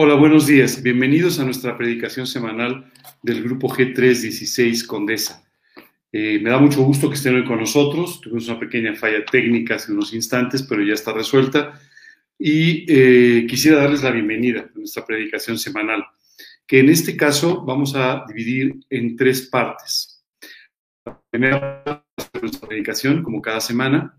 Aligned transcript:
Hola, 0.00 0.14
buenos 0.14 0.46
días. 0.46 0.80
Bienvenidos 0.80 1.40
a 1.40 1.44
nuestra 1.44 1.76
predicación 1.76 2.28
semanal 2.28 2.88
del 3.20 3.42
grupo 3.42 3.68
G316 3.68 4.86
Condesa. 4.86 5.44
Eh, 6.12 6.38
me 6.40 6.50
da 6.50 6.58
mucho 6.58 6.84
gusto 6.84 7.08
que 7.08 7.16
estén 7.16 7.34
hoy 7.34 7.44
con 7.44 7.58
nosotros. 7.58 8.20
Tuvimos 8.20 8.46
una 8.46 8.60
pequeña 8.60 8.94
falla 8.94 9.24
técnica 9.24 9.74
hace 9.74 9.90
unos 9.90 10.14
instantes, 10.14 10.62
pero 10.62 10.84
ya 10.84 10.94
está 10.94 11.12
resuelta. 11.12 11.80
Y 12.38 12.86
eh, 12.88 13.44
quisiera 13.48 13.78
darles 13.78 14.04
la 14.04 14.12
bienvenida 14.12 14.70
a 14.72 14.78
nuestra 14.78 15.04
predicación 15.04 15.58
semanal, 15.58 16.04
que 16.64 16.78
en 16.78 16.90
este 16.90 17.16
caso 17.16 17.64
vamos 17.64 17.96
a 17.96 18.24
dividir 18.28 18.76
en 18.90 19.16
tres 19.16 19.48
partes. 19.48 20.24
La 21.06 21.20
primera 21.28 21.82
parte 21.82 22.38
nuestra 22.40 22.68
predicación, 22.68 23.24
como 23.24 23.42
cada 23.42 23.60
semana. 23.60 24.16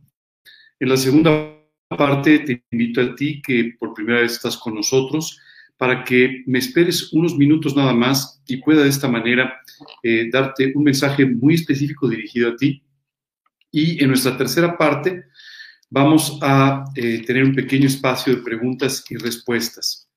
En 0.77 0.89
la 0.89 0.97
segunda 0.97 1.57
parte, 1.87 2.39
te 2.39 2.65
invito 2.69 2.99
a 2.99 3.15
ti 3.15 3.41
que 3.41 3.77
por 3.79 3.93
primera 3.93 4.19
vez 4.19 4.33
estás 4.33 4.57
con 4.57 4.75
nosotros 4.75 5.39
para 5.79 6.03
que 6.03 6.43
me 6.45 6.59
esperes 6.59 7.13
unos 7.13 7.37
minutos 7.37 7.73
nada 7.73 7.93
más 7.93 8.43
y 8.45 8.57
pueda 8.57 8.83
de 8.83 8.89
esta 8.89 9.07
manera 9.07 9.61
eh, 10.03 10.29
darte 10.29 10.73
un 10.75 10.83
mensaje 10.83 11.25
muy 11.25 11.53
específico 11.53 12.09
dirigido 12.09 12.49
a 12.49 12.55
ti. 12.57 12.83
Y 13.71 14.03
en 14.03 14.09
nuestra 14.09 14.35
tercera 14.37 14.77
parte 14.77 15.23
vamos 15.89 16.37
a 16.41 16.83
eh, 16.95 17.23
tener 17.25 17.45
un 17.45 17.55
pequeño 17.55 17.87
espacio 17.87 18.35
de 18.35 18.41
preguntas 18.41 19.05
y 19.09 19.15
respuestas. 19.15 20.09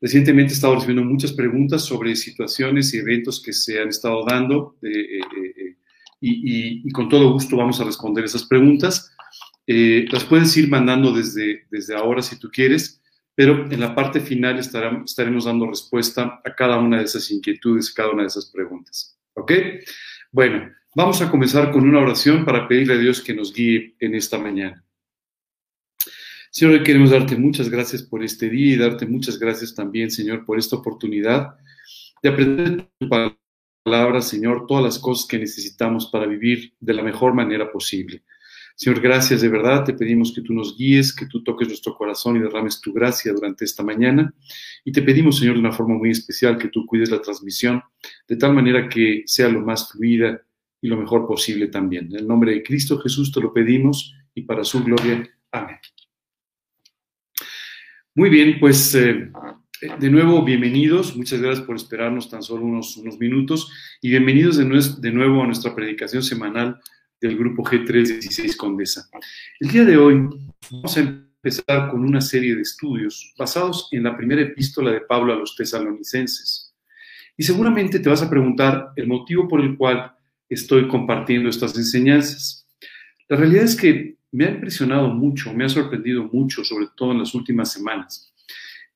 Recientemente 0.00 0.52
he 0.52 0.56
estado 0.56 0.74
recibiendo 0.74 1.04
muchas 1.04 1.32
preguntas 1.32 1.84
sobre 1.84 2.16
situaciones 2.16 2.92
y 2.92 2.98
eventos 2.98 3.40
que 3.40 3.52
se 3.52 3.80
han 3.80 3.90
estado 3.90 4.24
dando 4.26 4.78
eh, 4.82 5.76
y, 6.20 6.90
con 6.90 7.08
todo 7.08 7.32
gusto 7.34 7.56
vamos 7.56 7.80
a 7.80 7.84
responder 7.84 8.24
esas 8.24 8.46
preguntas. 8.46 9.14
las 9.64 10.24
puedes 10.24 10.56
ir 10.56 10.68
mandando 10.68 11.12
desde, 11.12 11.68
desde 11.70 11.94
ahora 11.94 12.20
si 12.20 12.36
tú 12.36 12.50
quieres 12.50 12.97
pero 13.38 13.70
en 13.70 13.78
la 13.78 13.94
parte 13.94 14.18
final 14.18 14.58
estaremos 14.58 15.44
dando 15.44 15.68
respuesta 15.68 16.40
a 16.44 16.54
cada 16.56 16.76
una 16.76 16.98
de 16.98 17.04
esas 17.04 17.30
inquietudes, 17.30 17.94
cada 17.94 18.10
una 18.10 18.22
de 18.22 18.26
esas 18.26 18.46
preguntas. 18.46 19.16
¿Ok? 19.34 19.52
Bueno, 20.32 20.72
vamos 20.96 21.22
a 21.22 21.30
comenzar 21.30 21.70
con 21.70 21.88
una 21.88 22.00
oración 22.00 22.44
para 22.44 22.66
pedirle 22.66 22.94
a 22.94 22.98
Dios 22.98 23.20
que 23.20 23.32
nos 23.32 23.54
guíe 23.54 23.94
en 24.00 24.16
esta 24.16 24.38
mañana. 24.38 24.84
Señor, 26.50 26.82
queremos 26.82 27.10
darte 27.10 27.36
muchas 27.36 27.68
gracias 27.68 28.02
por 28.02 28.24
este 28.24 28.50
día 28.50 28.74
y 28.74 28.76
darte 28.76 29.06
muchas 29.06 29.38
gracias 29.38 29.72
también, 29.72 30.10
Señor, 30.10 30.44
por 30.44 30.58
esta 30.58 30.74
oportunidad 30.74 31.54
de 32.20 32.30
aprender 32.30 32.88
tu 32.98 33.08
palabra, 33.84 34.20
Señor, 34.20 34.66
todas 34.66 34.82
las 34.82 34.98
cosas 34.98 35.28
que 35.28 35.38
necesitamos 35.38 36.06
para 36.10 36.26
vivir 36.26 36.74
de 36.80 36.92
la 36.92 37.04
mejor 37.04 37.34
manera 37.34 37.70
posible. 37.70 38.24
Señor, 38.78 39.00
gracias 39.00 39.40
de 39.40 39.48
verdad. 39.48 39.82
Te 39.82 39.92
pedimos 39.92 40.32
que 40.32 40.40
tú 40.40 40.54
nos 40.54 40.78
guíes, 40.78 41.12
que 41.12 41.26
tú 41.26 41.42
toques 41.42 41.66
nuestro 41.66 41.96
corazón 41.96 42.36
y 42.36 42.38
derrames 42.38 42.80
tu 42.80 42.92
gracia 42.92 43.32
durante 43.32 43.64
esta 43.64 43.82
mañana. 43.82 44.32
Y 44.84 44.92
te 44.92 45.02
pedimos, 45.02 45.38
Señor, 45.38 45.54
de 45.54 45.60
una 45.60 45.72
forma 45.72 45.96
muy 45.96 46.10
especial, 46.10 46.56
que 46.56 46.68
tú 46.68 46.86
cuides 46.86 47.10
la 47.10 47.20
transmisión 47.20 47.82
de 48.28 48.36
tal 48.36 48.54
manera 48.54 48.88
que 48.88 49.24
sea 49.26 49.48
lo 49.48 49.62
más 49.62 49.90
fluida 49.90 50.40
y 50.80 50.86
lo 50.86 50.96
mejor 50.96 51.26
posible 51.26 51.66
también. 51.66 52.06
En 52.12 52.20
el 52.20 52.28
nombre 52.28 52.52
de 52.52 52.62
Cristo 52.62 53.00
Jesús 53.00 53.32
te 53.32 53.40
lo 53.40 53.52
pedimos 53.52 54.14
y 54.32 54.42
para 54.42 54.62
su 54.62 54.84
gloria. 54.84 55.28
Amén. 55.50 55.78
Muy 58.14 58.30
bien, 58.30 58.60
pues 58.60 58.94
eh, 58.94 59.32
de 59.98 60.08
nuevo, 60.08 60.44
bienvenidos. 60.44 61.16
Muchas 61.16 61.40
gracias 61.40 61.66
por 61.66 61.74
esperarnos 61.74 62.30
tan 62.30 62.44
solo 62.44 62.64
unos, 62.64 62.96
minutos 63.18 63.72
y 64.00 64.10
bienvenidos 64.10 64.56
de 64.56 65.10
nuevo 65.10 65.42
a 65.42 65.46
nuestra 65.46 65.74
predicación 65.74 66.22
semanal 66.22 66.80
del 67.20 67.36
grupo 67.36 67.64
G316 67.64 68.56
Condesa. 68.56 69.08
El 69.60 69.70
día 69.70 69.84
de 69.84 69.96
hoy 69.96 70.28
vamos 70.70 70.96
a 70.96 71.00
empezar 71.00 71.90
con 71.90 72.04
una 72.04 72.20
serie 72.20 72.54
de 72.54 72.62
estudios 72.62 73.34
basados 73.36 73.88
en 73.92 74.04
la 74.04 74.16
primera 74.16 74.42
epístola 74.42 74.92
de 74.92 75.00
Pablo 75.00 75.32
a 75.32 75.36
los 75.36 75.56
tesalonicenses. 75.56 76.74
Y 77.36 77.42
seguramente 77.42 78.00
te 78.00 78.08
vas 78.08 78.22
a 78.22 78.30
preguntar 78.30 78.92
el 78.96 79.06
motivo 79.06 79.48
por 79.48 79.60
el 79.60 79.76
cual 79.76 80.12
estoy 80.48 80.88
compartiendo 80.88 81.48
estas 81.48 81.76
enseñanzas. 81.76 82.66
La 83.28 83.36
realidad 83.36 83.64
es 83.64 83.76
que 83.76 84.16
me 84.32 84.46
ha 84.46 84.50
impresionado 84.50 85.08
mucho, 85.08 85.52
me 85.52 85.64
ha 85.64 85.68
sorprendido 85.68 86.24
mucho, 86.24 86.64
sobre 86.64 86.86
todo 86.96 87.12
en 87.12 87.18
las 87.20 87.34
últimas 87.34 87.72
semanas, 87.72 88.32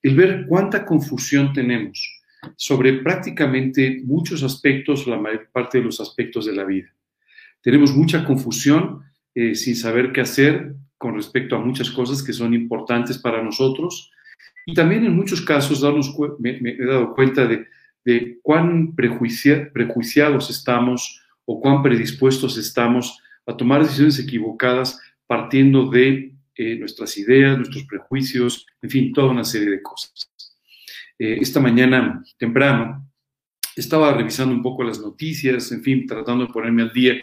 el 0.01 0.15
ver 0.15 0.45
cuánta 0.47 0.85
confusión 0.85 1.53
tenemos 1.53 2.21
sobre 2.57 2.93
prácticamente 2.93 4.01
muchos 4.03 4.43
aspectos, 4.43 5.07
la 5.07 5.17
mayor 5.17 5.49
parte 5.51 5.77
de 5.77 5.85
los 5.85 5.99
aspectos 6.01 6.45
de 6.45 6.53
la 6.53 6.65
vida. 6.65 6.93
Tenemos 7.63 7.95
mucha 7.95 8.25
confusión 8.25 9.01
eh, 9.33 9.55
sin 9.55 9.75
saber 9.75 10.11
qué 10.11 10.21
hacer 10.21 10.75
con 10.97 11.15
respecto 11.15 11.55
a 11.55 11.59
muchas 11.59 11.89
cosas 11.89 12.21
que 12.21 12.33
son 12.33 12.53
importantes 12.53 13.17
para 13.17 13.41
nosotros. 13.41 14.11
Y 14.65 14.73
también 14.73 15.05
en 15.05 15.15
muchos 15.15 15.41
casos 15.41 15.81
me, 16.39 16.59
he 16.61 16.85
dado 16.85 17.13
cuenta 17.13 17.47
de, 17.47 17.67
cuán 18.41 18.93
prejuiciados 18.95 20.49
estamos 20.49 21.21
o 21.45 21.59
cuán 21.59 21.81
predispuestos 21.81 22.57
estamos 22.57 23.19
a 23.45 23.57
tomar 23.57 23.81
decisiones 23.81 24.19
equivocadas 24.19 24.99
partiendo 25.25 25.89
de 25.89 26.35
eh, 26.55 26.75
nuestras 26.77 27.17
ideas, 27.17 27.57
nuestros 27.57 27.85
prejuicios, 27.85 28.67
en 28.81 28.89
fin, 28.89 29.13
toda 29.13 29.31
una 29.31 29.43
serie 29.43 29.69
de 29.71 29.81
cosas. 29.81 30.29
Eh, 31.17 31.37
esta 31.41 31.59
mañana 31.59 32.23
temprano 32.37 33.09
estaba 33.75 34.13
revisando 34.13 34.53
un 34.53 34.61
poco 34.61 34.83
las 34.83 34.99
noticias, 34.99 35.71
en 35.71 35.81
fin, 35.81 36.05
tratando 36.05 36.45
de 36.45 36.53
ponerme 36.53 36.83
al 36.83 36.93
día 36.93 37.15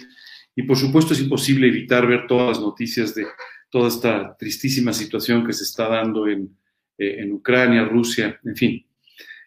y 0.54 0.62
por 0.64 0.76
supuesto 0.76 1.14
es 1.14 1.20
imposible 1.20 1.68
evitar 1.68 2.06
ver 2.06 2.26
todas 2.26 2.48
las 2.48 2.60
noticias 2.60 3.14
de 3.14 3.26
toda 3.70 3.88
esta 3.88 4.36
tristísima 4.36 4.92
situación 4.92 5.46
que 5.46 5.52
se 5.52 5.64
está 5.64 5.88
dando 5.88 6.26
en, 6.26 6.56
eh, 6.98 7.26
Ucrania, 7.32 7.84
Rusia, 7.84 8.38
en 8.44 8.56
fin. 8.56 8.86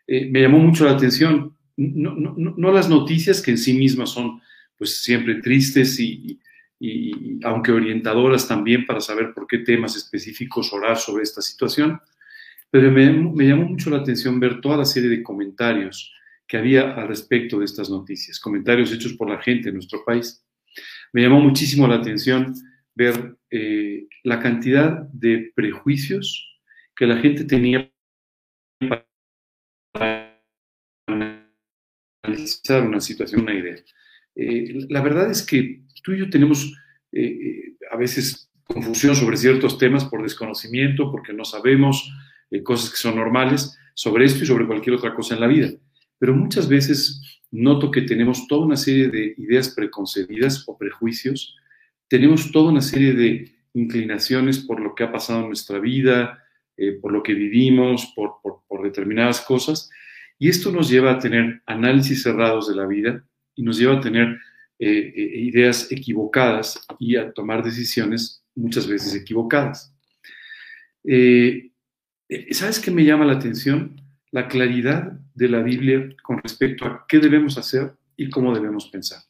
Eh, 0.07 0.29
me 0.31 0.41
llamó 0.41 0.57
mucho 0.57 0.85
la 0.85 0.93
atención, 0.93 1.55
no, 1.77 2.71
las 2.71 2.89
noticias 2.89 3.41
que 3.41 3.51
en 3.51 3.57
sí 3.57 3.73
mismas 3.73 4.09
son 4.09 4.41
pues 4.77 5.03
siempre 5.03 5.35
tristes 5.35 5.99
y, 5.99 6.39
aunque 7.43 7.71
orientadoras 7.71 8.47
también 8.47 8.85
para 8.85 8.99
saber 8.99 9.33
por 9.33 9.47
qué 9.47 9.59
temas 9.59 9.95
específicos 9.95 10.73
orar 10.73 10.97
sobre 10.97 11.23
esta 11.23 11.41
situación, 11.41 11.99
pero 12.69 12.91
me, 12.91 13.09
me 13.11 13.47
llamó 13.47 13.65
mucho 13.65 13.89
la 13.89 13.97
atención 13.97 14.39
ver 14.39 14.59
toda 14.59 14.77
la 14.77 14.85
serie 14.85 15.09
de 15.09 15.23
comentarios 15.23 16.13
que 16.45 16.57
había 16.57 16.93
al 16.93 17.07
respecto 17.07 17.59
de 17.59 17.65
estas 17.65 17.89
noticias, 17.89 18.39
comentarios 18.39 18.91
hechos 18.91 19.13
por 19.13 19.29
la 19.29 19.41
gente 19.41 19.69
en 19.69 19.75
nuestro 19.75 20.03
país 20.03 20.42
me 21.13 21.21
llamó 21.21 21.39
muchísimo 21.39 21.87
la 21.87 21.95
atención 21.95 22.53
ver 22.95 23.37
eh, 23.49 24.07
la 24.23 24.39
cantidad 24.39 25.03
de 25.13 25.51
prejuicios 25.55 26.59
que 26.95 27.05
la 27.05 27.17
gente 27.17 27.45
tenía 27.45 27.91
para 29.91 30.41
analizar 32.23 32.85
una 32.85 32.99
situación, 32.99 33.41
una 33.41 33.53
idea. 33.53 33.75
Eh, 34.35 34.85
la 34.89 35.01
verdad 35.01 35.29
es 35.29 35.45
que 35.45 35.83
tú 36.03 36.13
y 36.13 36.19
yo 36.19 36.29
tenemos 36.29 36.73
eh, 37.11 37.75
a 37.91 37.97
veces 37.97 38.49
confusión 38.63 39.15
sobre 39.15 39.37
ciertos 39.37 39.77
temas 39.77 40.05
por 40.05 40.23
desconocimiento, 40.23 41.11
porque 41.11 41.33
no 41.33 41.45
sabemos 41.45 42.11
cosas 42.63 42.91
que 42.91 42.97
son 42.97 43.15
normales 43.15 43.77
sobre 43.95 44.25
esto 44.25 44.43
y 44.43 44.47
sobre 44.47 44.67
cualquier 44.67 44.95
otra 44.95 45.13
cosa 45.13 45.35
en 45.35 45.41
la 45.41 45.47
vida. 45.47 45.69
Pero 46.19 46.35
muchas 46.35 46.67
veces 46.67 47.21
noto 47.51 47.91
que 47.91 48.01
tenemos 48.01 48.47
toda 48.47 48.65
una 48.65 48.75
serie 48.75 49.09
de 49.09 49.35
ideas 49.37 49.69
preconcebidas 49.69 50.63
o 50.67 50.77
prejuicios, 50.77 51.55
tenemos 52.07 52.51
toda 52.51 52.71
una 52.71 52.81
serie 52.81 53.13
de 53.13 53.51
inclinaciones 53.73 54.59
por 54.59 54.79
lo 54.79 54.95
que 54.95 55.03
ha 55.03 55.11
pasado 55.11 55.41
en 55.41 55.47
nuestra 55.47 55.79
vida, 55.79 56.43
eh, 56.77 56.93
por 56.93 57.11
lo 57.11 57.21
que 57.21 57.33
vivimos, 57.33 58.13
por, 58.15 58.41
determinadas 58.83 59.39
cosas, 59.41 59.89
y 60.37 60.49
esto 60.49 60.71
nos 60.71 60.89
lleva 60.89 61.13
a 61.13 61.19
tener 61.19 61.61
análisis 61.65 62.23
cerrados 62.23 62.67
de 62.67 62.75
la 62.75 62.85
vida 62.85 63.23
y 63.55 63.63
nos 63.63 63.77
lleva 63.77 63.97
a 63.97 64.01
tener 64.01 64.37
eh, 64.77 65.13
eh, 65.15 65.39
ideas 65.39 65.89
equivocadas 65.89 66.85
y 66.99 67.15
a 67.15 67.31
tomar 67.31 67.63
decisiones 67.63 68.43
muchas 68.53 68.87
veces 68.87 69.15
equivocadas. 69.15 69.95
¿Sabes 72.51 72.79
qué 72.79 72.91
me 72.91 73.05
llama 73.05 73.25
la 73.25 73.33
atención? 73.33 74.02
La 74.33 74.47
claridad 74.47 75.13
de 75.35 75.47
la 75.47 75.61
Biblia 75.61 76.09
con 76.23 76.39
respecto 76.39 76.85
a 76.85 77.05
qué 77.07 77.19
debemos 77.19 77.59
hacer 77.59 77.93
y 78.17 78.31
cómo 78.31 78.53
debemos 78.53 78.87
pensar. 78.87 79.21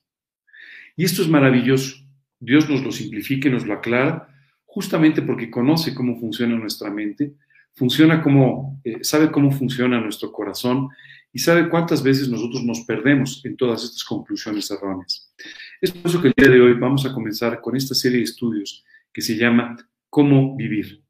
Y 0.95 1.03
esto 1.03 1.21
es 1.21 1.27
maravilloso. 1.27 1.97
Dios 2.39 2.69
nos 2.69 2.81
lo 2.81 2.91
simplifica 2.91 3.49
y 3.49 3.51
nos 3.51 3.65
lo 3.65 3.73
aclara 3.73 4.29
justamente 4.65 5.21
porque 5.21 5.51
conoce 5.51 5.93
cómo 5.93 6.17
funciona 6.17 6.55
nuestra 6.55 6.89
mente, 6.89 7.33
funciona 7.75 8.21
como, 8.23 8.79
eh, 8.85 9.03
sabe 9.03 9.29
cómo 9.29 9.51
funciona 9.51 9.99
nuestro 9.99 10.31
corazón 10.31 10.87
y 11.33 11.39
sabe 11.39 11.67
cuántas 11.67 12.01
veces 12.01 12.29
nosotros 12.29 12.63
nos 12.63 12.81
perdemos 12.85 13.43
en 13.43 13.57
todas 13.57 13.83
estas 13.83 14.05
conclusiones 14.05 14.71
erróneas. 14.71 15.33
Es 15.81 15.91
por 15.91 16.09
eso 16.09 16.21
que 16.21 16.29
el 16.29 16.33
día 16.37 16.49
de 16.49 16.61
hoy 16.61 16.73
vamos 16.75 17.05
a 17.05 17.13
comenzar 17.13 17.59
con 17.59 17.75
esta 17.75 17.93
serie 17.93 18.19
de 18.19 18.23
estudios 18.23 18.85
que 19.11 19.21
se 19.21 19.35
llama 19.35 19.75
Cómo 20.09 20.55
vivir. 20.55 21.03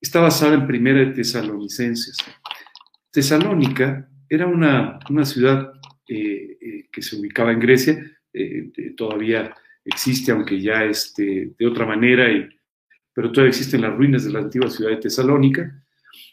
Está 0.00 0.18
basada 0.18 0.54
en 0.54 0.66
Primera 0.66 0.98
de 0.98 1.12
Tesalonicenses. 1.12 2.16
Tesalónica 3.12 4.08
era 4.26 4.46
una, 4.46 4.98
ciudad 5.24 5.74
eh, 6.08 6.56
eh, 6.58 6.88
que 6.90 7.02
se 7.02 7.16
ubicaba 7.16 7.52
en 7.52 7.60
Grecia, 7.60 8.02
eh, 8.32 8.72
todavía 8.96 9.54
existe, 9.84 10.32
aunque 10.32 10.58
ya 10.58 10.84
este, 10.84 11.52
de 11.58 11.66
otra 11.66 11.84
manera, 11.84 12.26
pero 13.12 13.30
todavía 13.30 13.50
existen 13.50 13.82
las 13.82 13.94
ruinas 13.94 14.24
de 14.24 14.32
la 14.32 14.38
antigua 14.38 14.70
ciudad 14.70 14.92
de 14.92 14.96
Tesalónica. 14.96 15.84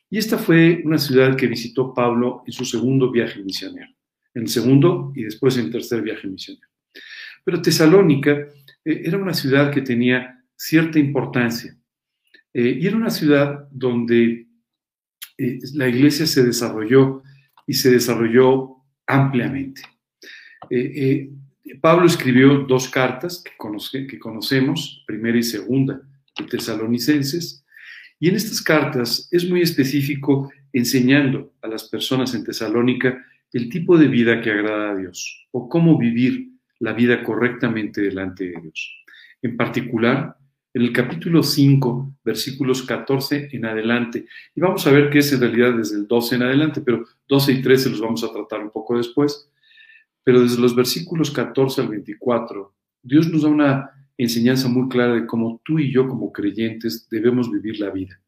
Y 0.10 0.18
esta 0.18 0.38
fue 0.38 0.82
una 0.86 0.98
ciudad 0.98 1.36
que 1.36 1.48
visitó 1.48 1.94
Pablo 1.94 2.44
en 2.46 2.54
su 2.54 2.64
segundo 2.64 3.12
viaje 3.12 3.44
misionero, 3.44 3.92
en 4.34 4.44
el 4.44 4.48
segundo 4.48 5.12
y 5.14 5.24
después 5.24 5.58
en 5.58 5.66
el 5.66 5.72
tercer 5.72 6.02
viaje 6.02 6.28
misionero. 6.30 6.68
Pero 7.44 7.62
Tesalónica 7.62 8.48
era 8.86 9.18
una 9.18 9.34
ciudad 9.34 9.70
que 9.70 9.82
tenía 9.82 10.42
cierta 10.56 10.98
importancia 10.98 11.78
y 12.54 12.88
era 12.88 12.96
una 12.96 13.10
ciudad 13.10 13.68
donde 13.72 14.49
eh, 15.40 15.60
la 15.74 15.88
iglesia 15.88 16.26
se 16.28 16.44
desarrolló 16.44 17.24
y 17.66 17.74
se 17.74 17.92
desarrolló 17.92 18.76
ampliamente. 19.08 19.82
Pablo 21.82 22.06
escribió 22.06 22.60
dos 22.60 22.90
cartas 22.90 23.44
que, 23.44 24.08
que 24.08 24.20
conocemos, 24.20 25.04
primera 25.08 25.38
y 25.38 25.44
segunda, 25.44 26.02
de 26.38 26.46
tesalonicenses, 26.46 27.64
y 28.20 28.28
en 28.28 28.36
estas 28.36 28.62
cartas 28.62 29.30
es 29.32 29.50
muy 29.50 29.62
específico 29.62 30.52
enseñando 30.74 31.54
a 31.62 31.68
las 31.68 31.86
personas 31.86 32.34
en 32.36 32.44
Tesalónica 32.44 33.26
el 33.54 33.70
tipo 33.70 33.98
de 33.98 34.08
vida 34.08 34.42
que 34.42 34.52
agrada 34.52 34.92
a 34.92 34.96
Dios 34.96 35.48
o 35.52 35.70
cómo 35.70 35.98
vivir 35.98 36.50
la 36.80 36.94
vida 36.94 37.24
correctamente 37.24 38.02
delante 38.02 38.46
de 38.46 38.62
Dios. 38.62 39.04
En 39.42 39.56
particular, 39.56 40.36
en 40.74 40.82
el 40.84 40.94
capítulo 40.94 41.42
5, 41.42 42.18
versículos 42.24 42.84
14 42.84 43.50
en 43.52 43.66
adelante. 43.66 44.28
Y 44.56 44.62
vamos 44.62 44.86
a 44.86 44.92
ver 44.92 45.10
qué 45.10 45.20
es 45.20 45.34
en 45.34 45.42
realidad 45.42 45.74
desde 45.76 45.96
el 45.96 46.08
12 46.08 46.36
en 46.36 46.44
adelante, 46.44 46.82
pero 46.82 47.06
12 47.28 47.54
y 47.54 47.62
13 47.62 47.90
los 47.90 48.02
vamos 48.02 48.24
a 48.24 48.32
tratar 48.32 48.62
un 48.62 48.70
poco 48.70 48.98
después. 48.98 49.50
Pero 50.24 50.42
desde 50.42 50.62
los 50.62 50.76
versículos 50.76 51.32
14 51.32 51.82
al 51.82 51.88
24, 51.90 52.74
Dios 53.02 53.30
nos 53.30 53.44
da 53.44 53.50
una 53.50 53.92
enseñanza 54.18 54.68
muy 54.68 54.90
clara 54.90 55.16
de 55.16 55.26
cómo 55.26 55.62
tú 55.64 55.80
y 55.80 55.92
yo 55.92 56.08
como 56.08 56.32
creyentes 56.32 57.08
debemos 57.10 57.50
vivir 57.50 57.80
la 57.80 57.90
vida, 57.90 58.22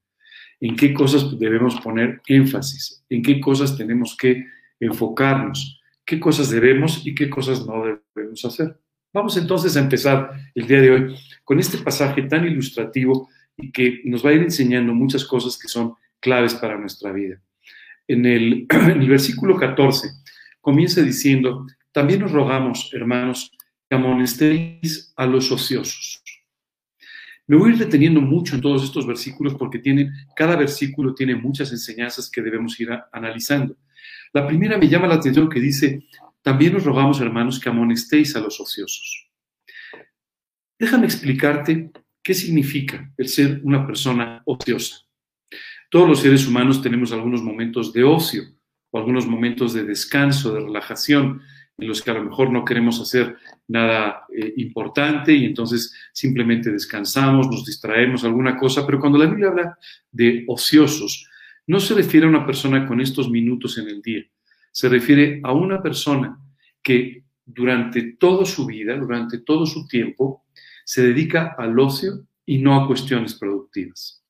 en 0.61 0.75
qué 0.75 0.93
cosas 0.93 1.37
debemos 1.37 1.79
poner 1.81 2.21
énfasis, 2.27 3.03
en 3.09 3.21
qué 3.21 3.41
cosas 3.41 3.77
tenemos 3.77 4.15
que 4.17 4.45
enfocarnos, 4.79 5.81
qué 6.05 6.19
cosas 6.19 6.49
debemos 6.49 7.05
y 7.05 7.13
qué 7.13 7.29
cosas 7.29 7.67
no 7.67 7.83
debemos 8.15 8.43
hacer. 8.45 8.80
Vamos 9.13 9.35
entonces 9.35 9.75
a 9.75 9.81
empezar 9.81 10.31
el 10.55 10.67
día 10.67 10.79
de 10.79 10.89
hoy 10.89 11.15
con 11.43 11.59
este 11.59 11.77
pasaje 11.77 12.21
tan 12.23 12.47
ilustrativo 12.47 13.27
y 13.57 13.69
que 13.69 14.01
nos 14.05 14.25
va 14.25 14.29
a 14.29 14.33
ir 14.33 14.41
enseñando 14.41 14.93
muchas 14.93 15.25
cosas 15.25 15.59
que 15.59 15.67
son 15.67 15.95
claves 16.21 16.53
para 16.55 16.77
nuestra 16.77 17.11
vida. 17.11 17.41
En 18.07 18.25
el, 18.25 18.67
versículo 19.09 19.57
14 19.57 20.11
comienza 20.61 21.01
diciendo, 21.01 21.67
también 21.91 22.21
nos 22.21 22.31
rogamos, 22.31 22.89
hermanos, 22.93 23.51
amonestéis 23.89 25.11
a 25.17 25.25
los 25.25 25.51
ociosos. 25.51 26.23
Me 27.47 27.57
voy 27.57 27.71
a 27.71 27.73
ir 27.73 27.79
deteniendo 27.79 28.21
mucho 28.21 28.55
en 28.55 28.61
todos 28.61 28.81
estos 28.81 29.05
versículos 29.05 29.55
porque 29.55 29.79
tienen, 29.79 30.09
cada 30.37 30.55
versículo 30.55 31.13
tiene 31.13 31.35
muchas 31.35 31.69
enseñanzas 31.73 32.31
que 32.31 32.41
debemos 32.41 32.79
ir 32.79 32.89
analizando. 33.11 33.75
La 34.31 34.47
primera 34.47 34.77
me 34.77 34.87
llama 34.87 35.07
la 35.07 35.15
atención 35.15 35.49
que 35.49 35.59
dice, 35.59 36.05
también 36.41 36.75
os 36.75 36.83
rogamos, 36.83 37.21
hermanos, 37.21 37.59
que 37.59 37.69
amonestéis 37.69 38.35
a 38.35 38.39
los 38.39 38.59
ociosos. 38.59 39.29
Déjame 40.79 41.05
explicarte 41.05 41.91
qué 42.23 42.33
significa 42.33 43.11
el 43.17 43.27
ser 43.27 43.61
una 43.63 43.85
persona 43.85 44.41
ociosa. 44.45 44.97
Todos 45.89 46.07
los 46.07 46.19
seres 46.19 46.47
humanos 46.47 46.81
tenemos 46.81 47.11
algunos 47.11 47.43
momentos 47.43 47.93
de 47.93 48.03
ocio 48.03 48.43
o 48.91 48.97
algunos 48.97 49.27
momentos 49.27 49.73
de 49.73 49.83
descanso, 49.83 50.53
de 50.53 50.61
relajación, 50.61 51.41
en 51.77 51.87
los 51.87 52.01
que 52.01 52.11
a 52.11 52.13
lo 52.13 52.23
mejor 52.23 52.51
no 52.51 52.63
queremos 52.63 53.01
hacer 53.01 53.37
nada 53.67 54.25
eh, 54.35 54.53
importante 54.57 55.33
y 55.33 55.45
entonces 55.45 55.93
simplemente 56.13 56.71
descansamos, 56.71 57.47
nos 57.47 57.65
distraemos, 57.65 58.23
alguna 58.23 58.55
cosa, 58.55 58.85
pero 58.85 58.99
cuando 58.99 59.17
la 59.17 59.25
Biblia 59.25 59.47
habla 59.49 59.77
de 60.11 60.45
ociosos, 60.47 61.27
no 61.67 61.79
se 61.79 61.95
refiere 61.95 62.25
a 62.25 62.29
una 62.29 62.45
persona 62.45 62.85
con 62.87 63.01
estos 63.01 63.29
minutos 63.29 63.77
en 63.77 63.87
el 63.87 64.01
día, 64.01 64.23
se 64.71 64.89
refiere 64.89 65.41
a 65.43 65.53
una 65.53 65.81
persona 65.81 66.37
que 66.81 67.23
durante 67.45 68.13
toda 68.13 68.45
su 68.45 68.65
vida, 68.65 68.95
durante 68.95 69.39
todo 69.39 69.65
su 69.65 69.87
tiempo, 69.87 70.45
se 70.85 71.03
dedica 71.03 71.55
al 71.57 71.77
ocio 71.79 72.25
y 72.45 72.59
no 72.59 72.75
a 72.75 72.87
cuestiones 72.87 73.35
productivas. 73.35 74.23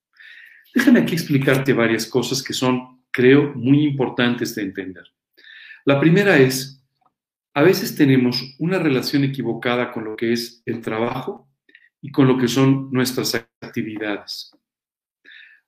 Déjame 0.74 1.02
aquí 1.02 1.14
explicarte 1.14 1.74
varias 1.74 2.06
cosas 2.08 2.42
que 2.42 2.54
son, 2.54 3.04
creo, 3.12 3.54
muy 3.56 3.84
importantes 3.84 4.56
de 4.56 4.64
entender. 4.64 5.04
La 5.86 6.00
primera 6.00 6.38
es 6.38 6.82
a 7.54 7.64
veces 7.64 7.96
tenemos 7.96 8.56
una 8.60 8.80
relación 8.80 9.26
equivocada 9.26 9.92
con 9.92 10.06
lo 10.06 10.16
que 10.16 10.32
es 10.32 10.64
el 10.66 10.80
trabajo 10.80 11.50
y 12.02 12.12
con 12.12 12.28
lo 12.28 12.38
que 12.38 12.48
son 12.48 12.90
nuestras 12.92 13.36
actividades. 13.60 14.52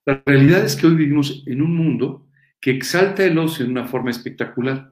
La 0.06 0.24
realidad 0.26 0.64
es 0.64 0.76
que 0.78 0.88
hoy 0.88 0.96
vivimos 0.96 1.44
en 1.46 1.62
un 1.62 1.76
mundo 1.76 2.28
que 2.64 2.72
exalta 2.72 3.26
el 3.26 3.38
ocio 3.38 3.66
de 3.66 3.72
una 3.72 3.86
forma 3.86 4.10
espectacular. 4.10 4.90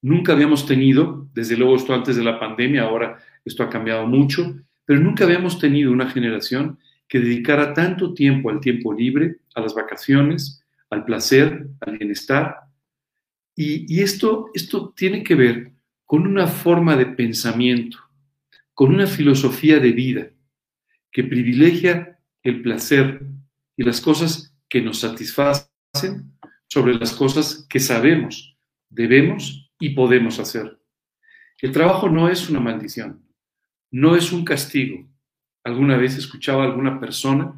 Nunca 0.00 0.32
habíamos 0.32 0.64
tenido, 0.64 1.28
desde 1.34 1.54
luego 1.54 1.76
esto 1.76 1.92
antes 1.92 2.16
de 2.16 2.24
la 2.24 2.40
pandemia, 2.40 2.84
ahora 2.84 3.18
esto 3.44 3.62
ha 3.62 3.68
cambiado 3.68 4.06
mucho, 4.06 4.56
pero 4.86 5.00
nunca 5.00 5.24
habíamos 5.24 5.58
tenido 5.58 5.92
una 5.92 6.08
generación 6.08 6.78
que 7.06 7.20
dedicara 7.20 7.74
tanto 7.74 8.14
tiempo 8.14 8.48
al 8.48 8.58
tiempo 8.58 8.94
libre, 8.94 9.36
a 9.54 9.60
las 9.60 9.74
vacaciones, 9.74 10.64
al 10.88 11.04
placer, 11.04 11.66
al 11.80 11.98
bienestar. 11.98 12.56
Y, 13.54 14.00
esto, 14.00 14.46
esto 14.54 14.94
tiene 14.96 15.22
que 15.22 15.34
ver 15.34 15.72
con 16.06 16.26
una 16.26 16.46
forma 16.46 16.96
de 16.96 17.04
pensamiento, 17.04 17.98
con 18.72 18.94
una 18.94 19.06
filosofía 19.06 19.78
de 19.78 19.92
vida 19.92 20.30
que 21.12 21.24
privilegia 21.24 22.18
el 22.42 22.62
placer 22.62 23.26
y 23.76 23.82
las 23.82 24.00
cosas 24.00 24.56
que 24.70 24.80
nos 24.80 25.00
satisfacen 25.00 26.30
sobre 26.70 26.94
las 26.94 27.12
cosas 27.12 27.66
que 27.68 27.80
sabemos, 27.80 28.56
debemos 28.88 29.70
y 29.80 29.90
podemos 29.90 30.38
hacer. 30.38 30.78
El 31.60 31.72
trabajo 31.72 32.08
no 32.08 32.28
es 32.28 32.48
una 32.48 32.60
maldición, 32.60 33.22
no 33.90 34.14
es 34.14 34.32
un 34.32 34.44
castigo. 34.44 35.08
Alguna 35.64 35.96
vez 35.96 36.16
escuchaba 36.16 36.62
a 36.62 36.66
alguna 36.66 37.00
persona 37.00 37.54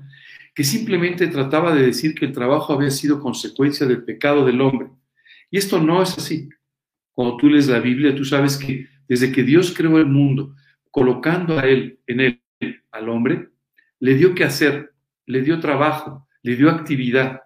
que 0.54 0.64
simplemente 0.64 1.28
trataba 1.28 1.74
de 1.74 1.86
decir 1.86 2.14
que 2.14 2.24
el 2.24 2.32
trabajo 2.32 2.72
había 2.72 2.90
sido 2.90 3.20
consecuencia 3.20 3.86
del 3.86 4.02
pecado 4.04 4.44
del 4.44 4.60
hombre. 4.60 4.88
Y 5.50 5.58
esto 5.58 5.80
no 5.80 6.02
es 6.02 6.16
así. 6.16 6.48
Cuando 7.12 7.36
tú 7.36 7.48
lees 7.48 7.68
la 7.68 7.80
Biblia, 7.80 8.14
tú 8.14 8.24
sabes 8.24 8.56
que 8.56 8.88
desde 9.06 9.30
que 9.30 9.42
Dios 9.42 9.74
creó 9.76 9.98
el 9.98 10.06
mundo, 10.06 10.54
colocando 10.90 11.58
a 11.58 11.66
él, 11.66 12.00
en 12.06 12.20
él, 12.20 12.42
al 12.90 13.08
hombre, 13.08 13.50
le 14.00 14.14
dio 14.14 14.34
que 14.34 14.44
hacer, 14.44 14.94
le 15.26 15.42
dio 15.42 15.60
trabajo, 15.60 16.26
le 16.42 16.56
dio 16.56 16.70
actividad. 16.70 17.42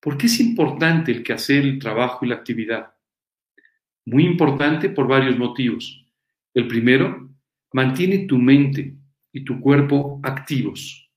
¿Por 0.00 0.16
qué 0.16 0.26
es 0.26 0.38
importante 0.40 1.10
el 1.10 1.22
que 1.22 1.32
hacer 1.32 1.64
el 1.64 1.78
trabajo 1.78 2.24
y 2.24 2.28
la 2.28 2.36
actividad? 2.36 2.92
Muy 4.04 4.24
importante 4.24 4.88
por 4.88 5.08
varios 5.08 5.36
motivos. 5.36 6.06
El 6.54 6.68
primero, 6.68 7.30
mantiene 7.72 8.26
tu 8.26 8.38
mente 8.38 8.94
y 9.32 9.44
tu 9.44 9.60
cuerpo 9.60 10.20
activos. 10.22 11.10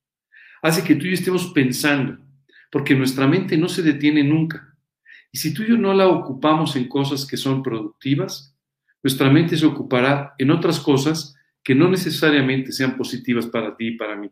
Hace 0.62 0.84
que 0.84 0.96
tú 0.96 1.06
y 1.06 1.10
yo 1.10 1.14
estemos 1.14 1.52
pensando, 1.54 2.18
porque 2.72 2.96
nuestra 2.96 3.28
mente 3.28 3.58
no 3.58 3.70
se 3.70 3.82
detiene 3.82 4.24
nunca. 4.24 4.76
Y 5.32 5.38
si 5.38 5.54
tú 5.54 5.64
y 5.64 5.70
yo 5.70 5.78
no 5.78 5.94
la 5.94 6.08
ocupamos 6.08 6.76
en 6.76 6.88
cosas 6.88 7.26
que 7.26 7.38
son 7.38 7.64
productivas, 7.64 8.56
nuestra 9.04 9.30
mente 9.30 9.58
se 9.58 9.66
ocupará 9.66 10.34
en 10.38 10.52
otras 10.52 10.80
cosas 10.80 11.36
que 11.64 11.76
no 11.76 11.90
necesariamente 11.90 12.72
sean 12.72 12.98
positivas 12.98 13.46
para 13.46 13.76
ti 13.76 13.90
y 13.90 13.98
para 13.98 14.16
mí. 14.16 14.30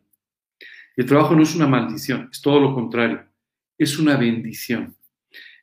El 0.96 1.06
trabajo 1.06 1.34
no 1.34 1.42
es 1.42 1.54
una 1.54 1.66
maldición, 1.66 2.28
es 2.30 2.40
todo 2.40 2.60
lo 2.60 2.74
contrario, 2.74 3.24
es 3.80 3.98
una 3.98 4.16
bendición. 4.16 4.94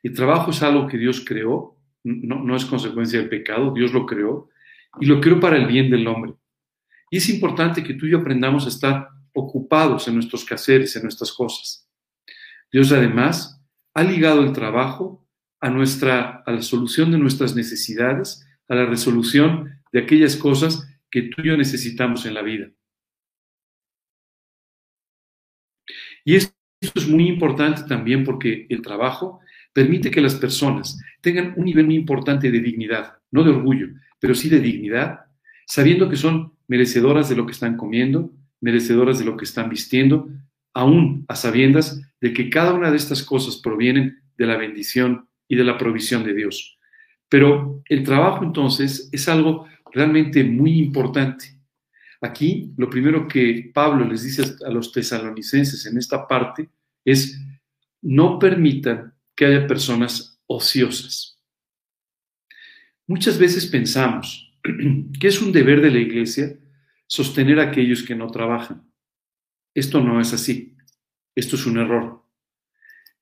El 0.02 0.12
trabajo 0.12 0.50
es 0.50 0.60
algo 0.62 0.88
que 0.88 0.98
Dios 0.98 1.24
creó, 1.24 1.78
no, 2.02 2.42
no 2.42 2.56
es 2.56 2.64
consecuencia 2.64 3.20
del 3.20 3.28
pecado, 3.28 3.72
Dios 3.72 3.92
lo 3.92 4.06
creó 4.06 4.50
y 5.00 5.06
lo 5.06 5.20
creó 5.20 5.38
para 5.38 5.56
el 5.56 5.66
bien 5.66 5.88
del 5.88 6.06
hombre. 6.08 6.34
Y 7.10 7.18
es 7.18 7.28
importante 7.28 7.84
que 7.84 7.94
tú 7.94 8.06
y 8.06 8.10
yo 8.10 8.18
aprendamos 8.18 8.64
a 8.66 8.70
estar 8.70 9.08
ocupados 9.32 10.08
en 10.08 10.14
nuestros 10.14 10.44
quehaceres, 10.44 10.96
en 10.96 11.02
nuestras 11.02 11.32
cosas. 11.32 11.88
Dios 12.72 12.90
además 12.90 13.64
ha 13.94 14.02
ligado 14.02 14.42
el 14.42 14.52
trabajo 14.52 15.24
a, 15.60 15.70
nuestra, 15.70 16.42
a 16.44 16.50
la 16.50 16.62
solución 16.62 17.12
de 17.12 17.18
nuestras 17.18 17.54
necesidades, 17.54 18.44
a 18.68 18.74
la 18.74 18.84
resolución 18.84 19.80
de 19.92 20.00
aquellas 20.00 20.36
cosas 20.36 20.88
que 21.08 21.22
tú 21.22 21.42
y 21.42 21.48
yo 21.48 21.56
necesitamos 21.56 22.26
en 22.26 22.34
la 22.34 22.42
vida. 22.42 22.68
Y 26.24 26.34
esto 26.34 26.57
es 26.80 27.08
muy 27.08 27.28
importante 27.28 27.82
también 27.88 28.24
porque 28.24 28.66
el 28.68 28.82
trabajo 28.82 29.40
permite 29.72 30.10
que 30.10 30.20
las 30.20 30.34
personas 30.34 31.00
tengan 31.20 31.54
un 31.56 31.64
nivel 31.64 31.86
muy 31.86 31.96
importante 31.96 32.50
de 32.50 32.60
dignidad, 32.60 33.14
no 33.30 33.44
de 33.44 33.50
orgullo, 33.50 33.88
pero 34.20 34.34
sí 34.34 34.48
de 34.48 34.60
dignidad, 34.60 35.20
sabiendo 35.66 36.08
que 36.08 36.16
son 36.16 36.52
merecedoras 36.66 37.28
de 37.28 37.36
lo 37.36 37.46
que 37.46 37.52
están 37.52 37.76
comiendo, 37.76 38.32
merecedoras 38.60 39.18
de 39.18 39.24
lo 39.24 39.36
que 39.36 39.44
están 39.44 39.68
vistiendo, 39.68 40.28
aún 40.74 41.24
a 41.28 41.34
sabiendas 41.34 42.00
de 42.20 42.32
que 42.32 42.50
cada 42.50 42.72
una 42.72 42.90
de 42.90 42.96
estas 42.96 43.22
cosas 43.22 43.56
provienen 43.56 44.20
de 44.36 44.46
la 44.46 44.56
bendición 44.56 45.28
y 45.48 45.56
de 45.56 45.64
la 45.64 45.78
provisión 45.78 46.24
de 46.24 46.34
Dios. 46.34 46.78
Pero 47.28 47.82
el 47.86 48.04
trabajo 48.04 48.44
entonces 48.44 49.08
es 49.12 49.28
algo 49.28 49.66
realmente 49.92 50.44
muy 50.44 50.78
importante. 50.78 51.57
Aquí 52.20 52.72
lo 52.76 52.90
primero 52.90 53.28
que 53.28 53.70
Pablo 53.72 54.04
les 54.04 54.22
dice 54.22 54.56
a 54.66 54.70
los 54.70 54.92
tesalonicenses 54.92 55.86
en 55.86 55.98
esta 55.98 56.26
parte 56.26 56.68
es, 57.04 57.40
no 58.02 58.38
permitan 58.38 59.14
que 59.36 59.46
haya 59.46 59.66
personas 59.66 60.40
ociosas. 60.46 61.40
Muchas 63.06 63.38
veces 63.38 63.66
pensamos 63.66 64.52
que 65.20 65.28
es 65.28 65.40
un 65.40 65.52
deber 65.52 65.80
de 65.80 65.90
la 65.90 65.98
iglesia 65.98 66.58
sostener 67.06 67.60
a 67.60 67.64
aquellos 67.64 68.02
que 68.02 68.14
no 68.14 68.26
trabajan. 68.28 68.90
Esto 69.74 70.00
no 70.00 70.20
es 70.20 70.32
así. 70.32 70.76
Esto 71.34 71.56
es 71.56 71.66
un 71.66 71.78
error. 71.78 72.24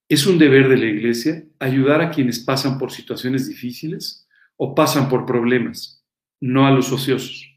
Es 0.08 0.26
un 0.26 0.38
deber 0.38 0.68
de 0.68 0.76
la 0.78 0.86
iglesia 0.86 1.44
ayudar 1.58 2.00
a 2.00 2.10
quienes 2.10 2.38
pasan 2.38 2.78
por 2.78 2.92
situaciones 2.92 3.48
difíciles 3.48 4.26
o 4.56 4.74
pasan 4.74 5.08
por 5.08 5.26
problemas, 5.26 6.04
no 6.40 6.66
a 6.66 6.70
los 6.70 6.90
ociosos. 6.92 7.55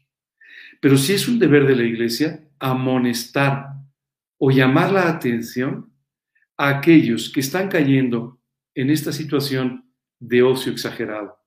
Pero 0.80 0.96
sí 0.96 1.12
es 1.12 1.28
un 1.28 1.38
deber 1.38 1.66
de 1.66 1.76
la 1.76 1.84
iglesia 1.84 2.48
amonestar 2.58 3.68
o 4.38 4.50
llamar 4.50 4.92
la 4.92 5.08
atención 5.08 5.92
a 6.56 6.68
aquellos 6.68 7.30
que 7.30 7.40
están 7.40 7.68
cayendo 7.68 8.40
en 8.74 8.90
esta 8.90 9.12
situación 9.12 9.92
de 10.18 10.42
ocio 10.42 10.72
exagerado. 10.72 11.38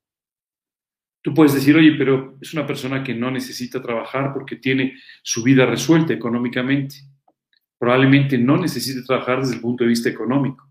Tú 1.22 1.34
puedes 1.34 1.54
decir, 1.54 1.76
oye, 1.76 1.96
pero 1.98 2.38
es 2.42 2.54
una 2.54 2.68
persona 2.68 3.04
que 3.04 3.16
no 3.16 3.32
necesita 3.32 3.82
trabajar 3.82 4.34
porque 4.34 4.58
tiene 4.58 5.00
su 5.24 5.42
vida 5.42 5.66
resuelta 5.66 6.14
económicamente. 6.14 6.96
Probablemente 7.80 8.38
no 8.38 8.58
necesite 8.58 9.04
trabajar 9.04 9.40
desde 9.40 9.56
el 9.56 9.62
punto 9.62 9.84
de 9.84 9.90
vista 9.90 10.10
económico, 10.10 10.70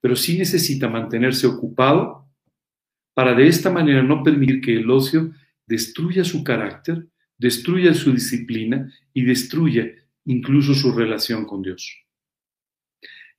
pero 0.00 0.16
sí 0.16 0.36
necesita 0.36 0.88
mantenerse 0.88 1.46
ocupado 1.46 2.28
para 3.14 3.34
de 3.34 3.46
esta 3.46 3.70
manera 3.70 4.02
no 4.02 4.22
permitir 4.22 4.60
que 4.60 4.76
el 4.76 4.90
ocio 4.90 5.30
destruya 5.66 6.24
su 6.24 6.42
carácter 6.42 7.06
destruya 7.44 7.92
su 7.92 8.10
disciplina 8.10 8.90
y 9.12 9.22
destruya 9.24 9.86
incluso 10.24 10.72
su 10.74 10.92
relación 10.92 11.44
con 11.44 11.60
Dios. 11.60 11.94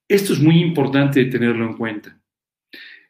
Esto 0.08 0.34
es 0.34 0.40
muy 0.40 0.60
importante 0.60 1.26
tenerlo 1.26 1.66
en 1.66 1.76
cuenta. 1.76 2.22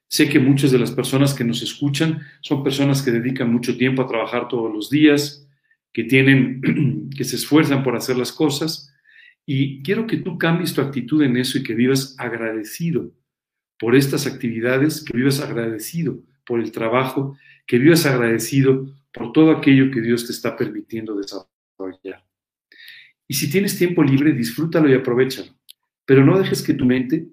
Sé 0.08 0.30
que 0.30 0.40
muchas 0.40 0.72
de 0.72 0.80
las 0.80 0.92
personas 0.92 1.34
que 1.34 1.44
nos 1.44 1.62
escuchan 1.62 2.22
son 2.40 2.64
personas 2.64 3.02
que 3.02 3.12
dedican 3.12 3.52
mucho 3.52 3.76
tiempo 3.76 4.02
a 4.02 4.08
trabajar 4.08 4.48
todos 4.48 4.74
los 4.74 4.90
días, 4.90 5.46
que 5.92 6.06
tienen 6.06 7.10
que 7.18 7.26
se 7.26 7.36
esfuerzan 7.36 7.84
por 7.84 7.98
hacer 7.98 8.16
las 8.16 8.32
cosas 8.32 8.94
y 9.46 9.84
quiero 9.84 10.08
que 10.08 10.16
tú 10.16 10.38
cambies 10.38 10.74
tu 10.74 10.80
actitud 10.80 11.22
en 11.24 11.36
eso 11.36 11.58
y 11.58 11.64
que 11.64 11.76
vivas 11.76 12.16
agradecido 12.18 13.12
por 13.78 13.98
estas 13.98 14.28
actividades, 14.28 15.04
que 15.04 15.18
vivas 15.18 15.42
agradecido 15.42 16.24
por 16.46 16.62
el 16.62 16.72
trabajo, 16.72 17.38
que 17.68 17.80
vivas 17.80 18.06
agradecido 18.06 18.88
por 19.16 19.32
todo 19.32 19.52
aquello 19.52 19.90
que 19.90 20.02
Dios 20.02 20.26
te 20.26 20.34
está 20.34 20.56
permitiendo 20.56 21.16
desarrollar. 21.16 22.26
Y 23.28 23.34
si 23.34 23.50
tienes 23.50 23.78
tiempo 23.78 24.04
libre, 24.04 24.34
disfrútalo 24.34 24.90
y 24.90 24.94
aprovechalo. 24.94 25.52
Pero 26.06 26.24
no 26.24 26.38
dejes 26.38 26.62
que 26.62 26.74
tu 26.74 26.86
mente 26.86 27.28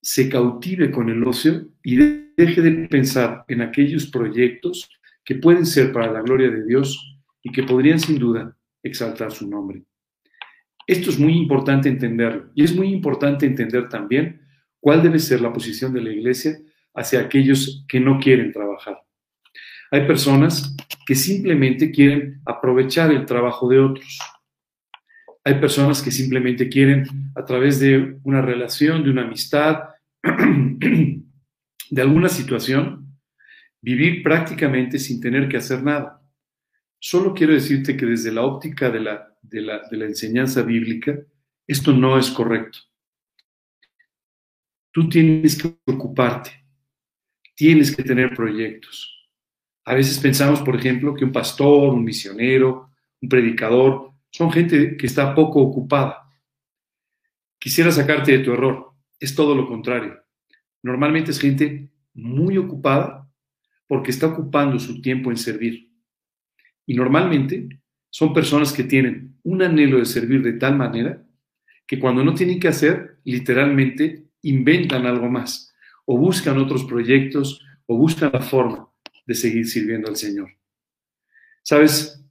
se 0.00 0.28
cautive 0.28 0.90
con 0.90 1.10
el 1.10 1.22
ocio 1.24 1.68
y 1.82 1.96
deje 1.96 2.62
de 2.62 2.88
pensar 2.88 3.44
en 3.48 3.60
aquellos 3.60 4.06
proyectos 4.06 4.88
que 5.24 5.34
pueden 5.34 5.66
ser 5.66 5.92
para 5.92 6.10
la 6.10 6.22
gloria 6.22 6.50
de 6.50 6.64
Dios 6.64 7.18
y 7.42 7.52
que 7.52 7.62
podrían 7.62 8.00
sin 8.00 8.18
duda 8.18 8.56
exaltar 8.82 9.32
su 9.32 9.48
nombre. 9.48 9.84
Esto 10.86 11.10
es 11.10 11.18
muy 11.18 11.36
importante 11.36 11.88
entenderlo 11.88 12.50
y 12.54 12.64
es 12.64 12.74
muy 12.74 12.88
importante 12.88 13.46
entender 13.46 13.88
también 13.88 14.40
cuál 14.80 15.02
debe 15.02 15.18
ser 15.18 15.40
la 15.40 15.52
posición 15.52 15.92
de 15.92 16.02
la 16.02 16.10
iglesia 16.10 16.58
hacia 16.94 17.20
aquellos 17.20 17.84
que 17.88 18.00
no 18.00 18.18
quieren 18.18 18.52
trabajar. 18.52 19.02
Hay 19.92 20.06
personas 20.06 20.74
que 21.06 21.14
simplemente 21.14 21.90
quieren 21.90 22.40
aprovechar 22.44 23.10
el 23.10 23.26
trabajo 23.26 23.68
de 23.68 23.78
otros. 23.80 24.18
Hay 25.44 25.54
personas 25.54 26.02
que 26.02 26.10
simplemente 26.10 26.68
quieren, 26.68 27.06
a 27.34 27.44
través 27.44 27.80
de 27.80 28.18
una 28.22 28.40
relación, 28.40 29.02
de 29.02 29.10
una 29.10 29.22
amistad, 29.22 29.88
de 30.22 32.02
alguna 32.02 32.28
situación, 32.28 33.18
vivir 33.80 34.22
prácticamente 34.22 34.98
sin 34.98 35.20
tener 35.20 35.48
que 35.48 35.56
hacer 35.56 35.82
nada. 35.82 36.22
Solo 37.00 37.34
quiero 37.34 37.52
decirte 37.52 37.96
que 37.96 38.06
desde 38.06 38.30
la 38.30 38.42
óptica 38.42 38.88
de 38.88 39.00
la, 39.00 39.36
de 39.42 39.60
la, 39.60 39.82
de 39.90 39.96
la 39.96 40.04
enseñanza 40.04 40.62
bíblica, 40.62 41.18
esto 41.66 41.92
no 41.92 42.16
es 42.16 42.30
correcto. 42.30 42.78
Tú 44.92 45.08
tienes 45.08 45.60
que 45.60 45.74
ocuparte, 45.86 46.50
tienes 47.56 47.94
que 47.94 48.04
tener 48.04 48.34
proyectos, 48.34 49.11
a 49.84 49.94
veces 49.94 50.18
pensamos, 50.18 50.60
por 50.60 50.76
ejemplo, 50.76 51.14
que 51.14 51.24
un 51.24 51.32
pastor, 51.32 51.92
un 51.92 52.04
misionero, 52.04 52.90
un 53.20 53.28
predicador, 53.28 54.12
son 54.30 54.50
gente 54.52 54.96
que 54.96 55.06
está 55.06 55.34
poco 55.34 55.60
ocupada. 55.60 56.30
Quisiera 57.58 57.90
sacarte 57.90 58.32
de 58.32 58.44
tu 58.44 58.52
error. 58.52 58.92
Es 59.18 59.34
todo 59.34 59.54
lo 59.54 59.66
contrario. 59.66 60.20
Normalmente 60.82 61.32
es 61.32 61.40
gente 61.40 61.90
muy 62.14 62.58
ocupada 62.58 63.28
porque 63.86 64.10
está 64.10 64.26
ocupando 64.26 64.78
su 64.78 65.00
tiempo 65.00 65.30
en 65.30 65.36
servir. 65.36 65.90
Y 66.86 66.94
normalmente 66.94 67.68
son 68.10 68.32
personas 68.32 68.72
que 68.72 68.84
tienen 68.84 69.36
un 69.42 69.62
anhelo 69.62 69.98
de 69.98 70.06
servir 70.06 70.42
de 70.42 70.54
tal 70.54 70.76
manera 70.76 71.24
que 71.86 71.98
cuando 71.98 72.24
no 72.24 72.34
tienen 72.34 72.58
que 72.58 72.68
hacer, 72.68 73.18
literalmente 73.24 74.26
inventan 74.42 75.06
algo 75.06 75.28
más 75.28 75.74
o 76.04 76.16
buscan 76.16 76.58
otros 76.58 76.84
proyectos 76.84 77.64
o 77.86 77.96
buscan 77.96 78.30
la 78.32 78.40
forma 78.40 78.91
de 79.26 79.34
seguir 79.34 79.66
sirviendo 79.66 80.08
al 80.08 80.16
Señor. 80.16 80.50
Sabes, 81.62 82.24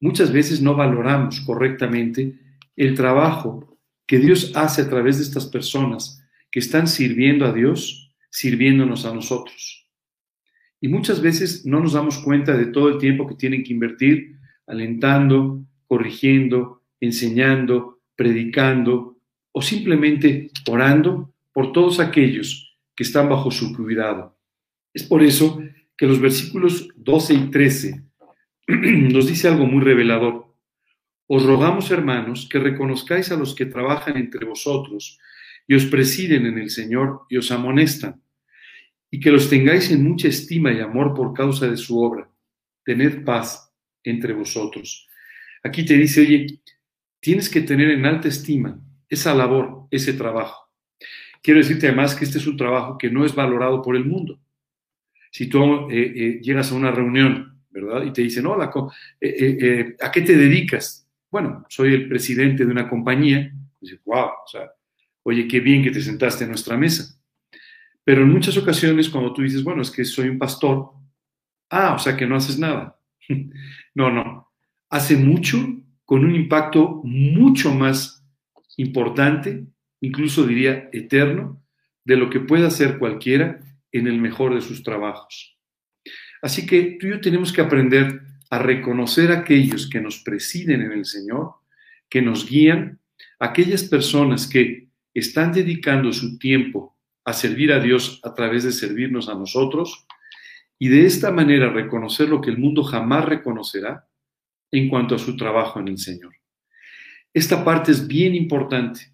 muchas 0.00 0.32
veces 0.32 0.60
no 0.60 0.74
valoramos 0.74 1.40
correctamente 1.40 2.38
el 2.76 2.94
trabajo 2.94 3.78
que 4.06 4.18
Dios 4.18 4.52
hace 4.54 4.82
a 4.82 4.88
través 4.88 5.18
de 5.18 5.24
estas 5.24 5.46
personas 5.46 6.22
que 6.50 6.60
están 6.60 6.86
sirviendo 6.86 7.46
a 7.46 7.52
Dios, 7.52 8.14
sirviéndonos 8.30 9.04
a 9.04 9.14
nosotros. 9.14 9.88
Y 10.80 10.88
muchas 10.88 11.20
veces 11.20 11.64
no 11.64 11.80
nos 11.80 11.94
damos 11.94 12.18
cuenta 12.18 12.56
de 12.56 12.66
todo 12.66 12.88
el 12.88 12.98
tiempo 12.98 13.26
que 13.26 13.34
tienen 13.34 13.64
que 13.64 13.72
invertir 13.72 14.38
alentando, 14.66 15.64
corrigiendo, 15.86 16.82
enseñando, 17.00 18.00
predicando 18.14 19.18
o 19.52 19.62
simplemente 19.62 20.50
orando 20.68 21.34
por 21.52 21.72
todos 21.72 22.00
aquellos 22.00 22.76
que 22.94 23.04
están 23.04 23.28
bajo 23.28 23.50
su 23.50 23.74
cuidado. 23.74 24.38
Es 24.92 25.02
por 25.02 25.22
eso 25.22 25.60
que 25.96 26.06
los 26.06 26.20
versículos 26.20 26.88
12 26.96 27.34
y 27.34 27.50
13 27.50 28.04
nos 28.68 29.26
dice 29.26 29.48
algo 29.48 29.66
muy 29.66 29.82
revelador. 29.82 30.54
Os 31.26 31.44
rogamos, 31.44 31.90
hermanos, 31.90 32.48
que 32.50 32.58
reconozcáis 32.58 33.32
a 33.32 33.36
los 33.36 33.54
que 33.54 33.66
trabajan 33.66 34.16
entre 34.16 34.44
vosotros 34.46 35.18
y 35.66 35.74
os 35.74 35.86
presiden 35.86 36.46
en 36.46 36.58
el 36.58 36.70
Señor 36.70 37.22
y 37.28 37.36
os 37.36 37.50
amonestan, 37.50 38.22
y 39.10 39.18
que 39.18 39.32
los 39.32 39.50
tengáis 39.50 39.90
en 39.90 40.04
mucha 40.04 40.28
estima 40.28 40.72
y 40.72 40.80
amor 40.80 41.14
por 41.14 41.32
causa 41.32 41.68
de 41.68 41.76
su 41.76 42.00
obra. 42.00 42.30
Tened 42.84 43.24
paz 43.24 43.72
entre 44.04 44.32
vosotros. 44.32 45.08
Aquí 45.64 45.84
te 45.84 45.94
dice, 45.94 46.20
oye, 46.20 46.60
tienes 47.18 47.48
que 47.48 47.62
tener 47.62 47.90
en 47.90 48.06
alta 48.06 48.28
estima 48.28 48.80
esa 49.08 49.34
labor, 49.34 49.88
ese 49.90 50.12
trabajo. 50.12 50.70
Quiero 51.42 51.58
decirte 51.58 51.88
además 51.88 52.14
que 52.14 52.24
este 52.24 52.38
es 52.38 52.46
un 52.46 52.56
trabajo 52.56 52.98
que 52.98 53.10
no 53.10 53.24
es 53.24 53.34
valorado 53.34 53.82
por 53.82 53.96
el 53.96 54.04
mundo. 54.04 54.40
Si 55.36 55.48
tú 55.48 55.90
eh, 55.90 56.12
eh, 56.16 56.40
llegas 56.40 56.72
a 56.72 56.76
una 56.76 56.90
reunión, 56.90 57.60
¿verdad? 57.68 58.02
Y 58.04 58.10
te 58.10 58.22
dicen, 58.22 58.46
hola, 58.46 58.70
eh, 59.20 59.94
¿a 60.00 60.10
qué 60.10 60.22
te 60.22 60.34
dedicas? 60.34 61.06
Bueno, 61.30 61.66
soy 61.68 61.92
el 61.92 62.08
presidente 62.08 62.64
de 62.64 62.72
una 62.72 62.88
compañía. 62.88 63.52
Dices, 63.78 64.00
wow, 64.06 64.28
o 64.28 64.46
sea, 64.50 64.72
oye, 65.24 65.46
qué 65.46 65.60
bien 65.60 65.84
que 65.84 65.90
te 65.90 66.00
sentaste 66.00 66.44
en 66.44 66.50
nuestra 66.52 66.78
mesa. 66.78 67.20
Pero 68.02 68.22
en 68.22 68.30
muchas 68.30 68.56
ocasiones 68.56 69.10
cuando 69.10 69.34
tú 69.34 69.42
dices, 69.42 69.62
bueno, 69.62 69.82
es 69.82 69.90
que 69.90 70.06
soy 70.06 70.30
un 70.30 70.38
pastor, 70.38 70.92
ah, 71.68 71.92
o 71.92 71.98
sea 71.98 72.16
que 72.16 72.26
no 72.26 72.36
haces 72.36 72.58
nada. 72.58 72.98
no, 73.94 74.10
no. 74.10 74.50
Hace 74.88 75.18
mucho 75.18 75.58
con 76.06 76.24
un 76.24 76.34
impacto 76.34 77.02
mucho 77.04 77.74
más 77.74 78.24
importante, 78.78 79.66
incluso 80.00 80.46
diría 80.46 80.88
eterno, 80.94 81.62
de 82.06 82.16
lo 82.16 82.30
que 82.30 82.40
puede 82.40 82.66
hacer 82.66 82.96
cualquiera 82.96 83.60
en 83.98 84.06
el 84.06 84.18
mejor 84.18 84.54
de 84.54 84.60
sus 84.60 84.82
trabajos. 84.82 85.58
Así 86.42 86.66
que 86.66 86.96
tú 87.00 87.06
y 87.06 87.10
yo 87.10 87.20
tenemos 87.20 87.52
que 87.52 87.60
aprender 87.60 88.20
a 88.50 88.58
reconocer 88.58 89.32
a 89.32 89.38
aquellos 89.38 89.88
que 89.88 90.00
nos 90.00 90.22
presiden 90.22 90.82
en 90.82 90.92
el 90.92 91.04
Señor, 91.04 91.54
que 92.08 92.22
nos 92.22 92.48
guían, 92.48 93.00
aquellas 93.38 93.84
personas 93.84 94.46
que 94.46 94.88
están 95.14 95.52
dedicando 95.52 96.12
su 96.12 96.38
tiempo 96.38 96.96
a 97.24 97.32
servir 97.32 97.72
a 97.72 97.80
Dios 97.80 98.20
a 98.22 98.34
través 98.34 98.64
de 98.64 98.72
servirnos 98.72 99.28
a 99.28 99.34
nosotros, 99.34 100.06
y 100.78 100.88
de 100.88 101.06
esta 101.06 101.30
manera 101.30 101.70
reconocer 101.70 102.28
lo 102.28 102.40
que 102.40 102.50
el 102.50 102.58
mundo 102.58 102.84
jamás 102.84 103.24
reconocerá 103.24 104.06
en 104.70 104.88
cuanto 104.88 105.14
a 105.14 105.18
su 105.18 105.36
trabajo 105.36 105.80
en 105.80 105.88
el 105.88 105.98
Señor. 105.98 106.34
Esta 107.32 107.64
parte 107.64 107.92
es 107.92 108.06
bien 108.06 108.34
importante. 108.34 109.12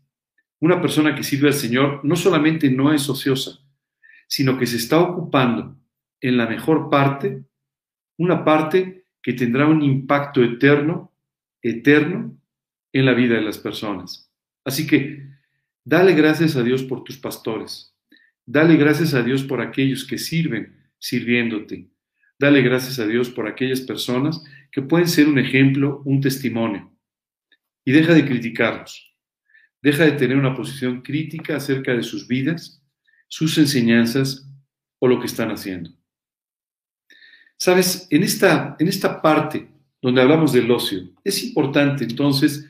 Una 0.60 0.80
persona 0.80 1.14
que 1.14 1.22
sirve 1.22 1.48
al 1.48 1.54
Señor 1.54 2.04
no 2.04 2.16
solamente 2.16 2.70
no 2.70 2.92
es 2.92 3.08
ociosa, 3.08 3.61
sino 4.32 4.56
que 4.56 4.66
se 4.66 4.78
está 4.78 4.98
ocupando 4.98 5.76
en 6.22 6.38
la 6.38 6.46
mejor 6.46 6.88
parte, 6.88 7.44
una 8.16 8.46
parte 8.46 9.04
que 9.20 9.34
tendrá 9.34 9.66
un 9.66 9.82
impacto 9.82 10.42
eterno, 10.42 11.12
eterno, 11.60 12.34
en 12.94 13.04
la 13.04 13.12
vida 13.12 13.34
de 13.34 13.42
las 13.42 13.58
personas. 13.58 14.32
Así 14.64 14.86
que 14.86 15.28
dale 15.84 16.14
gracias 16.14 16.56
a 16.56 16.62
Dios 16.62 16.82
por 16.82 17.04
tus 17.04 17.18
pastores. 17.18 17.94
Dale 18.46 18.76
gracias 18.76 19.12
a 19.12 19.22
Dios 19.22 19.44
por 19.44 19.60
aquellos 19.60 20.06
que 20.06 20.16
sirven 20.16 20.78
sirviéndote. 20.98 21.90
Dale 22.38 22.62
gracias 22.62 22.98
a 23.00 23.06
Dios 23.06 23.28
por 23.28 23.46
aquellas 23.46 23.82
personas 23.82 24.42
que 24.70 24.80
pueden 24.80 25.08
ser 25.08 25.28
un 25.28 25.40
ejemplo, 25.40 26.00
un 26.06 26.22
testimonio. 26.22 26.90
Y 27.84 27.92
deja 27.92 28.14
de 28.14 28.24
criticarlos. 28.24 29.14
Deja 29.82 30.04
de 30.04 30.12
tener 30.12 30.38
una 30.38 30.54
posición 30.54 31.02
crítica 31.02 31.56
acerca 31.56 31.92
de 31.92 32.02
sus 32.02 32.26
vidas, 32.26 32.81
sus 33.32 33.56
enseñanzas 33.56 34.46
o 34.98 35.08
lo 35.08 35.18
que 35.18 35.24
están 35.24 35.50
haciendo. 35.50 35.88
Sabes, 37.56 38.06
en 38.10 38.24
esta, 38.24 38.76
en 38.78 38.88
esta 38.88 39.22
parte 39.22 39.70
donde 40.02 40.20
hablamos 40.20 40.52
del 40.52 40.70
ocio, 40.70 41.08
es 41.24 41.42
importante 41.42 42.04
entonces 42.04 42.68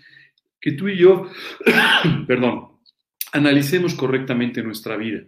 que 0.60 0.70
tú 0.70 0.86
y 0.86 0.98
yo, 0.98 1.28
perdón, 2.28 2.78
analicemos 3.32 3.94
correctamente 3.94 4.62
nuestra 4.62 4.96
vida. 4.96 5.24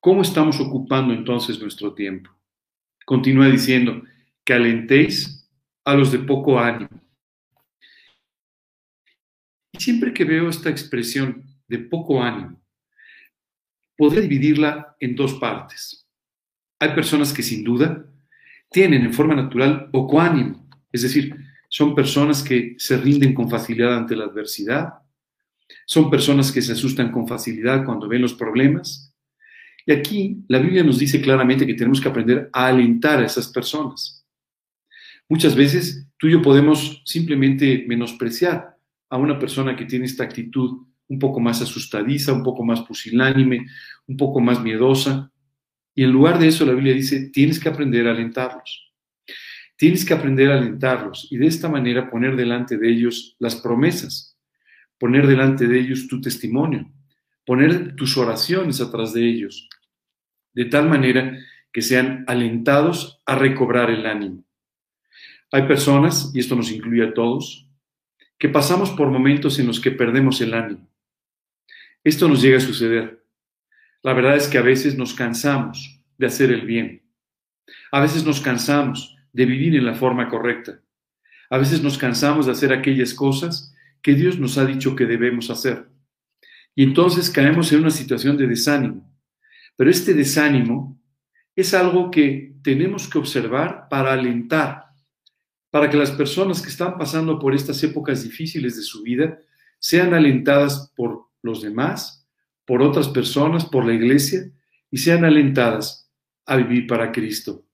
¿Cómo 0.00 0.22
estamos 0.22 0.58
ocupando 0.58 1.14
entonces 1.14 1.60
nuestro 1.60 1.94
tiempo? 1.94 2.28
Continúa 3.06 3.46
diciendo, 3.46 4.02
que 4.44 4.54
alentéis 4.54 5.48
a 5.84 5.94
los 5.94 6.10
de 6.10 6.18
poco 6.18 6.58
ánimo. 6.58 7.00
Y 9.70 9.80
siempre 9.80 10.12
que 10.12 10.24
veo 10.24 10.48
esta 10.48 10.68
expresión 10.68 11.44
de 11.68 11.78
poco 11.78 12.20
ánimo, 12.20 12.61
podría 14.02 14.22
dividirla 14.22 14.96
en 14.98 15.14
dos 15.14 15.34
partes. 15.34 16.08
Hay 16.80 16.88
personas 16.92 17.32
que 17.32 17.40
sin 17.40 17.62
duda 17.62 18.04
tienen 18.68 19.04
en 19.04 19.14
forma 19.14 19.36
natural 19.36 19.90
poco 19.92 20.20
ánimo, 20.20 20.68
es 20.90 21.02
decir, 21.02 21.36
son 21.68 21.94
personas 21.94 22.42
que 22.42 22.74
se 22.78 22.96
rinden 22.96 23.32
con 23.32 23.48
facilidad 23.48 23.96
ante 23.96 24.16
la 24.16 24.24
adversidad, 24.24 24.94
son 25.86 26.10
personas 26.10 26.50
que 26.50 26.62
se 26.62 26.72
asustan 26.72 27.12
con 27.12 27.28
facilidad 27.28 27.84
cuando 27.84 28.08
ven 28.08 28.22
los 28.22 28.34
problemas, 28.34 29.14
y 29.86 29.92
aquí 29.92 30.42
la 30.48 30.58
Biblia 30.58 30.82
nos 30.82 30.98
dice 30.98 31.22
claramente 31.22 31.64
que 31.64 31.74
tenemos 31.74 32.00
que 32.00 32.08
aprender 32.08 32.50
a 32.52 32.66
alentar 32.66 33.20
a 33.20 33.26
esas 33.26 33.52
personas. 33.52 34.26
Muchas 35.28 35.54
veces 35.54 36.08
tú 36.16 36.26
y 36.26 36.32
yo 36.32 36.42
podemos 36.42 37.04
simplemente 37.04 37.84
menospreciar 37.86 38.76
a 39.10 39.16
una 39.16 39.38
persona 39.38 39.76
que 39.76 39.84
tiene 39.84 40.06
esta 40.06 40.24
actitud 40.24 40.88
un 41.12 41.18
poco 41.18 41.40
más 41.40 41.60
asustadiza, 41.60 42.32
un 42.32 42.42
poco 42.42 42.64
más 42.64 42.80
pusilánime, 42.80 43.66
un 44.06 44.16
poco 44.16 44.40
más 44.40 44.62
miedosa. 44.62 45.30
Y 45.94 46.04
en 46.04 46.10
lugar 46.10 46.38
de 46.38 46.48
eso 46.48 46.64
la 46.64 46.72
Biblia 46.72 46.94
dice, 46.94 47.28
tienes 47.28 47.60
que 47.60 47.68
aprender 47.68 48.08
a 48.08 48.12
alentarlos. 48.12 48.94
Tienes 49.76 50.06
que 50.06 50.14
aprender 50.14 50.50
a 50.50 50.56
alentarlos 50.56 51.28
y 51.30 51.36
de 51.36 51.46
esta 51.46 51.68
manera 51.68 52.08
poner 52.08 52.34
delante 52.34 52.78
de 52.78 52.88
ellos 52.90 53.36
las 53.38 53.56
promesas, 53.56 54.38
poner 54.96 55.26
delante 55.26 55.66
de 55.66 55.80
ellos 55.80 56.08
tu 56.08 56.20
testimonio, 56.20 56.90
poner 57.44 57.94
tus 57.94 58.16
oraciones 58.16 58.80
atrás 58.80 59.12
de 59.12 59.28
ellos, 59.28 59.68
de 60.54 60.64
tal 60.66 60.88
manera 60.88 61.36
que 61.72 61.82
sean 61.82 62.24
alentados 62.26 63.20
a 63.26 63.34
recobrar 63.34 63.90
el 63.90 64.06
ánimo. 64.06 64.44
Hay 65.50 65.66
personas, 65.66 66.30
y 66.32 66.40
esto 66.40 66.56
nos 66.56 66.70
incluye 66.70 67.04
a 67.04 67.12
todos, 67.12 67.66
que 68.38 68.48
pasamos 68.48 68.90
por 68.90 69.10
momentos 69.10 69.58
en 69.58 69.66
los 69.66 69.78
que 69.78 69.90
perdemos 69.90 70.40
el 70.40 70.54
ánimo. 70.54 70.91
Esto 72.04 72.28
nos 72.28 72.42
llega 72.42 72.58
a 72.58 72.60
suceder. 72.60 73.24
La 74.02 74.12
verdad 74.12 74.36
es 74.36 74.48
que 74.48 74.58
a 74.58 74.62
veces 74.62 74.96
nos 74.96 75.14
cansamos 75.14 76.00
de 76.18 76.26
hacer 76.26 76.50
el 76.50 76.66
bien. 76.66 77.02
A 77.92 78.00
veces 78.00 78.24
nos 78.24 78.40
cansamos 78.40 79.16
de 79.32 79.46
vivir 79.46 79.76
en 79.76 79.86
la 79.86 79.94
forma 79.94 80.28
correcta. 80.28 80.80
A 81.48 81.58
veces 81.58 81.82
nos 81.82 81.98
cansamos 81.98 82.46
de 82.46 82.52
hacer 82.52 82.72
aquellas 82.72 83.14
cosas 83.14 83.72
que 84.02 84.14
Dios 84.14 84.38
nos 84.38 84.58
ha 84.58 84.64
dicho 84.64 84.96
que 84.96 85.06
debemos 85.06 85.48
hacer. 85.50 85.88
Y 86.74 86.82
entonces 86.82 87.30
caemos 87.30 87.70
en 87.72 87.80
una 87.80 87.90
situación 87.90 88.36
de 88.36 88.48
desánimo. 88.48 89.08
Pero 89.76 89.90
este 89.90 90.14
desánimo 90.14 91.00
es 91.54 91.72
algo 91.74 92.10
que 92.10 92.56
tenemos 92.62 93.08
que 93.08 93.18
observar 93.18 93.86
para 93.88 94.12
alentar, 94.12 94.86
para 95.70 95.88
que 95.88 95.96
las 95.96 96.10
personas 96.10 96.60
que 96.60 96.70
están 96.70 96.98
pasando 96.98 97.38
por 97.38 97.54
estas 97.54 97.82
épocas 97.84 98.24
difíciles 98.24 98.76
de 98.76 98.82
su 98.82 99.02
vida 99.02 99.38
sean 99.78 100.14
alentadas 100.14 100.92
por 100.96 101.31
los 101.42 101.62
demás, 101.62 102.26
por 102.64 102.82
otras 102.82 103.08
personas, 103.08 103.64
por 103.64 103.84
la 103.84 103.94
iglesia, 103.94 104.50
y 104.90 104.98
sean 104.98 105.24
alentadas 105.24 106.10
a 106.46 106.56
vivir 106.56 106.86
para 106.86 107.12
Cristo. 107.12 107.66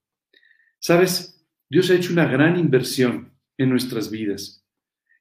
Sabes, 0.78 1.44
Dios 1.68 1.90
ha 1.90 1.94
hecho 1.94 2.12
una 2.12 2.26
gran 2.26 2.58
inversión 2.58 3.32
en 3.56 3.70
nuestras 3.70 4.10
vidas. 4.10 4.64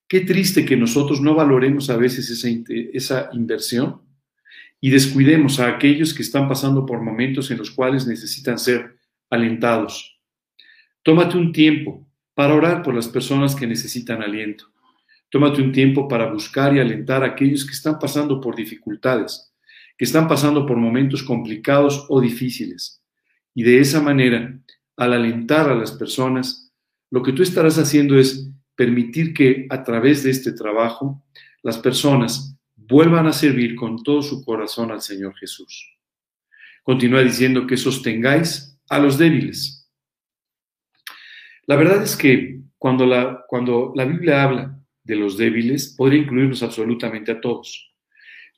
Qué 0.07 0.21
triste 0.21 0.65
que 0.65 0.77
nosotros 0.77 1.19
no 1.21 1.35
valoremos 1.35 1.89
a 1.89 1.97
veces 1.97 2.29
esa, 2.29 2.47
esa 2.93 3.29
inversión 3.33 4.01
y 4.79 4.89
descuidemos 4.89 5.59
a 5.59 5.67
aquellos 5.67 6.13
que 6.13 6.21
están 6.21 6.47
pasando 6.47 6.85
por 6.85 7.01
momentos 7.01 7.51
en 7.51 7.57
los 7.57 7.71
cuales 7.71 8.07
necesitan 8.07 8.57
ser 8.57 8.97
alentados. 9.29 10.21
Tómate 11.03 11.37
un 11.37 11.51
tiempo 11.51 12.07
para 12.33 12.53
orar 12.53 12.83
por 12.83 12.93
las 12.93 13.07
personas 13.07 13.55
que 13.55 13.67
necesitan 13.67 14.21
aliento. 14.21 14.71
Tómate 15.29 15.61
un 15.61 15.71
tiempo 15.71 16.07
para 16.07 16.31
buscar 16.31 16.75
y 16.75 16.79
alentar 16.79 17.23
a 17.23 17.27
aquellos 17.27 17.65
que 17.65 17.73
están 17.73 17.99
pasando 17.99 18.39
por 18.39 18.55
dificultades, 18.55 19.53
que 19.97 20.05
están 20.05 20.27
pasando 20.27 20.65
por 20.65 20.77
momentos 20.77 21.21
complicados 21.23 22.05
o 22.09 22.21
difíciles. 22.21 23.03
Y 23.53 23.63
de 23.63 23.79
esa 23.79 24.01
manera, 24.01 24.57
al 24.95 25.13
alentar 25.13 25.69
a 25.69 25.75
las 25.75 25.91
personas, 25.91 26.71
lo 27.11 27.23
que 27.23 27.33
tú 27.33 27.43
estarás 27.43 27.77
haciendo 27.77 28.17
es 28.17 28.49
permitir 28.75 29.33
que 29.33 29.67
a 29.69 29.83
través 29.83 30.23
de 30.23 30.29
este 30.29 30.53
trabajo 30.53 31.23
las 31.61 31.77
personas 31.77 32.55
vuelvan 32.75 33.27
a 33.27 33.33
servir 33.33 33.75
con 33.75 34.01
todo 34.03 34.21
su 34.21 34.45
corazón 34.45 34.91
al 34.91 35.01
Señor 35.01 35.35
Jesús. 35.35 35.97
Continúa 36.83 37.21
diciendo 37.21 37.67
que 37.67 37.75
sostengáis 37.75 38.79
a 38.87 38.99
los 38.99 39.17
débiles. 39.17 39.89
La 41.65 41.75
verdad 41.75 42.01
es 42.01 42.15
que 42.15 42.61
cuando 42.77 43.05
la, 43.05 43.43
cuando 43.47 43.91
la 43.93 44.05
Biblia 44.05 44.43
habla 44.43 44.76
de 45.07 45.15
los 45.15 45.37
débiles, 45.37 45.95
podría 45.97 46.21
incluirnos 46.21 46.61
absolutamente 46.61 47.31
a 47.31 47.41
todos. 47.41 47.93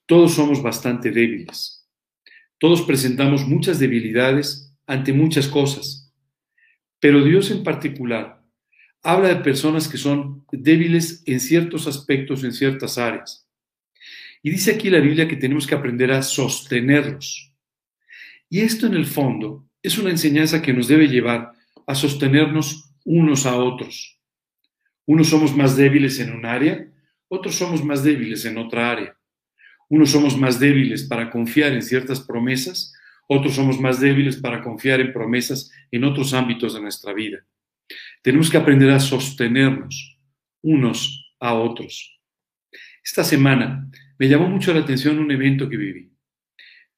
Todos 0.06 0.34
somos 0.34 0.62
bastante 0.62 1.12
débiles. 1.12 1.88
Todos 2.58 2.82
presentamos 2.82 3.48
muchas 3.48 3.80
debilidades 3.80 4.76
ante 4.88 5.14
muchas 5.14 5.48
cosas. 5.48 6.12
Pero 7.00 7.24
Dios 7.24 7.52
en 7.52 7.64
particular 7.64 8.44
habla 9.04 9.30
de 9.30 9.38
personas 9.38 9.88
que 9.88 9.98
son 9.98 10.46
débiles 10.52 11.24
en 11.26 11.40
ciertos 11.40 11.88
aspectos, 11.88 12.44
en 12.44 12.52
ciertas 12.52 12.98
áreas. 12.98 13.48
Y 14.42 14.50
dice 14.50 14.72
aquí 14.72 14.90
la 14.90 15.00
Biblia 15.00 15.28
que 15.28 15.38
tenemos 15.38 15.68
que 15.68 15.76
aprender 15.76 16.12
a 16.12 16.22
sostenerlos. 16.22 17.54
Y 18.50 18.62
esto 18.62 18.88
en 18.88 18.96
el 18.96 19.06
fondo 19.06 19.70
es 19.84 19.98
una 19.98 20.10
enseñanza 20.10 20.62
que 20.62 20.74
nos 20.74 20.88
debe 20.88 21.08
llevar 21.08 21.54
a 21.86 21.96
sostenernos 21.96 22.90
unos 23.06 23.46
a 23.46 23.56
otros. 23.56 24.19
Unos 25.10 25.30
somos 25.30 25.58
más 25.58 25.76
débiles 25.76 26.20
en 26.20 26.32
un 26.32 26.46
área, 26.46 26.88
otros 27.30 27.56
somos 27.56 27.84
más 27.84 28.04
débiles 28.04 28.46
en 28.46 28.60
otra 28.60 28.92
área. 28.92 29.18
Unos 29.90 30.12
somos 30.12 30.38
más 30.38 30.60
débiles 30.60 31.02
para 31.02 31.32
confiar 31.32 31.74
en 31.74 31.82
ciertas 31.82 32.22
promesas, 32.22 32.94
otros 33.28 33.56
somos 33.56 33.80
más 33.80 34.00
débiles 34.00 34.38
para 34.38 34.62
confiar 34.62 35.02
en 35.02 35.12
promesas 35.12 35.72
en 35.90 36.04
otros 36.04 36.36
ámbitos 36.36 36.76
de 36.76 36.82
nuestra 36.82 37.12
vida. 37.12 37.40
Tenemos 38.22 38.52
que 38.52 38.58
aprender 38.58 38.92
a 38.92 39.00
sostenernos 39.00 40.20
unos 40.62 41.34
a 41.40 41.56
otros. 41.56 42.22
Esta 43.04 43.24
semana 43.24 43.90
me 44.20 44.28
llamó 44.28 44.48
mucho 44.48 44.72
la 44.76 44.82
atención 44.82 45.18
un 45.18 45.32
evento 45.32 45.68
que 45.68 45.78
viví. 45.78 46.12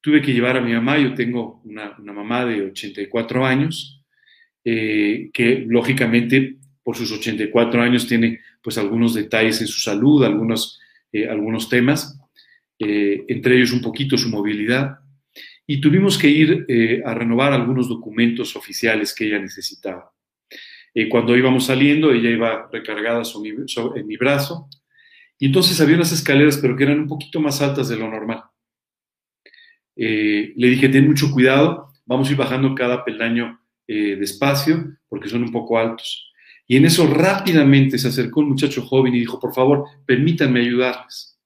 Tuve 0.02 0.22
que 0.22 0.34
llevar 0.34 0.58
a 0.58 0.62
mi 0.62 0.74
mamá, 0.74 0.98
yo 0.98 1.14
tengo 1.14 1.62
una, 1.64 1.98
mamá 1.98 2.44
de 2.44 2.62
84 2.64 3.46
años, 3.46 4.04
eh, 4.66 5.30
que 5.32 5.64
lógicamente 5.66 6.58
por 6.84 6.96
sus 6.96 7.12
84 7.12 7.82
años 7.82 8.08
tiene 8.08 8.40
pues 8.62 8.78
algunos 8.78 9.14
detalles 9.14 9.62
en 9.62 9.68
su 9.68 9.80
salud, 9.82 10.24
algunos, 10.24 10.80
eh, 11.12 11.28
algunos 11.28 11.70
temas, 11.70 12.20
eh, 12.80 13.24
entre 13.28 13.56
ellos 13.56 13.72
un 13.72 13.82
poquito 13.82 14.18
su 14.18 14.30
movilidad, 14.30 15.00
y 15.68 15.80
tuvimos 15.80 16.18
que 16.18 16.28
ir 16.28 16.66
a 17.06 17.14
renovar 17.14 17.54
algunos 17.54 17.88
documentos 17.88 18.56
oficiales 18.56 19.14
que 19.14 19.28
ella 19.28 19.40
necesitaba. 19.40 20.12
cuando 21.10 21.38
íbamos 21.38 21.68
saliendo, 21.68 22.12
ella 22.12 22.30
iba 22.30 22.68
recargada 22.70 23.24
en 23.96 24.08
mi 24.08 24.18
brazo, 24.18 24.68
y 25.42 25.48
entonces 25.48 25.82
había 25.82 25.96
unas 25.96 26.12
escaleras, 26.12 26.58
pero 26.58 26.78
que 26.78 26.84
eran 26.84 27.00
un 27.00 27.08
poquito 27.08 27.40
más 27.40 27.64
altas 27.64 27.90
de 27.90 27.98
lo 27.98 28.08
normal. 28.08 28.44
Eh, 29.96 30.54
le 30.56 30.68
dije, 30.68 30.88
ten 30.88 31.08
mucho 31.08 31.32
cuidado, 31.32 31.92
vamos 32.06 32.30
a 32.30 32.32
ir 32.32 32.38
bajando 32.38 32.76
cada 32.76 33.04
peldaño 33.04 33.60
eh, 33.88 34.18
despacio, 34.18 34.98
porque 35.10 35.30
son 35.30 35.42
un 35.42 35.52
poco 35.52 35.80
altos. 35.80 36.31
Y 36.68 36.78
en 36.78 36.86
eso 36.86 37.08
rápidamente 37.08 37.98
se 37.98 38.08
acercó 38.08 38.42
un 38.42 38.50
muchacho 38.50 38.82
joven 38.84 39.16
y 39.16 39.20
dijo, 39.20 39.40
por 39.40 39.54
favor, 39.54 39.86
permítanme 40.06 40.62
ayudarles. 40.62 41.38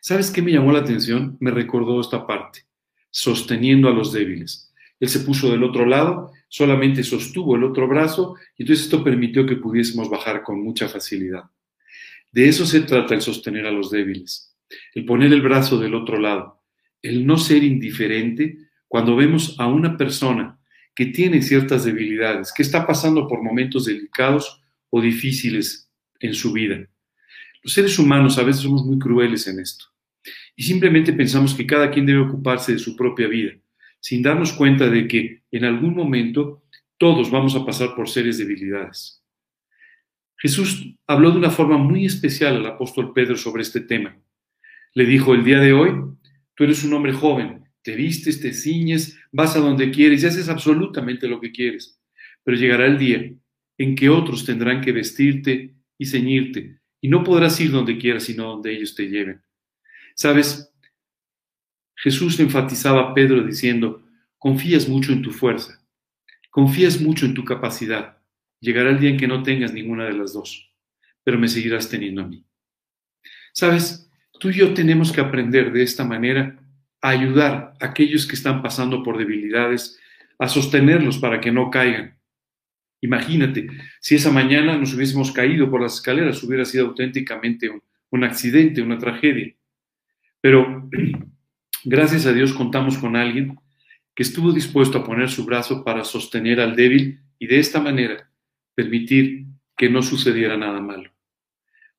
¿Sabes 0.00 0.30
qué 0.30 0.42
me 0.42 0.52
llamó 0.52 0.72
la 0.72 0.80
atención? 0.80 1.36
Me 1.40 1.50
recordó 1.50 2.00
esta 2.00 2.26
parte, 2.26 2.66
sosteniendo 3.10 3.88
a 3.88 3.92
los 3.92 4.12
débiles. 4.12 4.72
Él 5.00 5.08
se 5.08 5.20
puso 5.20 5.50
del 5.50 5.64
otro 5.64 5.86
lado, 5.86 6.32
solamente 6.48 7.04
sostuvo 7.04 7.56
el 7.56 7.64
otro 7.64 7.86
brazo 7.88 8.36
y 8.56 8.62
entonces 8.62 8.86
esto 8.86 9.04
permitió 9.04 9.46
que 9.46 9.56
pudiésemos 9.56 10.10
bajar 10.10 10.42
con 10.42 10.62
mucha 10.62 10.88
facilidad. 10.88 11.44
De 12.32 12.48
eso 12.48 12.66
se 12.66 12.80
trata 12.80 13.14
el 13.14 13.22
sostener 13.22 13.66
a 13.66 13.70
los 13.70 13.90
débiles, 13.90 14.56
el 14.94 15.04
poner 15.04 15.32
el 15.32 15.42
brazo 15.42 15.78
del 15.78 15.94
otro 15.94 16.18
lado, 16.18 16.62
el 17.02 17.26
no 17.26 17.38
ser 17.38 17.64
indiferente 17.64 18.58
cuando 18.86 19.16
vemos 19.16 19.56
a 19.58 19.66
una 19.66 19.96
persona 19.96 20.57
que 20.98 21.06
tiene 21.06 21.40
ciertas 21.42 21.84
debilidades, 21.84 22.52
que 22.52 22.62
está 22.62 22.84
pasando 22.84 23.28
por 23.28 23.40
momentos 23.40 23.84
delicados 23.84 24.60
o 24.90 25.00
difíciles 25.00 25.88
en 26.18 26.34
su 26.34 26.50
vida. 26.50 26.88
Los 27.62 27.72
seres 27.72 28.00
humanos 28.00 28.36
a 28.36 28.42
veces 28.42 28.62
somos 28.62 28.84
muy 28.84 28.98
crueles 28.98 29.46
en 29.46 29.60
esto 29.60 29.84
y 30.56 30.64
simplemente 30.64 31.12
pensamos 31.12 31.54
que 31.54 31.68
cada 31.68 31.88
quien 31.92 32.04
debe 32.04 32.22
ocuparse 32.22 32.72
de 32.72 32.80
su 32.80 32.96
propia 32.96 33.28
vida, 33.28 33.52
sin 34.00 34.24
darnos 34.24 34.52
cuenta 34.52 34.90
de 34.90 35.06
que 35.06 35.44
en 35.52 35.64
algún 35.64 35.94
momento 35.94 36.64
todos 36.96 37.30
vamos 37.30 37.54
a 37.54 37.64
pasar 37.64 37.94
por 37.94 38.08
seres 38.08 38.38
debilidades. 38.38 39.22
Jesús 40.36 40.96
habló 41.06 41.30
de 41.30 41.38
una 41.38 41.50
forma 41.50 41.78
muy 41.78 42.06
especial 42.06 42.56
al 42.56 42.66
apóstol 42.66 43.12
Pedro 43.12 43.36
sobre 43.36 43.62
este 43.62 43.82
tema. 43.82 44.18
Le 44.94 45.06
dijo, 45.06 45.32
el 45.32 45.44
día 45.44 45.60
de 45.60 45.72
hoy, 45.72 45.92
tú 46.56 46.64
eres 46.64 46.82
un 46.82 46.92
hombre 46.94 47.12
joven, 47.12 47.67
te 47.88 47.96
vistes, 47.96 48.38
te 48.38 48.52
ciñes, 48.52 49.18
vas 49.32 49.56
a 49.56 49.60
donde 49.60 49.90
quieres 49.90 50.22
y 50.22 50.26
haces 50.26 50.50
absolutamente 50.50 51.26
lo 51.26 51.40
que 51.40 51.50
quieres. 51.50 51.98
Pero 52.44 52.58
llegará 52.58 52.84
el 52.84 52.98
día 52.98 53.32
en 53.78 53.94
que 53.94 54.10
otros 54.10 54.44
tendrán 54.44 54.82
que 54.82 54.92
vestirte 54.92 55.74
y 55.96 56.04
ceñirte, 56.04 56.80
y 57.00 57.08
no 57.08 57.24
podrás 57.24 57.58
ir 57.62 57.70
donde 57.70 57.96
quieras, 57.96 58.24
sino 58.24 58.44
donde 58.44 58.74
ellos 58.74 58.94
te 58.94 59.08
lleven. 59.08 59.40
Sabes, 60.14 60.70
Jesús 61.96 62.38
enfatizaba 62.40 63.00
a 63.00 63.14
Pedro 63.14 63.42
diciendo, 63.42 64.04
confías 64.36 64.86
mucho 64.86 65.14
en 65.14 65.22
tu 65.22 65.30
fuerza, 65.30 65.82
confías 66.50 67.00
mucho 67.00 67.24
en 67.24 67.32
tu 67.32 67.42
capacidad, 67.42 68.18
Llegará 68.60 68.90
el 68.90 68.98
día 68.98 69.10
en 69.10 69.16
que 69.16 69.28
no 69.28 69.44
tengas 69.44 69.72
ninguna 69.72 70.04
de 70.06 70.14
las 70.14 70.32
dos, 70.32 70.74
pero 71.22 71.38
me 71.38 71.46
seguirás 71.46 71.88
teniendo 71.88 72.22
a 72.22 72.26
mí. 72.26 72.44
Sabes, 73.52 74.10
tú 74.40 74.50
y 74.50 74.54
yo 74.54 74.74
tenemos 74.74 75.12
que 75.12 75.20
aprender 75.20 75.72
de 75.72 75.84
esta 75.84 76.04
manera 76.04 76.58
a 77.00 77.10
ayudar 77.10 77.74
a 77.80 77.86
aquellos 77.86 78.26
que 78.26 78.34
están 78.34 78.62
pasando 78.62 79.02
por 79.02 79.18
debilidades, 79.18 79.98
a 80.38 80.48
sostenerlos 80.48 81.18
para 81.18 81.40
que 81.40 81.52
no 81.52 81.70
caigan. 81.70 82.16
Imagínate, 83.00 83.68
si 84.00 84.16
esa 84.16 84.30
mañana 84.30 84.76
nos 84.76 84.94
hubiésemos 84.94 85.30
caído 85.30 85.70
por 85.70 85.80
las 85.80 85.94
escaleras, 85.94 86.42
hubiera 86.42 86.64
sido 86.64 86.86
auténticamente 86.86 87.70
un, 88.10 88.24
accidente, 88.24 88.82
una 88.82 88.98
tragedia. 88.98 89.54
Pero 90.40 90.88
gracias 91.84 92.26
a 92.26 92.32
Dios 92.32 92.52
contamos 92.52 92.98
con 92.98 93.14
alguien 93.14 93.58
que 94.14 94.24
estuvo 94.24 94.52
dispuesto 94.52 94.98
a 94.98 95.04
poner 95.04 95.30
su 95.30 95.44
brazo 95.44 95.84
para 95.84 96.04
sostener 96.04 96.60
al 96.60 96.74
débil 96.74 97.20
y 97.38 97.46
de 97.46 97.60
esta 97.60 97.80
manera 97.80 98.28
permitir 98.74 99.46
que 99.76 99.88
no 99.88 100.02
sucediera 100.02 100.56
nada 100.56 100.80
malo. 100.80 101.12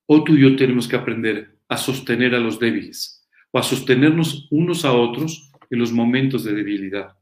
O 0.05 0.23
tú 0.23 0.35
y 0.35 0.41
yo 0.41 0.55
tenemos 0.57 0.88
que 0.88 0.97
aprender 0.97 1.57
a 1.69 1.77
sostener 1.77 2.35
a 2.35 2.39
los 2.39 2.59
débiles 2.59 3.18
o 3.51 3.62
sostenernos 3.63 4.47
unos 4.51 4.85
a 4.85 4.93
otros 4.93 5.51
en 5.69 5.79
los 5.79 5.91
momentos 5.91 6.43
de 6.43 6.53
debilidad. 6.53 7.15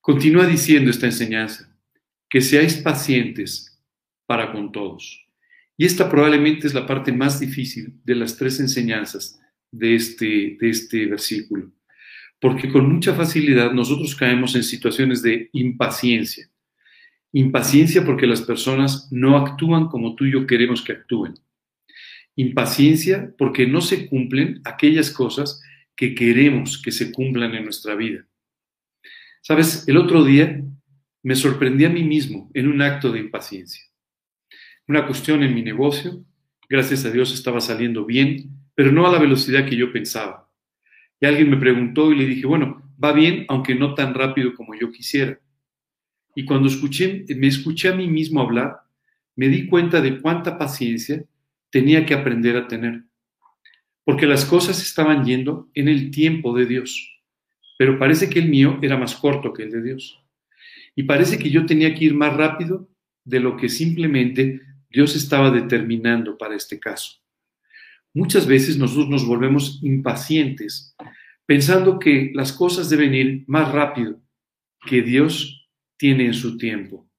Continúa 0.00 0.46
diciendo 0.46 0.90
esta 0.90 1.06
enseñanza, 1.06 1.74
que 2.28 2.40
seáis 2.40 2.76
pacientes 2.76 3.82
para 4.26 4.52
con 4.52 4.72
todos. 4.72 5.26
Y 5.76 5.84
esta 5.84 6.10
probablemente 6.10 6.66
es 6.66 6.74
la 6.74 6.86
parte 6.86 7.12
más 7.12 7.40
difícil 7.40 8.00
de 8.04 8.14
las 8.14 8.36
tres 8.36 8.60
enseñanzas 8.60 9.40
de 9.70 9.94
este, 9.94 10.56
de 10.60 10.70
este 10.70 11.06
versículo, 11.06 11.72
porque 12.40 12.70
con 12.70 12.92
mucha 12.92 13.14
facilidad 13.14 13.72
nosotros 13.72 14.14
caemos 14.14 14.54
en 14.54 14.62
situaciones 14.62 15.22
de 15.22 15.48
impaciencia 15.52 16.48
Impaciencia 17.36 18.04
porque 18.04 18.28
las 18.28 18.42
personas 18.42 19.08
no 19.10 19.36
actúan 19.36 19.88
como 19.88 20.14
tú 20.14 20.24
y 20.24 20.30
yo 20.30 20.46
queremos 20.46 20.82
que 20.82 20.92
actúen. 20.92 21.34
Impaciencia 22.36 23.32
porque 23.38 23.66
no 23.66 23.80
se 23.80 24.06
cumplen 24.08 24.60
aquellas 24.64 25.10
cosas 25.10 25.62
que 25.96 26.14
queremos 26.14 26.80
que 26.80 26.90
se 26.90 27.12
cumplan 27.12 27.54
en 27.54 27.64
nuestra 27.64 27.94
vida. 27.94 28.26
Sabes, 29.42 29.86
el 29.86 29.96
otro 29.96 30.24
día 30.24 30.62
me 31.22 31.34
sorprendí 31.36 31.84
a 31.84 31.90
mí 31.90 32.02
mismo 32.02 32.50
en 32.54 32.68
un 32.68 32.82
acto 32.82 33.12
de 33.12 33.20
impaciencia. 33.20 33.82
Una 34.86 35.06
cuestión 35.06 35.42
en 35.42 35.54
mi 35.54 35.62
negocio, 35.62 36.24
gracias 36.68 37.04
a 37.04 37.10
Dios 37.10 37.32
estaba 37.32 37.60
saliendo 37.60 38.04
bien, 38.04 38.50
pero 38.74 38.92
no 38.92 39.06
a 39.06 39.12
la 39.12 39.18
velocidad 39.18 39.66
que 39.66 39.76
yo 39.76 39.92
pensaba. 39.92 40.50
Y 41.20 41.26
alguien 41.26 41.48
me 41.48 41.56
preguntó 41.56 42.12
y 42.12 42.16
le 42.16 42.26
dije, 42.26 42.46
bueno, 42.46 42.90
va 43.02 43.12
bien, 43.12 43.46
aunque 43.48 43.74
no 43.74 43.94
tan 43.94 44.14
rápido 44.14 44.54
como 44.54 44.74
yo 44.74 44.90
quisiera. 44.90 45.38
Y 46.34 46.44
cuando 46.44 46.68
escuché, 46.68 47.24
me 47.36 47.46
escuché 47.46 47.88
a 47.88 47.94
mí 47.94 48.08
mismo 48.08 48.40
hablar, 48.40 48.80
me 49.36 49.48
di 49.48 49.66
cuenta 49.66 50.00
de 50.00 50.20
cuánta 50.20 50.58
paciencia 50.58 51.24
tenía 51.74 52.06
que 52.06 52.14
aprender 52.14 52.56
a 52.56 52.68
tener. 52.68 53.02
Porque 54.04 54.28
las 54.28 54.44
cosas 54.44 54.80
estaban 54.80 55.24
yendo 55.24 55.72
en 55.74 55.88
el 55.88 56.12
tiempo 56.12 56.56
de 56.56 56.66
Dios. 56.66 57.20
Pero 57.76 57.98
parece 57.98 58.30
que 58.30 58.38
el 58.38 58.48
mío 58.48 58.78
era 58.80 58.96
más 58.96 59.16
corto 59.16 59.52
que 59.52 59.64
el 59.64 59.72
de 59.72 59.82
Dios. 59.82 60.22
Y 60.94 61.02
parece 61.02 61.36
que 61.36 61.50
yo 61.50 61.66
tenía 61.66 61.92
que 61.92 62.04
ir 62.04 62.14
más 62.14 62.36
rápido 62.36 62.88
de 63.24 63.40
lo 63.40 63.56
que 63.56 63.68
simplemente 63.68 64.60
Dios 64.88 65.16
estaba 65.16 65.50
determinando 65.50 66.38
para 66.38 66.54
este 66.54 66.78
caso. 66.78 67.14
Muchas 68.12 68.46
veces 68.46 68.78
nosotros 68.78 69.08
nos 69.08 69.26
volvemos 69.26 69.80
impacientes 69.82 70.94
pensando 71.44 71.98
que 71.98 72.30
las 72.34 72.52
cosas 72.52 72.88
deben 72.88 73.14
ir 73.16 73.44
más 73.48 73.72
rápido 73.72 74.22
que 74.86 75.02
Dios 75.02 75.68
tiene 75.96 76.26
en 76.26 76.34
su 76.34 76.56
tiempo. 76.56 77.10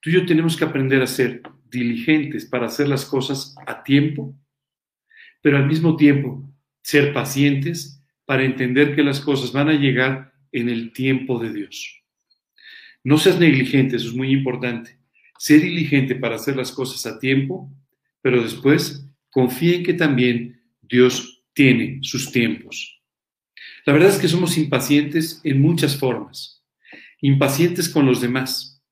Tú 0.00 0.08
y 0.08 0.14
yo 0.14 0.24
tenemos 0.24 0.56
que 0.56 0.64
aprender 0.64 1.02
a 1.02 1.06
ser 1.06 1.42
diligentes 1.76 2.44
para 2.44 2.66
hacer 2.66 2.88
las 2.88 3.04
cosas 3.04 3.54
a 3.66 3.82
tiempo, 3.82 4.34
pero 5.42 5.56
al 5.56 5.66
mismo 5.66 5.96
tiempo 5.96 6.48
ser 6.82 7.12
pacientes 7.12 8.02
para 8.24 8.44
entender 8.44 8.94
que 8.94 9.02
las 9.02 9.20
cosas 9.20 9.52
van 9.52 9.68
a 9.68 9.74
llegar 9.74 10.32
en 10.52 10.68
el 10.68 10.92
tiempo 10.92 11.38
de 11.38 11.52
Dios. 11.52 12.02
No 13.04 13.18
seas 13.18 13.38
negligente, 13.38 13.96
eso 13.96 14.08
es 14.08 14.14
muy 14.14 14.32
importante. 14.32 14.98
Ser 15.38 15.60
diligente 15.60 16.16
para 16.16 16.36
hacer 16.36 16.56
las 16.56 16.72
cosas 16.72 17.06
a 17.06 17.18
tiempo, 17.18 17.70
pero 18.20 18.42
después 18.42 19.08
confía 19.30 19.76
en 19.76 19.84
que 19.84 19.94
también 19.94 20.60
Dios 20.80 21.44
tiene 21.52 21.98
sus 22.02 22.32
tiempos. 22.32 23.00
La 23.84 23.92
verdad 23.92 24.10
es 24.10 24.18
que 24.18 24.28
somos 24.28 24.58
impacientes 24.58 25.40
en 25.44 25.60
muchas 25.60 25.96
formas 25.96 26.56
impacientes 27.20 27.88
con 27.88 28.06
los 28.06 28.20
demás. 28.20 28.82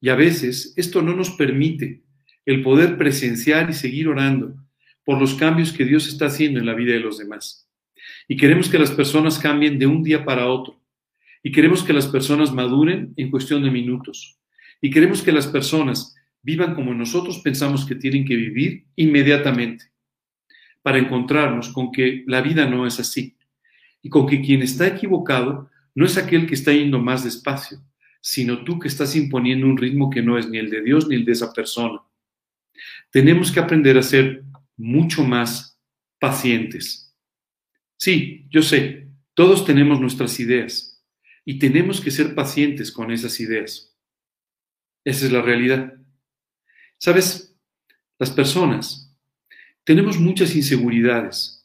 Y 0.00 0.08
a 0.08 0.14
veces 0.14 0.72
esto 0.76 1.02
no 1.02 1.14
nos 1.14 1.30
permite 1.30 2.02
el 2.46 2.62
poder 2.62 2.96
presenciar 2.96 3.68
y 3.68 3.74
seguir 3.74 4.08
orando 4.08 4.54
por 5.04 5.20
los 5.20 5.34
cambios 5.34 5.72
que 5.72 5.84
Dios 5.84 6.08
está 6.08 6.26
haciendo 6.26 6.58
en 6.58 6.66
la 6.66 6.74
vida 6.74 6.94
de 6.94 7.00
los 7.00 7.18
demás. 7.18 7.68
Y 8.28 8.36
queremos 8.36 8.68
que 8.68 8.78
las 8.78 8.90
personas 8.90 9.38
cambien 9.38 9.78
de 9.78 9.86
un 9.86 10.02
día 10.02 10.24
para 10.24 10.48
otro. 10.48 10.80
Y 11.42 11.52
queremos 11.52 11.82
que 11.82 11.92
las 11.92 12.06
personas 12.06 12.52
maduren 12.52 13.12
en 13.16 13.30
cuestión 13.30 13.62
de 13.62 13.70
minutos. 13.70 14.38
Y 14.80 14.90
queremos 14.90 15.22
que 15.22 15.32
las 15.32 15.46
personas 15.46 16.14
vivan 16.42 16.74
como 16.74 16.94
nosotros 16.94 17.40
pensamos 17.40 17.84
que 17.84 17.94
tienen 17.94 18.24
que 18.24 18.36
vivir 18.36 18.86
inmediatamente. 18.96 19.84
Para 20.82 20.98
encontrarnos 20.98 21.68
con 21.70 21.92
que 21.92 22.24
la 22.26 22.40
vida 22.40 22.66
no 22.66 22.86
es 22.86 22.98
así. 23.00 23.36
Y 24.02 24.08
con 24.08 24.26
que 24.26 24.40
quien 24.40 24.62
está 24.62 24.86
equivocado 24.86 25.70
no 25.94 26.04
es 26.04 26.16
aquel 26.16 26.46
que 26.46 26.54
está 26.54 26.72
yendo 26.72 27.00
más 27.00 27.24
despacio, 27.24 27.78
sino 28.20 28.64
tú 28.64 28.78
que 28.78 28.88
estás 28.88 29.16
imponiendo 29.16 29.66
un 29.66 29.76
ritmo 29.76 30.10
que 30.10 30.22
no 30.22 30.38
es 30.38 30.48
ni 30.48 30.58
el 30.58 30.70
de 30.70 30.82
Dios 30.82 31.08
ni 31.08 31.16
el 31.16 31.24
de 31.24 31.32
esa 31.32 31.52
persona. 31.52 32.00
Tenemos 33.10 33.50
que 33.50 33.60
aprender 33.60 33.96
a 33.98 34.02
ser 34.02 34.44
mucho 34.76 35.24
más 35.24 35.78
pacientes. 36.18 37.14
Sí, 37.96 38.46
yo 38.50 38.62
sé, 38.62 39.08
todos 39.34 39.64
tenemos 39.64 40.00
nuestras 40.00 40.38
ideas 40.40 41.02
y 41.44 41.58
tenemos 41.58 42.00
que 42.00 42.10
ser 42.10 42.34
pacientes 42.34 42.92
con 42.92 43.10
esas 43.10 43.38
ideas. 43.40 43.94
Esa 45.04 45.26
es 45.26 45.32
la 45.32 45.42
realidad. 45.42 45.94
Sabes, 46.98 47.56
las 48.18 48.30
personas 48.30 49.14
tenemos 49.84 50.18
muchas 50.18 50.56
inseguridades 50.56 51.64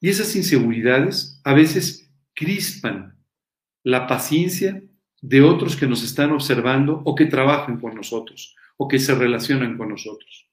y 0.00 0.08
esas 0.08 0.34
inseguridades 0.34 1.40
a 1.44 1.54
veces 1.54 2.10
crispan 2.34 3.16
la 3.84 4.06
paciencia 4.06 4.82
de 5.20 5.42
otros 5.42 5.76
que 5.76 5.86
nos 5.86 6.02
están 6.02 6.32
observando 6.32 7.02
o 7.04 7.14
que 7.14 7.26
trabajan 7.26 7.78
con 7.78 7.94
nosotros 7.94 8.56
o 8.76 8.88
que 8.88 8.98
se 8.98 9.14
relacionan 9.14 9.76
con 9.76 9.90
nosotros. 9.90 10.48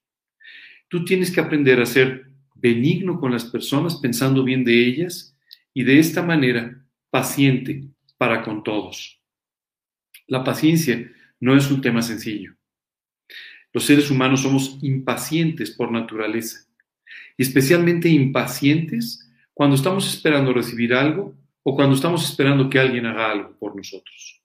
Tú 0.90 1.04
tienes 1.04 1.30
que 1.30 1.40
aprender 1.40 1.80
a 1.80 1.86
ser 1.86 2.26
benigno 2.56 3.20
con 3.20 3.30
las 3.30 3.44
personas 3.44 3.94
pensando 3.94 4.42
bien 4.42 4.64
de 4.64 4.86
ellas 4.86 5.36
y 5.72 5.84
de 5.84 6.00
esta 6.00 6.20
manera 6.20 6.84
paciente 7.10 7.84
para 8.18 8.42
con 8.42 8.64
todos. 8.64 9.22
La 10.26 10.42
paciencia 10.42 11.08
no 11.38 11.56
es 11.56 11.70
un 11.70 11.80
tema 11.80 12.02
sencillo. 12.02 12.56
Los 13.72 13.84
seres 13.84 14.10
humanos 14.10 14.42
somos 14.42 14.78
impacientes 14.82 15.70
por 15.70 15.92
naturaleza 15.92 16.66
y 17.36 17.42
especialmente 17.44 18.08
impacientes 18.08 19.30
cuando 19.54 19.76
estamos 19.76 20.12
esperando 20.12 20.52
recibir 20.52 20.92
algo 20.92 21.36
o 21.62 21.76
cuando 21.76 21.94
estamos 21.94 22.28
esperando 22.28 22.68
que 22.68 22.80
alguien 22.80 23.06
haga 23.06 23.30
algo 23.30 23.56
por 23.60 23.76
nosotros. 23.76 24.42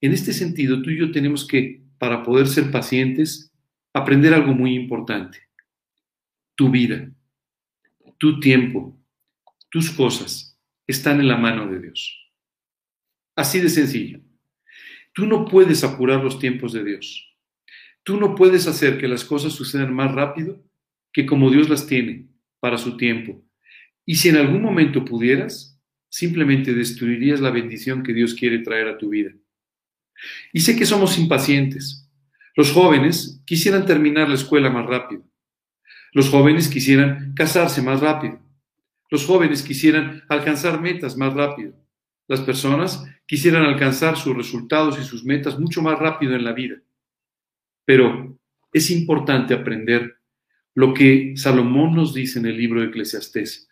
En 0.00 0.14
este 0.14 0.32
sentido, 0.32 0.80
tú 0.80 0.88
y 0.88 0.98
yo 0.98 1.12
tenemos 1.12 1.46
que, 1.46 1.82
para 1.98 2.22
poder 2.22 2.48
ser 2.48 2.70
pacientes, 2.70 3.51
aprender 3.92 4.34
algo 4.34 4.54
muy 4.54 4.74
importante. 4.74 5.38
Tu 6.54 6.70
vida, 6.70 7.10
tu 8.18 8.40
tiempo, 8.40 8.98
tus 9.70 9.90
cosas, 9.90 10.58
están 10.86 11.20
en 11.20 11.28
la 11.28 11.36
mano 11.36 11.66
de 11.66 11.80
Dios. 11.80 12.30
Así 13.34 13.60
de 13.60 13.68
sencillo. 13.68 14.20
Tú 15.12 15.26
no 15.26 15.44
puedes 15.44 15.84
apurar 15.84 16.22
los 16.22 16.38
tiempos 16.38 16.72
de 16.72 16.84
Dios. 16.84 17.36
Tú 18.02 18.18
no 18.18 18.34
puedes 18.34 18.66
hacer 18.66 18.98
que 18.98 19.08
las 19.08 19.24
cosas 19.24 19.52
sucedan 19.52 19.94
más 19.94 20.12
rápido 20.12 20.64
que 21.12 21.26
como 21.26 21.50
Dios 21.50 21.68
las 21.68 21.86
tiene 21.86 22.28
para 22.60 22.78
su 22.78 22.96
tiempo. 22.96 23.44
Y 24.04 24.16
si 24.16 24.30
en 24.30 24.36
algún 24.36 24.62
momento 24.62 25.04
pudieras, 25.04 25.80
simplemente 26.08 26.74
destruirías 26.74 27.40
la 27.40 27.50
bendición 27.50 28.02
que 28.02 28.12
Dios 28.12 28.34
quiere 28.34 28.58
traer 28.60 28.88
a 28.88 28.98
tu 28.98 29.10
vida. 29.10 29.32
Y 30.52 30.60
sé 30.60 30.76
que 30.76 30.86
somos 30.86 31.18
impacientes. 31.18 32.01
Los 32.54 32.72
jóvenes 32.72 33.42
quisieran 33.46 33.86
terminar 33.86 34.28
la 34.28 34.34
escuela 34.34 34.68
más 34.68 34.86
rápido. 34.86 35.22
Los 36.12 36.28
jóvenes 36.28 36.68
quisieran 36.68 37.32
casarse 37.34 37.80
más 37.80 38.00
rápido. 38.00 38.38
Los 39.10 39.24
jóvenes 39.24 39.62
quisieran 39.62 40.22
alcanzar 40.28 40.80
metas 40.80 41.16
más 41.16 41.32
rápido. 41.32 41.74
Las 42.28 42.40
personas 42.40 43.04
quisieran 43.26 43.64
alcanzar 43.64 44.16
sus 44.16 44.36
resultados 44.36 44.98
y 44.98 45.04
sus 45.04 45.24
metas 45.24 45.58
mucho 45.58 45.80
más 45.80 45.98
rápido 45.98 46.34
en 46.34 46.44
la 46.44 46.52
vida. 46.52 46.76
Pero 47.86 48.38
es 48.72 48.90
importante 48.90 49.54
aprender 49.54 50.16
lo 50.74 50.92
que 50.94 51.32
Salomón 51.36 51.94
nos 51.94 52.12
dice 52.12 52.38
en 52.38 52.46
el 52.46 52.56
libro 52.56 52.80
de 52.80 52.88
Eclesiastés. 52.88 53.68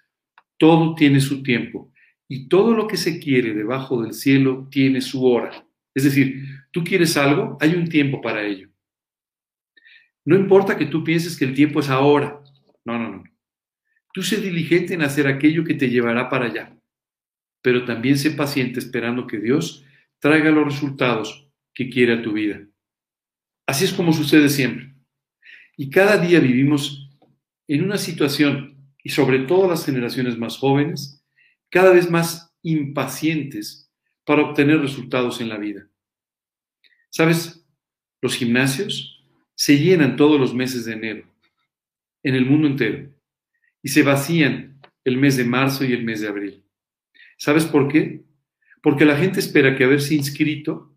Todo 0.58 0.94
tiene 0.94 1.20
su 1.20 1.42
tiempo 1.42 1.92
y 2.28 2.48
todo 2.48 2.74
lo 2.74 2.86
que 2.86 2.96
se 2.96 3.18
quiere 3.18 3.54
debajo 3.54 4.02
del 4.02 4.14
cielo 4.14 4.68
tiene 4.70 5.00
su 5.00 5.24
hora. 5.26 5.66
Es 5.94 6.04
decir, 6.04 6.44
tú 6.70 6.84
quieres 6.84 7.16
algo, 7.16 7.58
hay 7.60 7.74
un 7.74 7.88
tiempo 7.88 8.20
para 8.20 8.42
ello. 8.46 8.69
No 10.30 10.36
importa 10.36 10.78
que 10.78 10.86
tú 10.86 11.02
pienses 11.02 11.36
que 11.36 11.44
el 11.44 11.54
tiempo 11.54 11.80
es 11.80 11.88
ahora. 11.88 12.40
No, 12.84 12.96
no, 12.96 13.10
no. 13.10 13.24
Tú 14.12 14.22
sé 14.22 14.36
diligente 14.36 14.94
en 14.94 15.02
hacer 15.02 15.26
aquello 15.26 15.64
que 15.64 15.74
te 15.74 15.90
llevará 15.90 16.28
para 16.28 16.44
allá, 16.44 16.78
pero 17.60 17.84
también 17.84 18.16
sé 18.16 18.30
paciente 18.30 18.78
esperando 18.78 19.26
que 19.26 19.40
Dios 19.40 19.84
traiga 20.20 20.52
los 20.52 20.64
resultados 20.64 21.50
que 21.74 21.90
quiere 21.90 22.12
a 22.12 22.22
tu 22.22 22.34
vida. 22.34 22.64
Así 23.66 23.86
es 23.86 23.92
como 23.92 24.12
sucede 24.12 24.48
siempre. 24.48 24.94
Y 25.76 25.90
cada 25.90 26.16
día 26.16 26.38
vivimos 26.38 27.10
en 27.66 27.82
una 27.82 27.98
situación, 27.98 28.86
y 29.02 29.08
sobre 29.08 29.40
todo 29.40 29.68
las 29.68 29.84
generaciones 29.84 30.38
más 30.38 30.58
jóvenes, 30.58 31.24
cada 31.70 31.90
vez 31.90 32.08
más 32.08 32.54
impacientes 32.62 33.90
para 34.24 34.42
obtener 34.42 34.78
resultados 34.78 35.40
en 35.40 35.48
la 35.48 35.58
vida. 35.58 35.88
¿Sabes? 37.08 37.66
Los 38.22 38.36
gimnasios 38.36 39.19
se 39.60 39.78
llenan 39.78 40.16
todos 40.16 40.40
los 40.40 40.54
meses 40.54 40.86
de 40.86 40.94
enero, 40.94 41.26
en 42.22 42.34
el 42.34 42.46
mundo 42.46 42.66
entero 42.66 43.12
y 43.82 43.90
se 43.90 44.02
vacían 44.02 44.80
el 45.04 45.18
mes 45.18 45.36
de 45.36 45.44
marzo 45.44 45.84
y 45.84 45.92
el 45.92 46.02
mes 46.02 46.22
de 46.22 46.28
abril. 46.28 46.64
¿Sabes 47.36 47.66
por 47.66 47.86
qué? 47.86 48.24
Porque 48.82 49.04
la 49.04 49.18
gente 49.18 49.38
espera 49.38 49.76
que 49.76 49.84
haberse 49.84 50.14
inscrito 50.14 50.96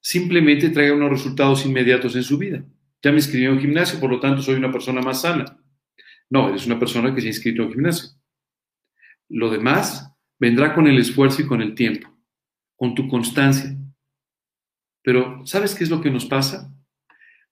simplemente 0.00 0.70
traiga 0.70 0.94
unos 0.94 1.10
resultados 1.10 1.66
inmediatos 1.66 2.14
en 2.14 2.22
su 2.22 2.38
vida. 2.38 2.64
Ya 3.02 3.10
me 3.10 3.18
inscribí 3.18 3.44
en 3.46 3.54
un 3.54 3.60
gimnasio, 3.60 3.98
por 3.98 4.10
lo 4.10 4.20
tanto 4.20 4.40
soy 4.40 4.54
una 4.54 4.70
persona 4.70 5.00
más 5.00 5.22
sana. 5.22 5.60
No, 6.30 6.50
eres 6.50 6.66
una 6.66 6.78
persona 6.78 7.12
que 7.12 7.22
se 7.22 7.26
ha 7.26 7.30
inscrito 7.30 7.62
en 7.62 7.68
un 7.68 7.74
gimnasio. 7.74 8.10
Lo 9.28 9.50
demás 9.50 10.14
vendrá 10.38 10.76
con 10.76 10.86
el 10.86 10.98
esfuerzo 10.98 11.42
y 11.42 11.46
con 11.48 11.60
el 11.60 11.74
tiempo, 11.74 12.08
con 12.76 12.94
tu 12.94 13.08
constancia. 13.08 13.76
Pero, 15.02 15.44
¿sabes 15.44 15.74
qué 15.74 15.82
es 15.82 15.90
lo 15.90 16.00
que 16.00 16.12
nos 16.12 16.26
pasa? 16.26 16.70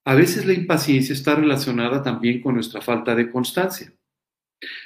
A 0.05 0.15
veces 0.15 0.45
la 0.45 0.53
impaciencia 0.53 1.13
está 1.13 1.35
relacionada 1.35 2.03
también 2.03 2.41
con 2.41 2.55
nuestra 2.55 2.81
falta 2.81 3.15
de 3.15 3.31
constancia. 3.31 3.93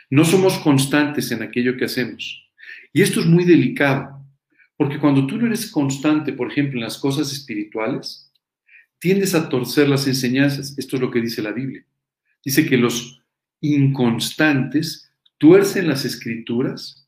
No 0.10 0.23
somos 0.25 0.60
constantes 0.60 1.32
en 1.32 1.41
aquello 1.41 1.75
que 1.75 1.86
hacemos. 1.86 2.47
Y 2.93 3.01
esto 3.01 3.19
es 3.19 3.25
muy 3.25 3.43
delicado, 3.43 4.25
porque 4.75 4.99
cuando 4.99 5.25
tú 5.25 5.38
no 5.38 5.47
eres 5.47 5.71
constante, 5.71 6.34
por 6.34 6.51
ejemplo, 6.51 6.77
en 6.77 6.84
las 6.84 6.97
cosas 6.97 7.32
espirituales, 7.32 8.32
tiendes 8.99 9.36
a 9.36 9.49
torcer 9.49 9.89
las 9.89 10.08
enseñanzas. 10.08 10.77
Esto 10.77 10.95
es 10.95 11.01
lo 11.01 11.12
que 11.12 11.21
dice 11.21 11.41
la 11.41 11.51
Biblia. 11.51 11.86
Dice 12.43 12.65
que 12.65 12.77
los 12.77 13.21
inconstantes 13.62 15.12
tuercen 15.38 15.88
las 15.88 16.06
escrituras. 16.06 17.08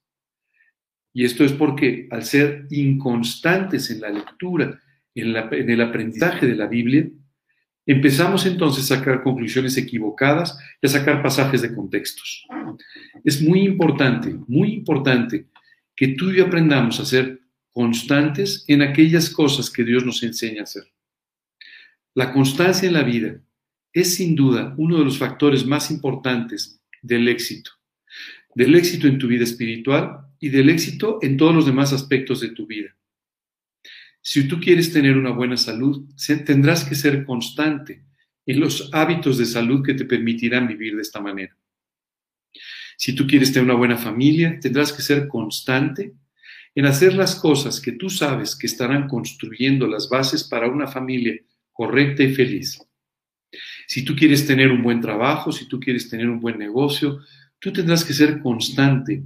Y 1.13 1.25
esto 1.25 1.43
es 1.43 1.53
porque 1.53 2.07
al 2.11 2.23
ser 2.23 2.67
inconstantes 2.69 3.89
en 3.89 4.01
la 4.01 4.09
lectura, 4.09 4.79
en, 5.15 5.35
en 5.35 5.69
el 5.69 5.81
aprendizaje 5.81 6.45
de 6.45 6.55
la 6.55 6.67
Biblia, 6.67 7.09
Empezamos 7.89 8.45
entonces 8.45 8.91
a 8.91 8.97
sacar 8.97 9.23
conclusiones 9.23 9.75
equivocadas 9.75 10.59
y 10.79 10.85
a 10.85 10.89
sacar 10.91 11.23
pasajes 11.23 11.63
de 11.63 11.73
contextos. 11.73 12.45
Es 13.23 13.41
muy 13.41 13.61
importante, 13.61 14.35
muy 14.45 14.73
importante 14.73 15.47
que 15.95 16.09
tú 16.09 16.29
y 16.29 16.37
yo 16.37 16.45
aprendamos 16.45 16.99
a 16.99 17.05
ser 17.05 17.41
constantes 17.73 18.63
en 18.67 18.83
aquellas 18.83 19.31
cosas 19.31 19.71
que 19.71 19.83
Dios 19.83 20.05
nos 20.05 20.21
enseña 20.21 20.59
a 20.59 20.63
hacer. 20.65 20.83
La 22.13 22.31
constancia 22.31 22.87
en 22.87 22.93
la 22.93 23.01
vida 23.01 23.41
es 23.91 24.13
sin 24.13 24.35
duda 24.35 24.75
uno 24.77 24.99
de 24.99 25.05
los 25.05 25.17
factores 25.17 25.65
más 25.65 25.89
importantes 25.89 26.79
del 27.01 27.27
éxito, 27.27 27.71
del 28.53 28.75
éxito 28.75 29.07
en 29.07 29.17
tu 29.17 29.25
vida 29.25 29.45
espiritual 29.45 30.27
y 30.39 30.49
del 30.49 30.69
éxito 30.69 31.17
en 31.23 31.37
todos 31.37 31.55
los 31.55 31.65
demás 31.65 31.91
aspectos 31.91 32.39
de 32.41 32.49
tu 32.49 32.67
vida. 32.67 32.95
Si 34.31 34.47
tú 34.47 34.59
quieres 34.59 34.93
tener 34.93 35.17
una 35.17 35.31
buena 35.31 35.57
salud, 35.57 36.07
tendrás 36.45 36.83
que 36.83 36.93
ser 36.93 37.25
constante 37.25 38.03
en 38.45 38.59
los 38.59 38.91
hábitos 38.93 39.39
de 39.39 39.45
salud 39.47 39.83
que 39.83 39.95
te 39.95 40.05
permitirán 40.05 40.67
vivir 40.67 40.95
de 40.95 41.01
esta 41.01 41.19
manera. 41.19 41.57
Si 42.95 43.15
tú 43.15 43.25
quieres 43.25 43.51
tener 43.51 43.63
una 43.63 43.79
buena 43.79 43.97
familia, 43.97 44.59
tendrás 44.61 44.93
que 44.93 45.01
ser 45.01 45.27
constante 45.27 46.13
en 46.75 46.85
hacer 46.85 47.15
las 47.15 47.33
cosas 47.33 47.81
que 47.81 47.93
tú 47.93 48.07
sabes 48.11 48.55
que 48.55 48.67
estarán 48.67 49.07
construyendo 49.07 49.87
las 49.87 50.07
bases 50.07 50.43
para 50.43 50.69
una 50.69 50.85
familia 50.85 51.33
correcta 51.73 52.21
y 52.21 52.31
feliz. 52.31 52.79
Si 53.87 54.05
tú 54.05 54.15
quieres 54.15 54.45
tener 54.45 54.69
un 54.69 54.83
buen 54.83 55.01
trabajo, 55.01 55.51
si 55.51 55.67
tú 55.67 55.79
quieres 55.79 56.07
tener 56.07 56.29
un 56.29 56.39
buen 56.39 56.59
negocio, 56.59 57.19
tú 57.57 57.73
tendrás 57.73 58.05
que 58.05 58.13
ser 58.13 58.43
constante 58.43 59.23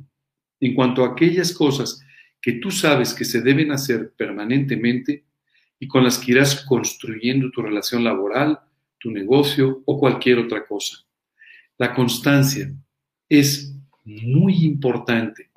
en 0.61 0.73
cuanto 0.73 1.03
a 1.03 1.09
aquellas 1.09 1.51
cosas 1.51 1.99
que 2.43 2.51
tú 2.51 2.71
sabes 2.71 3.13
que 3.13 3.23
se 3.23 3.41
deben 3.41 3.71
hacer 3.71 4.11
permanentemente 4.17 5.23
y 5.79 5.87
con 5.87 6.03
las 6.03 6.19
que 6.19 6.33
irás 6.33 6.65
construyendo 6.65 7.49
tu 7.51 7.61
relación 7.61 8.03
laboral, 8.03 8.59
tu 8.97 9.11
negocio 9.11 9.81
o 9.85 9.97
cualquier 9.97 10.39
otra 10.39 10.65
cosa. 10.67 10.97
La 11.77 11.95
constancia 11.95 12.69
es 13.29 13.73
muy 14.03 14.65
importante. 14.65 15.51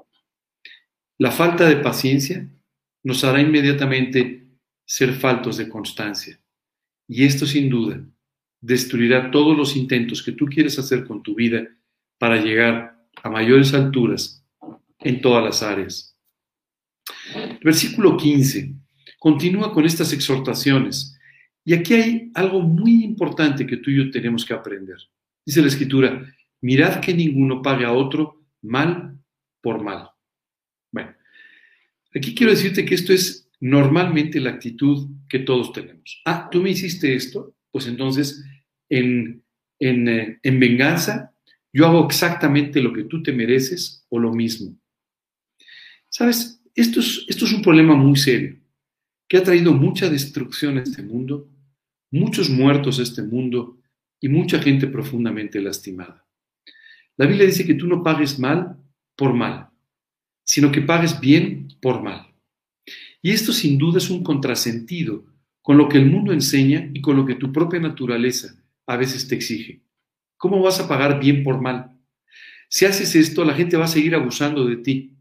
La 1.19 1.33
falta 1.33 1.69
de 1.69 1.77
paciencia 1.79 2.49
nos 3.03 3.25
hará 3.25 3.41
inmediatamente 3.41 4.47
ser 4.85 5.13
faltos 5.13 5.57
de 5.57 5.69
constancia. 5.69 6.39
Y 7.09 7.25
esto 7.25 7.47
sin 7.47 7.69
duda 7.69 8.01
destruirá 8.61 9.33
todos 9.33 9.57
los 9.57 9.75
intentos 9.75 10.23
que 10.23 10.33
tú 10.33 10.47
quieres 10.47 10.79
hacer 10.79 11.05
con 11.05 11.21
tu 11.25 11.35
vida 11.35 11.67
para 12.17 12.37
llegar 12.37 13.09
a 13.25 13.29
mayores 13.29 13.75
alturas 13.75 14.45
en 15.01 15.21
todas 15.21 15.43
las 15.43 15.65
áreas. 15.65 16.16
Versículo 17.63 18.17
15 18.17 18.75
continúa 19.19 19.73
con 19.73 19.85
estas 19.85 20.13
exhortaciones. 20.13 21.19
Y 21.65 21.75
aquí 21.75 21.95
hay 21.95 22.31
algo 22.35 22.61
muy 22.61 23.03
importante 23.03 23.67
que 23.67 23.79
tú 23.79 23.91
y 23.91 23.97
yo 23.97 24.11
tenemos 24.11 24.45
que 24.45 24.55
aprender. 24.55 24.99
Dice 25.45 25.63
la 25.63 25.67
escritura, 25.67 26.33
mirad 26.61 27.01
que 27.01 27.13
ninguno 27.13 27.61
pague 27.61 27.85
a 27.85 27.93
otro 27.93 28.47
mal 28.63 29.19
por 29.61 29.83
mal. 29.83 30.11
Bueno, 30.93 31.13
aquí 32.15 32.35
quiero 32.35 32.53
decirte 32.53 32.85
que 32.85 32.95
esto 32.95 33.13
es 33.13 33.51
normalmente 33.59 34.39
la 34.39 34.51
actitud 34.51 35.09
que 35.29 35.41
todos 35.41 35.73
tenemos. 35.73 36.23
Ah, 36.25 36.49
tú 36.51 36.63
me 36.63 36.71
hiciste 36.71 37.15
esto, 37.15 37.57
pues 37.73 37.89
entonces 37.89 38.45
en, 38.89 39.43
en, 39.81 40.09
eh, 40.09 40.39
en 40.43 40.61
venganza 40.61 41.33
yo 41.73 41.87
hago 41.87 42.07
exactamente 42.07 42.81
lo 42.81 42.93
que 42.93 43.05
tú 43.05 43.23
te 43.23 43.33
mereces 43.33 44.07
o 44.09 44.19
lo 44.19 44.33
mismo. 44.33 44.79
¿Sabes? 46.09 46.56
Esto 46.77 47.01
es, 47.01 47.53
un 47.55 47.63
problema 47.63 47.97
muy 47.97 48.17
serio 48.17 48.59
que 49.27 49.39
ha 49.39 49.43
traído 49.43 49.73
mucha 49.73 50.11
destrucción 50.11 50.77
a 50.77 50.83
este 50.83 51.03
mundo, 51.03 51.49
muchos 52.11 52.51
muertos 52.51 52.99
a 52.99 53.03
este 53.03 53.23
mundo 53.23 53.79
y 54.21 54.29
mucha 54.29 54.61
gente 54.61 54.87
profundamente 54.87 55.59
lastimada. 55.61 56.27
La 57.17 57.25
Biblia 57.25 57.47
dice 57.47 57.67
que 57.67 57.75
tú 57.75 57.87
no 57.87 58.03
pagues 58.03 58.39
mal 58.39 58.77
por 59.17 59.33
mal, 59.33 59.71
sino 60.45 60.71
que 60.71 60.83
pagues 60.83 61.19
bien 61.19 61.69
por 61.81 62.03
mal. 62.03 62.35
Y 63.23 63.31
esto 63.31 63.55
sin 63.55 63.79
duda 63.79 63.97
es 63.97 64.11
un 64.11 64.23
contrasentido 64.23 65.25
con 65.63 65.79
lo 65.79 65.89
que 65.89 65.97
el 65.97 66.07
mundo 66.07 66.35
enseña 66.35 66.91
y 66.93 67.01
con 67.01 67.17
lo 67.17 67.25
que 67.25 67.37
tu 67.37 67.53
propia 67.53 67.81
naturaleza 67.81 68.63
a 68.87 68.99
veces 68.99 69.27
te 69.27 69.35
exige. 69.35 69.83
¿Cómo 70.37 70.63
vas 70.63 70.79
a 70.79 70.87
pagar 70.87 71.19
bien 71.19 71.43
por 71.43 71.59
mal? 71.59 71.99
Si 72.69 72.85
haces 72.85 73.15
esto, 73.17 73.47
la 73.47 73.55
gente 73.55 73.79
va 73.79 73.87
a 73.87 73.89
seguir 73.89 74.15
abusando 74.15 74.67
de 74.67 74.77
ti. 74.77 75.17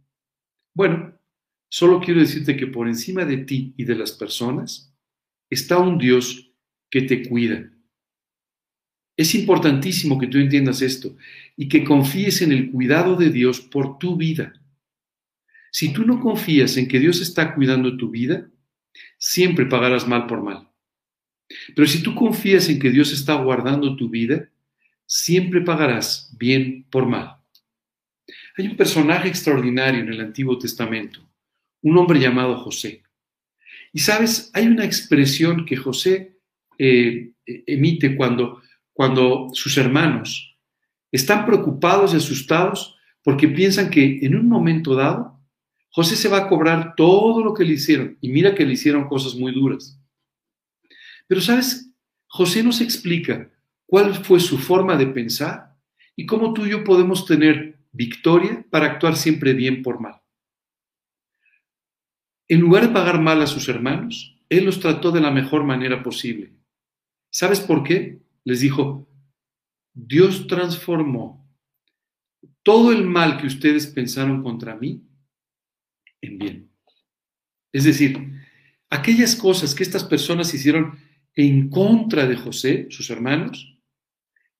Bueno, 0.74 1.15
Solo 1.78 2.00
quiero 2.00 2.22
decirte 2.22 2.56
que 2.56 2.68
por 2.68 2.88
encima 2.88 3.26
de 3.26 3.36
ti 3.36 3.74
y 3.76 3.84
de 3.84 3.96
las 3.96 4.14
personas 4.14 4.96
está 5.50 5.78
un 5.78 5.98
Dios 5.98 6.54
que 6.90 7.02
te 7.02 7.28
cuida. 7.28 7.70
Es 9.18 9.36
importantísimo 9.36 10.18
que 10.18 10.28
tú 10.28 10.38
entiendas 10.38 10.82
esto 10.82 11.18
y 11.58 11.68
que 11.68 11.84
confíes 11.84 12.42
en 12.42 12.54
el 12.54 12.72
cuidado 12.72 13.18
de 13.18 13.30
Dios 13.30 13.60
por 13.60 13.98
tu 13.98 14.16
vida. 14.16 14.54
Si 15.70 15.92
tú 15.92 16.06
no 16.06 16.22
confías 16.22 16.78
en 16.78 16.88
que 16.88 16.98
Dios 16.98 17.20
está 17.20 17.54
cuidando 17.54 17.98
tu 17.98 18.10
vida, 18.10 18.50
siempre 19.18 19.66
pagarás 19.66 20.08
mal 20.08 20.28
por 20.28 20.42
mal. 20.42 20.70
Pero 21.76 21.90
si 21.90 22.02
tú 22.02 22.16
confías 22.16 22.70
en 22.70 22.80
que 22.80 22.90
Dios 22.90 23.12
está 23.12 23.34
guardando 23.34 23.98
tu 23.98 24.08
vida, 24.08 24.50
siempre 25.06 25.60
pagarás 25.60 26.34
bien 26.40 26.86
por 26.90 27.06
mal. 27.06 27.36
Hay 28.58 28.66
un 28.66 28.78
personaje 28.78 29.28
extraordinario 29.28 30.00
en 30.00 30.08
el 30.08 30.22
Antiguo 30.22 30.58
Testamento, 30.58 31.26
un 31.86 31.98
hombre 32.00 32.20
llamado 32.20 32.58
José. 32.58 33.04
Y 33.94 34.00
sabes, 34.00 34.50
hay 34.54 34.66
una 34.66 34.86
expresión 34.86 35.66
que 35.66 35.78
José 35.78 36.40
eh, 36.80 37.32
emite 37.46 38.16
cuando, 38.16 38.62
cuando 38.92 39.50
sus 39.54 39.78
hermanos 39.78 40.58
están 41.12 41.46
preocupados 41.46 42.14
y 42.14 42.18
asustados 42.18 42.98
porque 43.24 43.48
piensan 43.48 43.92
que 43.92 44.20
en 44.24 44.36
un 44.36 44.50
momento 44.50 44.96
dado 44.96 45.40
José 45.92 46.16
se 46.16 46.28
va 46.28 46.40
a 46.40 46.48
cobrar 46.48 46.96
todo 46.96 47.44
lo 47.44 47.54
que 47.54 47.64
le 47.64 47.74
hicieron. 47.74 48.18
Y 48.20 48.30
mira 48.30 48.56
que 48.56 48.66
le 48.66 48.74
hicieron 48.74 49.08
cosas 49.08 49.36
muy 49.36 49.54
duras. 49.54 50.02
Pero 51.28 51.40
sabes, 51.40 51.92
José 52.26 52.64
nos 52.64 52.82
explica 52.82 53.50
cuál 53.86 54.16
fue 54.16 54.40
su 54.40 54.58
forma 54.58 54.98
de 54.98 55.08
pensar 55.08 55.76
y 56.16 56.26
cómo 56.26 56.52
tú 56.52 56.66
y 56.66 56.72
yo 56.72 56.84
podemos 56.84 57.28
tener 57.28 57.78
victoria 57.92 58.66
para 58.72 58.88
actuar 58.88 59.16
siempre 59.16 59.54
bien 59.54 59.84
por 59.84 60.02
mal. 60.02 60.25
En 62.48 62.62
lugar 62.62 62.88
de 62.88 62.94
pagar 62.94 63.20
mal 63.20 63.42
a 63.42 63.48
sus 63.48 63.68
hermanos, 63.70 64.38
él 64.50 64.66
los 64.66 64.80
trató 64.80 65.12
de 65.12 65.22
la 65.22 65.32
mejor 65.32 65.64
manera 65.64 66.04
posible. 66.04 66.54
¿Sabes 67.32 67.60
por 67.60 67.84
qué? 67.84 68.22
Les 68.44 68.62
dijo, 68.62 69.08
Dios 69.94 70.48
transformó 70.48 71.46
todo 72.64 72.92
el 72.92 73.04
mal 73.06 73.38
que 73.38 73.48
ustedes 73.48 73.88
pensaron 73.88 74.44
contra 74.44 74.76
mí 74.76 75.04
en 76.22 76.38
bien. 76.38 76.72
Es 77.72 77.84
decir, 77.84 78.18
aquellas 78.90 79.36
cosas 79.36 79.76
que 79.76 79.84
estas 79.84 80.04
personas 80.04 80.54
hicieron 80.54 80.98
en 81.36 81.70
contra 81.70 82.26
de 82.26 82.36
José, 82.36 82.88
sus 82.90 83.10
hermanos, 83.10 83.78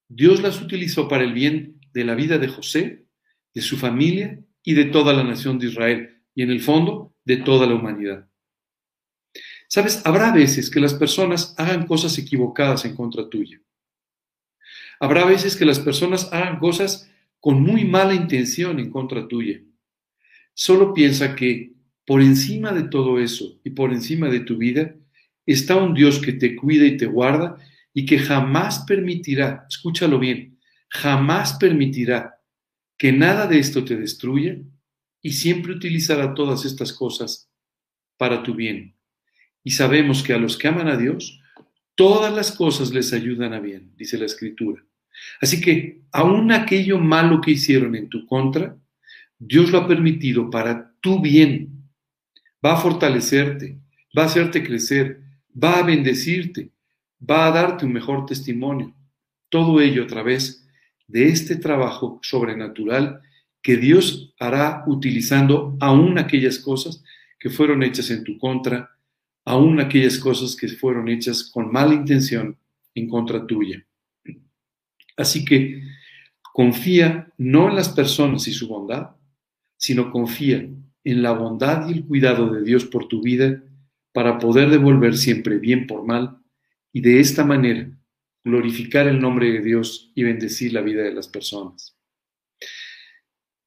Dios 0.08 0.42
las 0.42 0.60
utilizó 0.60 1.08
para 1.08 1.24
el 1.24 1.32
bien 1.32 1.80
de 1.92 2.04
la 2.04 2.14
vida 2.14 2.38
de 2.38 2.48
José, 2.48 3.06
de 3.54 3.62
su 3.62 3.76
familia 3.76 4.38
y 4.62 4.74
de 4.74 4.84
toda 4.84 5.12
la 5.12 5.24
nación 5.24 5.58
de 5.58 5.68
Israel, 5.68 6.22
y 6.34 6.42
en 6.42 6.50
el 6.50 6.60
fondo, 6.60 7.15
de 7.26 7.36
toda 7.36 7.66
la 7.66 7.74
humanidad. 7.74 8.26
Sabes, 9.68 10.00
habrá 10.06 10.32
veces 10.32 10.70
que 10.70 10.80
las 10.80 10.94
personas 10.94 11.54
hagan 11.58 11.86
cosas 11.86 12.16
equivocadas 12.18 12.84
en 12.84 12.94
contra 12.94 13.28
tuya. 13.28 13.60
Habrá 15.00 15.26
veces 15.26 15.56
que 15.56 15.66
las 15.66 15.80
personas 15.80 16.32
hagan 16.32 16.58
cosas 16.58 17.10
con 17.40 17.60
muy 17.60 17.84
mala 17.84 18.14
intención 18.14 18.78
en 18.78 18.90
contra 18.90 19.26
tuya. 19.28 19.60
Solo 20.54 20.94
piensa 20.94 21.34
que 21.34 21.72
por 22.06 22.22
encima 22.22 22.72
de 22.72 22.84
todo 22.84 23.18
eso 23.18 23.60
y 23.64 23.70
por 23.70 23.92
encima 23.92 24.28
de 24.30 24.40
tu 24.40 24.56
vida 24.56 24.94
está 25.44 25.76
un 25.76 25.94
Dios 25.94 26.20
que 26.20 26.32
te 26.32 26.54
cuida 26.54 26.86
y 26.86 26.96
te 26.96 27.06
guarda 27.06 27.56
y 27.92 28.06
que 28.06 28.18
jamás 28.18 28.84
permitirá, 28.86 29.66
escúchalo 29.68 30.18
bien, 30.18 30.58
jamás 30.88 31.54
permitirá 31.54 32.40
que 32.96 33.12
nada 33.12 33.46
de 33.46 33.58
esto 33.58 33.84
te 33.84 33.96
destruya 33.96 34.58
y 35.26 35.32
siempre 35.32 35.72
utilizará 35.72 36.34
todas 36.34 36.64
estas 36.64 36.92
cosas 36.92 37.50
para 38.16 38.44
tu 38.44 38.54
bien. 38.54 38.94
Y 39.64 39.72
sabemos 39.72 40.22
que 40.22 40.32
a 40.32 40.38
los 40.38 40.56
que 40.56 40.68
aman 40.68 40.86
a 40.86 40.96
Dios, 40.96 41.42
todas 41.96 42.32
las 42.32 42.52
cosas 42.52 42.92
les 42.92 43.12
ayudan 43.12 43.52
a 43.52 43.58
bien, 43.58 43.92
dice 43.96 44.18
la 44.18 44.26
Escritura. 44.26 44.84
Así 45.40 45.60
que 45.60 46.02
aún 46.12 46.52
aquello 46.52 47.00
malo 47.00 47.40
que 47.40 47.50
hicieron 47.50 47.96
en 47.96 48.08
tu 48.08 48.24
contra, 48.24 48.76
Dios 49.36 49.72
lo 49.72 49.78
ha 49.78 49.88
permitido 49.88 50.48
para 50.48 50.94
tu 51.00 51.20
bien. 51.20 51.90
Va 52.64 52.74
a 52.74 52.80
fortalecerte, 52.80 53.76
va 54.16 54.22
a 54.22 54.26
hacerte 54.26 54.62
crecer, 54.62 55.22
va 55.52 55.80
a 55.80 55.82
bendecirte, 55.82 56.70
va 57.18 57.48
a 57.48 57.50
darte 57.50 57.84
un 57.84 57.92
mejor 57.92 58.26
testimonio. 58.26 58.94
Todo 59.48 59.80
ello 59.80 60.04
a 60.04 60.06
través 60.06 60.64
de 61.08 61.30
este 61.30 61.56
trabajo 61.56 62.20
sobrenatural 62.22 63.22
que 63.66 63.76
Dios 63.76 64.32
hará 64.38 64.84
utilizando 64.86 65.76
aún 65.80 66.20
aquellas 66.20 66.60
cosas 66.60 67.02
que 67.36 67.50
fueron 67.50 67.82
hechas 67.82 68.12
en 68.12 68.22
tu 68.22 68.38
contra, 68.38 68.96
aún 69.44 69.80
aquellas 69.80 70.18
cosas 70.18 70.54
que 70.54 70.68
fueron 70.68 71.08
hechas 71.08 71.50
con 71.52 71.72
mala 71.72 71.92
intención 71.92 72.56
en 72.94 73.08
contra 73.08 73.44
tuya. 73.44 73.84
Así 75.16 75.44
que 75.44 75.82
confía 76.52 77.32
no 77.38 77.68
en 77.68 77.74
las 77.74 77.88
personas 77.88 78.46
y 78.46 78.52
su 78.52 78.68
bondad, 78.68 79.16
sino 79.76 80.12
confía 80.12 80.58
en 81.02 81.22
la 81.22 81.32
bondad 81.32 81.88
y 81.88 81.94
el 81.94 82.04
cuidado 82.04 82.48
de 82.48 82.62
Dios 82.62 82.84
por 82.84 83.08
tu 83.08 83.20
vida 83.20 83.64
para 84.12 84.38
poder 84.38 84.70
devolver 84.70 85.16
siempre 85.16 85.58
bien 85.58 85.88
por 85.88 86.06
mal 86.06 86.38
y 86.92 87.00
de 87.00 87.18
esta 87.18 87.44
manera 87.44 87.90
glorificar 88.44 89.08
el 89.08 89.18
nombre 89.18 89.50
de 89.50 89.60
Dios 89.60 90.12
y 90.14 90.22
bendecir 90.22 90.72
la 90.72 90.82
vida 90.82 91.02
de 91.02 91.12
las 91.12 91.26
personas. 91.26 91.95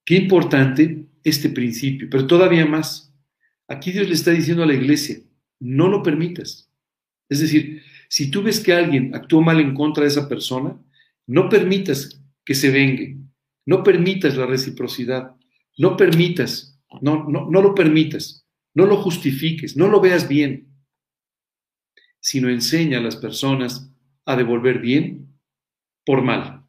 Qué 0.09 0.15
importante 0.15 1.05
este 1.23 1.49
principio, 1.49 2.07
pero 2.09 2.25
todavía 2.25 2.65
más. 2.65 3.13
Aquí 3.67 3.91
Dios 3.91 4.07
le 4.07 4.15
está 4.15 4.31
diciendo 4.31 4.63
a 4.63 4.65
la 4.65 4.73
iglesia, 4.73 5.19
no 5.59 5.87
lo 5.87 6.01
permitas. 6.01 6.67
Es 7.29 7.41
decir, 7.41 7.83
si 8.07 8.31
tú 8.31 8.41
ves 8.41 8.59
que 8.59 8.73
alguien 8.73 9.13
actuó 9.13 9.43
mal 9.43 9.59
en 9.59 9.75
contra 9.75 10.01
de 10.01 10.07
esa 10.07 10.27
persona, 10.27 10.75
no 11.27 11.47
permitas 11.47 12.23
que 12.43 12.55
se 12.55 12.71
vengue, 12.71 13.17
no 13.67 13.83
permitas 13.83 14.35
la 14.35 14.47
reciprocidad, 14.47 15.35
no 15.77 15.95
permitas, 15.95 16.81
no, 17.03 17.29
no, 17.29 17.47
no 17.47 17.61
lo 17.61 17.75
permitas, 17.75 18.47
no 18.73 18.87
lo 18.87 18.97
justifiques, 19.03 19.77
no 19.77 19.89
lo 19.89 20.01
veas 20.01 20.27
bien, 20.27 20.73
sino 22.19 22.49
enseña 22.49 22.97
a 22.97 23.03
las 23.03 23.15
personas 23.15 23.93
a 24.25 24.35
devolver 24.35 24.79
bien 24.79 25.39
por 26.03 26.23
mal. 26.23 26.65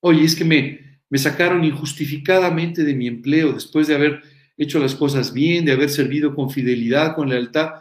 Oye, 0.00 0.24
es 0.24 0.36
que 0.36 0.44
me, 0.44 0.79
me 1.10 1.18
sacaron 1.18 1.64
injustificadamente 1.64 2.84
de 2.84 2.94
mi 2.94 3.08
empleo 3.08 3.52
después 3.52 3.88
de 3.88 3.96
haber 3.96 4.22
hecho 4.56 4.78
las 4.78 4.94
cosas 4.94 5.32
bien, 5.32 5.64
de 5.64 5.72
haber 5.72 5.90
servido 5.90 6.34
con 6.34 6.50
fidelidad, 6.50 7.14
con 7.14 7.28
lealtad. 7.28 7.72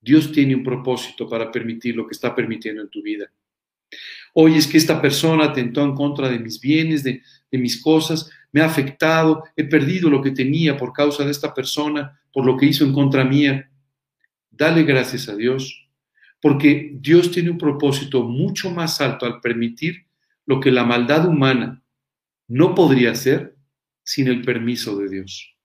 Dios 0.00 0.32
tiene 0.32 0.54
un 0.54 0.62
propósito 0.62 1.28
para 1.28 1.50
permitir 1.50 1.96
lo 1.96 2.06
que 2.06 2.12
está 2.12 2.34
permitiendo 2.34 2.82
en 2.82 2.88
tu 2.88 3.02
vida. 3.02 3.30
Oye, 4.32 4.56
es 4.56 4.68
que 4.68 4.78
esta 4.78 5.02
persona 5.02 5.46
atentó 5.46 5.82
en 5.82 5.94
contra 5.94 6.28
de 6.28 6.38
mis 6.38 6.60
bienes, 6.60 7.02
de, 7.02 7.22
de 7.50 7.58
mis 7.58 7.82
cosas, 7.82 8.30
me 8.52 8.60
ha 8.60 8.66
afectado, 8.66 9.44
he 9.56 9.64
perdido 9.64 10.08
lo 10.08 10.22
que 10.22 10.30
tenía 10.30 10.76
por 10.76 10.92
causa 10.92 11.24
de 11.24 11.32
esta 11.32 11.52
persona, 11.52 12.20
por 12.32 12.46
lo 12.46 12.56
que 12.56 12.66
hizo 12.66 12.84
en 12.84 12.92
contra 12.92 13.24
mía. 13.24 13.68
Dale 14.50 14.84
gracias 14.84 15.28
a 15.28 15.34
Dios, 15.34 15.88
porque 16.40 16.92
Dios 16.94 17.32
tiene 17.32 17.50
un 17.50 17.58
propósito 17.58 18.22
mucho 18.22 18.70
más 18.70 19.00
alto 19.00 19.26
al 19.26 19.40
permitir 19.40 20.06
lo 20.46 20.60
que 20.60 20.70
la 20.70 20.84
maldad 20.84 21.26
humana 21.26 21.82
no 22.50 22.74
podría 22.74 23.12
hacer 23.12 23.56
sin 24.04 24.28
el 24.28 24.42
permiso 24.42 24.98
de 24.98 25.08
Dios. 25.08 25.56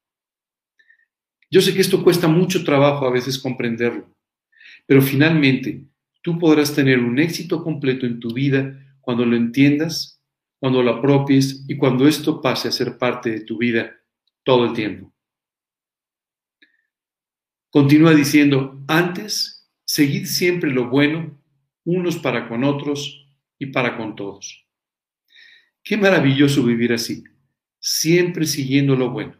Yo 1.51 1.59
sé 1.59 1.73
que 1.73 1.81
esto 1.81 2.03
cuesta 2.03 2.27
mucho 2.27 2.63
trabajo 2.63 3.05
a 3.05 3.11
veces 3.11 3.37
comprenderlo, 3.37 4.15
pero 4.85 5.01
finalmente 5.01 5.83
tú 6.21 6.39
podrás 6.39 6.73
tener 6.73 6.99
un 6.99 7.19
éxito 7.19 7.63
completo 7.63 8.05
en 8.05 8.19
tu 8.19 8.33
vida 8.33 8.97
cuando 9.01 9.25
lo 9.25 9.35
entiendas 9.35 10.15
cuando 10.59 10.81
lo 10.81 10.91
apropies 10.95 11.63
y 11.67 11.77
cuando 11.77 12.07
esto 12.07 12.41
pase 12.41 12.67
a 12.67 12.71
ser 12.71 12.97
parte 12.97 13.29
de 13.29 13.41
tu 13.41 13.57
vida 13.57 13.95
todo 14.43 14.65
el 14.65 14.73
tiempo. 14.73 15.13
Continúa 17.69 18.15
diciendo, 18.15 18.83
antes, 18.87 19.69
seguid 19.85 20.25
siempre 20.25 20.71
lo 20.71 20.89
bueno, 20.89 21.39
unos 21.83 22.17
para 22.17 22.47
con 22.47 22.63
otros 22.63 23.27
y 23.59 23.67
para 23.67 23.95
con 23.95 24.15
todos. 24.15 24.64
Qué 25.85 25.97
maravilloso 25.97 26.63
vivir 26.63 26.93
así, 26.93 27.23
siempre 27.79 28.47
siguiendo 28.47 28.95
lo 28.95 29.11
bueno, 29.11 29.35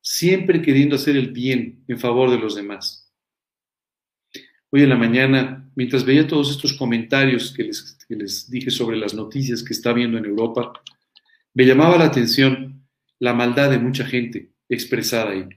siempre 0.00 0.62
queriendo 0.62 0.94
hacer 0.94 1.16
el 1.16 1.32
bien 1.32 1.84
en 1.88 1.98
favor 1.98 2.30
de 2.30 2.38
los 2.38 2.54
demás. 2.54 3.12
Hoy 4.70 4.82
en 4.82 4.88
la 4.88 4.96
mañana, 4.96 5.68
mientras 5.74 6.04
veía 6.04 6.28
todos 6.28 6.52
estos 6.52 6.74
comentarios 6.74 7.52
que 7.52 7.64
les 7.64 8.48
dije 8.48 8.70
sobre 8.70 8.96
las 8.96 9.14
noticias 9.14 9.64
que 9.64 9.72
está 9.72 9.92
viendo 9.92 10.16
en 10.16 10.26
Europa, 10.26 10.72
me 11.54 11.66
llamaba 11.66 11.98
la 11.98 12.04
atención 12.04 12.88
la 13.18 13.34
maldad 13.34 13.70
de 13.70 13.80
mucha 13.80 14.04
gente 14.06 14.52
expresada 14.68 15.32
ahí. 15.32 15.48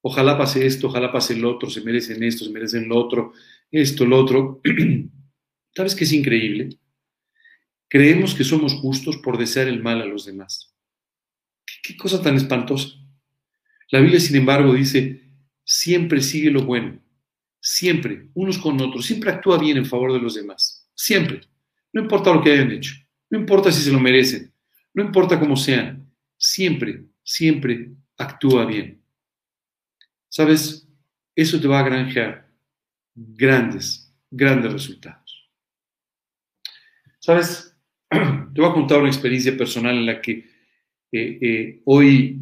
Ojalá 0.00 0.38
pase 0.38 0.64
esto, 0.64 0.86
ojalá 0.86 1.12
pase 1.12 1.34
el 1.34 1.44
otro, 1.44 1.68
se 1.68 1.82
merecen 1.82 2.22
esto, 2.22 2.46
se 2.46 2.52
merecen 2.52 2.88
lo 2.88 2.96
otro, 2.96 3.34
esto, 3.70 4.06
lo 4.06 4.18
otro. 4.18 4.62
¿Sabes 5.76 5.94
qué 5.94 6.04
es 6.04 6.12
increíble? 6.14 6.70
Creemos 7.90 8.34
que 8.34 8.44
somos 8.44 8.72
justos 8.72 9.18
por 9.18 9.36
desear 9.36 9.68
el 9.68 9.82
mal 9.82 10.00
a 10.00 10.06
los 10.06 10.24
demás. 10.24 10.74
¿Qué, 11.82 11.94
cosa 11.94 12.22
tan 12.22 12.36
espantosa? 12.36 12.88
La 13.90 14.00
Biblia, 14.00 14.18
sin 14.18 14.36
embargo, 14.36 14.72
dice, 14.72 15.20
siempre 15.62 16.22
sigue 16.22 16.50
lo 16.50 16.64
bueno, 16.64 16.98
siempre, 17.60 18.30
unos 18.32 18.56
con 18.56 18.80
otros, 18.80 19.04
siempre 19.04 19.30
actúa 19.30 19.58
bien 19.58 19.76
en 19.76 19.84
favor 19.84 20.14
de 20.14 20.20
los 20.20 20.34
demás, 20.34 20.88
siempre. 20.94 21.42
No 21.92 22.00
importa 22.00 22.32
lo 22.32 22.40
que 22.40 22.52
hayan 22.52 22.70
hecho, 22.70 22.94
no 23.28 23.38
importa 23.38 23.70
si 23.70 23.82
se 23.82 23.92
lo 23.92 24.00
merecen, 24.00 24.50
no 24.94 25.04
importa 25.04 25.38
cómo 25.38 25.56
sean, 25.56 26.10
siempre, 26.38 27.04
siempre 27.22 27.90
actúa 28.16 28.64
bien. 28.64 29.00
¿sabes? 30.30 30.88
Eso 31.34 31.60
te 31.60 31.68
va 31.68 31.80
a 31.80 31.84
granjear 31.84 32.48
grandes, 33.14 34.14
grandes 34.30 34.72
resultados. 34.72 35.50
¿Sabes? 37.18 37.76
Te 38.10 38.60
voy 38.60 38.68
a 38.68 38.74
contar 38.74 38.98
una 38.98 39.08
experiencia 39.08 39.56
personal 39.56 39.96
en 39.96 40.06
la 40.06 40.20
que 40.20 40.32
eh, 41.12 41.38
eh, 41.40 41.80
hoy, 41.84 42.40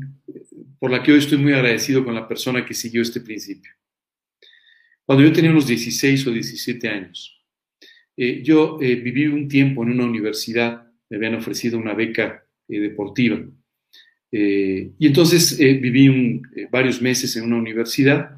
por 0.78 0.90
la 0.90 1.02
que 1.02 1.12
hoy 1.12 1.18
estoy 1.18 1.38
muy 1.38 1.52
agradecido 1.52 2.04
con 2.04 2.14
la 2.14 2.26
persona 2.26 2.64
que 2.64 2.72
siguió 2.72 3.02
este 3.02 3.20
principio. 3.20 3.70
Cuando 5.04 5.24
yo 5.24 5.32
tenía 5.32 5.50
unos 5.50 5.66
16 5.66 6.26
o 6.26 6.30
17 6.30 6.88
años, 6.88 7.42
eh, 8.16 8.42
yo 8.42 8.78
viví 8.78 9.26
un 9.26 9.46
tiempo 9.46 9.82
en 9.82 9.90
una 9.90 10.04
universidad, 10.04 10.90
me 11.08 11.16
habían 11.18 11.34
ofrecido 11.34 11.78
una 11.78 11.94
beca 11.94 12.44
deportiva. 12.66 13.40
y 14.30 15.06
entonces 15.06 15.56
viví 15.58 16.42
varios 16.70 17.00
meses 17.00 17.34
en 17.36 17.44
una 17.44 17.56
universidad 17.56 18.36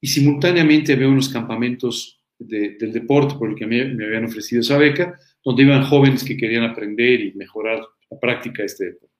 y 0.00 0.08
simultáneamente 0.08 0.92
había 0.92 1.06
unos 1.06 1.28
campamentos 1.28 2.20
del 2.36 2.92
deporte 2.92 3.36
por 3.38 3.50
el 3.50 3.54
que 3.54 3.66
me, 3.66 3.84
me, 3.84 4.06
habían 4.06 4.24
ofrecido 4.24 4.60
esa 4.60 4.76
beca, 4.76 5.16
donde 5.44 5.62
iban 5.62 5.84
jóvenes 5.84 6.24
que 6.24 6.36
querían 6.36 6.64
aprender 6.64 7.20
y 7.20 7.34
mejorar 7.34 7.84
la 8.10 8.18
práctica 8.18 8.62
de 8.62 8.66
este 8.66 8.84
deporte. 8.86 9.14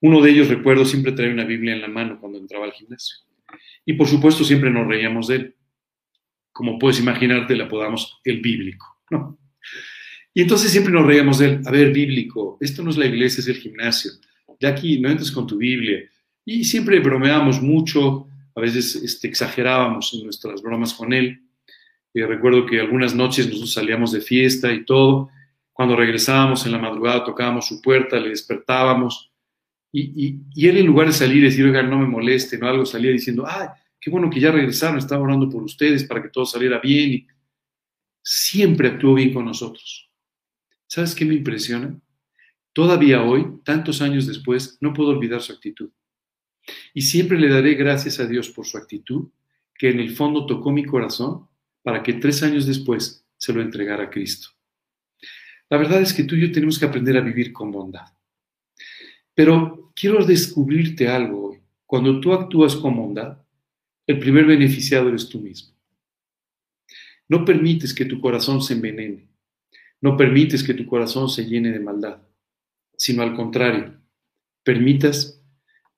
Uno 0.00 0.22
de 0.22 0.30
ellos, 0.30 0.48
recuerdo, 0.48 0.84
siempre 0.84 1.12
traía 1.12 1.32
una 1.32 1.44
Biblia 1.44 1.74
en 1.74 1.80
la 1.80 1.88
mano 1.88 2.20
cuando 2.20 2.38
entraba 2.38 2.66
al 2.66 2.72
gimnasio. 2.72 3.16
Y 3.84 3.94
por 3.94 4.06
supuesto 4.06 4.44
siempre 4.44 4.70
nos 4.70 4.86
reíamos 4.86 5.28
de 5.28 5.36
él. 5.36 5.56
Como 6.52 6.78
puedes 6.78 7.00
imaginarte, 7.00 7.56
le 7.56 7.64
apodamos 7.64 8.20
el 8.24 8.40
bíblico. 8.40 8.86
¿no? 9.10 9.38
Y 10.34 10.42
entonces 10.42 10.70
siempre 10.70 10.92
nos 10.92 11.06
reíamos 11.06 11.38
de 11.38 11.46
él. 11.46 11.60
A 11.64 11.70
ver, 11.70 11.92
bíblico, 11.92 12.58
esto 12.60 12.82
no 12.82 12.90
es 12.90 12.96
la 12.96 13.06
iglesia, 13.06 13.40
es 13.40 13.48
el 13.48 13.56
gimnasio. 13.56 14.12
Ya 14.60 14.68
aquí 14.68 15.00
no 15.00 15.08
entres 15.08 15.32
con 15.32 15.46
tu 15.46 15.56
Biblia. 15.56 16.08
Y 16.44 16.64
siempre 16.64 17.00
bromeábamos 17.00 17.60
mucho, 17.60 18.28
a 18.54 18.60
veces 18.60 18.94
este, 18.96 19.28
exagerábamos 19.28 20.14
en 20.14 20.24
nuestras 20.24 20.62
bromas 20.62 20.94
con 20.94 21.12
él. 21.12 21.42
Y 22.14 22.22
recuerdo 22.22 22.66
que 22.66 22.80
algunas 22.80 23.14
noches 23.14 23.46
nosotros 23.46 23.72
salíamos 23.72 24.12
de 24.12 24.20
fiesta 24.20 24.72
y 24.72 24.84
todo. 24.84 25.30
Cuando 25.72 25.94
regresábamos 25.96 26.64
en 26.66 26.72
la 26.72 26.78
madrugada 26.78 27.24
tocábamos 27.24 27.66
su 27.66 27.80
puerta, 27.80 28.18
le 28.18 28.30
despertábamos. 28.30 29.30
Y, 29.92 30.40
y, 30.54 30.68
él 30.68 30.78
en 30.78 30.86
lugar 30.86 31.06
de 31.06 31.12
salir 31.12 31.38
y 31.38 31.46
decir, 31.46 31.64
oiga, 31.64 31.82
no 31.82 31.98
me 31.98 32.06
moleste, 32.06 32.58
no 32.58 32.68
algo, 32.68 32.84
salía 32.84 33.10
diciendo, 33.10 33.44
ay, 33.46 33.68
qué 34.00 34.10
bueno 34.10 34.28
que 34.28 34.40
ya 34.40 34.50
regresaron, 34.50 34.98
estaba 34.98 35.22
orando 35.22 35.48
por 35.48 35.62
ustedes 35.62 36.04
para 36.04 36.22
que 36.22 36.28
todo 36.28 36.44
saliera 36.44 36.78
bien. 36.78 37.10
Y 37.12 37.26
siempre 38.22 38.88
actuó 38.88 39.14
bien 39.14 39.32
con 39.32 39.44
nosotros. 39.44 40.10
¿Sabes 40.86 41.14
qué 41.14 41.24
me 41.24 41.34
impresiona? 41.34 41.98
Todavía 42.72 43.22
hoy, 43.22 43.46
tantos 43.64 44.02
años 44.02 44.26
después, 44.26 44.78
no 44.80 44.92
puedo 44.92 45.10
olvidar 45.10 45.40
su 45.40 45.52
actitud. 45.52 45.90
Y 46.92 47.02
siempre 47.02 47.38
le 47.38 47.48
daré 47.48 47.74
gracias 47.74 48.20
a 48.20 48.26
Dios 48.26 48.50
por 48.50 48.66
su 48.66 48.76
actitud, 48.76 49.28
que 49.74 49.90
en 49.90 50.00
el 50.00 50.10
fondo 50.10 50.46
tocó 50.46 50.70
mi 50.70 50.84
corazón 50.84 51.48
para 51.82 52.02
que 52.02 52.14
tres 52.14 52.42
años 52.42 52.66
después 52.66 53.24
se 53.36 53.52
lo 53.52 53.62
entregara 53.62 54.04
a 54.04 54.10
Cristo. 54.10 54.48
La 55.70 55.76
verdad 55.76 56.00
es 56.00 56.12
que 56.12 56.24
tú 56.24 56.34
y 56.34 56.42
yo 56.42 56.52
tenemos 56.52 56.78
que 56.78 56.86
aprender 56.86 57.16
a 57.16 57.20
vivir 57.20 57.52
con 57.52 57.70
bondad. 57.70 58.06
Pero 59.34 59.92
quiero 59.94 60.24
descubrirte 60.24 61.08
algo 61.08 61.50
hoy. 61.50 61.58
Cuando 61.86 62.20
tú 62.20 62.32
actúas 62.32 62.74
con 62.76 62.96
bondad, 62.96 63.38
el 64.06 64.18
primer 64.18 64.46
beneficiado 64.46 65.08
eres 65.08 65.28
tú 65.28 65.40
mismo. 65.40 65.74
No 67.28 67.44
permites 67.44 67.92
que 67.92 68.06
tu 68.06 68.20
corazón 68.20 68.62
se 68.62 68.74
envenene. 68.74 69.28
No 70.00 70.16
permites 70.16 70.62
que 70.62 70.74
tu 70.74 70.86
corazón 70.86 71.28
se 71.28 71.44
llene 71.44 71.72
de 71.72 71.80
maldad, 71.80 72.22
sino 72.96 73.22
al 73.22 73.34
contrario, 73.34 74.00
permitas 74.62 75.42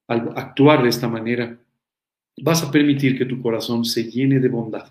al 0.06 0.32
actuar 0.36 0.82
de 0.82 0.88
esta 0.88 1.06
manera, 1.06 1.58
vas 2.38 2.62
a 2.62 2.70
permitir 2.70 3.18
que 3.18 3.26
tu 3.26 3.40
corazón 3.42 3.84
se 3.84 4.04
llene 4.04 4.40
de 4.40 4.48
bondad, 4.48 4.90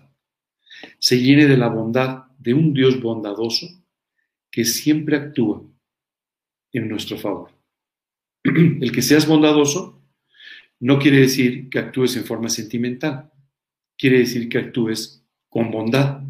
se 1.10 1.20
llene 1.20 1.48
de 1.48 1.56
la 1.56 1.66
bondad 1.66 2.26
de 2.38 2.54
un 2.54 2.72
Dios 2.72 3.02
bondadoso 3.02 3.66
que 4.48 4.64
siempre 4.64 5.16
actúa 5.16 5.60
en 6.70 6.88
nuestro 6.88 7.18
favor. 7.18 7.50
El 8.44 8.92
que 8.92 9.02
seas 9.02 9.26
bondadoso 9.26 10.04
no 10.78 11.00
quiere 11.00 11.18
decir 11.18 11.68
que 11.68 11.80
actúes 11.80 12.16
en 12.16 12.24
forma 12.24 12.48
sentimental, 12.48 13.28
quiere 13.98 14.20
decir 14.20 14.48
que 14.48 14.58
actúes 14.58 15.26
con 15.48 15.72
bondad. 15.72 16.22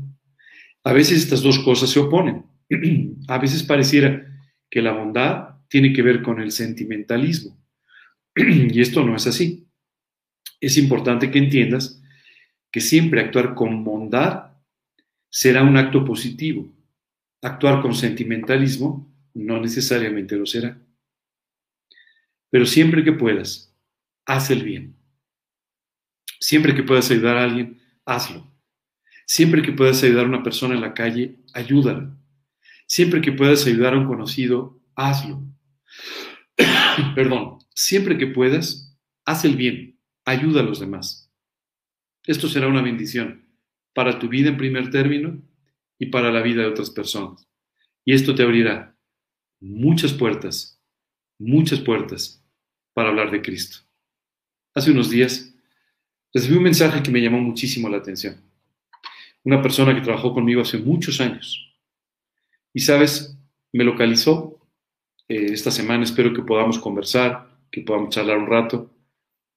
A 0.82 0.94
veces 0.94 1.18
estas 1.18 1.42
dos 1.42 1.58
cosas 1.58 1.90
se 1.90 2.00
oponen. 2.00 2.46
A 3.28 3.36
veces 3.36 3.62
pareciera 3.62 4.34
que 4.70 4.80
la 4.80 4.92
bondad 4.92 5.56
tiene 5.68 5.92
que 5.92 6.00
ver 6.00 6.22
con 6.22 6.40
el 6.40 6.52
sentimentalismo 6.52 7.54
y 8.34 8.80
esto 8.80 9.04
no 9.04 9.14
es 9.14 9.26
así. 9.26 9.66
Es 10.58 10.78
importante 10.78 11.30
que 11.30 11.38
entiendas 11.38 12.02
que 12.70 12.80
siempre 12.80 13.20
actuar 13.20 13.54
con 13.54 13.84
bondad 13.84 14.49
será 15.30 15.62
un 15.62 15.76
acto 15.76 16.04
positivo. 16.04 16.70
Actuar 17.42 17.80
con 17.80 17.94
sentimentalismo 17.94 19.10
no 19.34 19.60
necesariamente 19.60 20.36
lo 20.36 20.44
será. 20.44 20.78
Pero 22.50 22.66
siempre 22.66 23.02
que 23.04 23.12
puedas, 23.12 23.74
haz 24.26 24.50
el 24.50 24.64
bien. 24.64 24.96
Siempre 26.38 26.74
que 26.74 26.82
puedas 26.82 27.10
ayudar 27.10 27.36
a 27.36 27.44
alguien, 27.44 27.80
hazlo. 28.04 28.52
Siempre 29.26 29.62
que 29.62 29.72
puedas 29.72 30.02
ayudar 30.02 30.24
a 30.24 30.28
una 30.28 30.42
persona 30.42 30.74
en 30.74 30.80
la 30.80 30.92
calle, 30.92 31.36
ayúdala. 31.54 32.14
Siempre 32.86 33.20
que 33.20 33.32
puedas 33.32 33.66
ayudar 33.66 33.94
a 33.94 33.98
un 33.98 34.06
conocido, 34.06 34.82
hazlo. 34.96 35.42
Perdón 37.14 37.60
siempre 37.80 38.18
que 38.18 38.26
puedas, 38.26 38.94
haz 39.24 39.46
el 39.46 39.56
bien, 39.56 39.98
ayuda 40.26 40.60
a 40.60 40.64
los 40.64 40.80
demás. 40.80 41.32
Esto 42.26 42.46
será 42.46 42.68
una 42.68 42.82
bendición 42.82 43.46
para 43.92 44.18
tu 44.18 44.28
vida 44.28 44.48
en 44.48 44.56
primer 44.56 44.90
término 44.90 45.40
y 45.98 46.06
para 46.06 46.30
la 46.30 46.42
vida 46.42 46.62
de 46.62 46.68
otras 46.68 46.90
personas. 46.90 47.46
Y 48.04 48.12
esto 48.12 48.34
te 48.34 48.42
abrirá 48.42 48.96
muchas 49.60 50.12
puertas, 50.12 50.80
muchas 51.38 51.80
puertas 51.80 52.42
para 52.92 53.10
hablar 53.10 53.30
de 53.30 53.42
Cristo. 53.42 53.78
Hace 54.74 54.90
unos 54.90 55.10
días 55.10 55.54
recibí 56.32 56.56
un 56.56 56.62
mensaje 56.62 57.02
que 57.02 57.10
me 57.10 57.20
llamó 57.20 57.40
muchísimo 57.40 57.88
la 57.88 57.98
atención. 57.98 58.40
Una 59.44 59.62
persona 59.62 59.94
que 59.94 60.00
trabajó 60.00 60.32
conmigo 60.32 60.62
hace 60.62 60.78
muchos 60.78 61.20
años. 61.20 61.74
Y 62.72 62.80
sabes, 62.80 63.36
me 63.72 63.84
localizó 63.84 64.58
eh, 65.28 65.52
esta 65.52 65.70
semana, 65.70 66.04
espero 66.04 66.32
que 66.32 66.42
podamos 66.42 66.78
conversar 66.78 67.50
que 67.70 67.82
podamos 67.82 68.10
charlar 68.10 68.38
un 68.38 68.46
rato. 68.46 68.90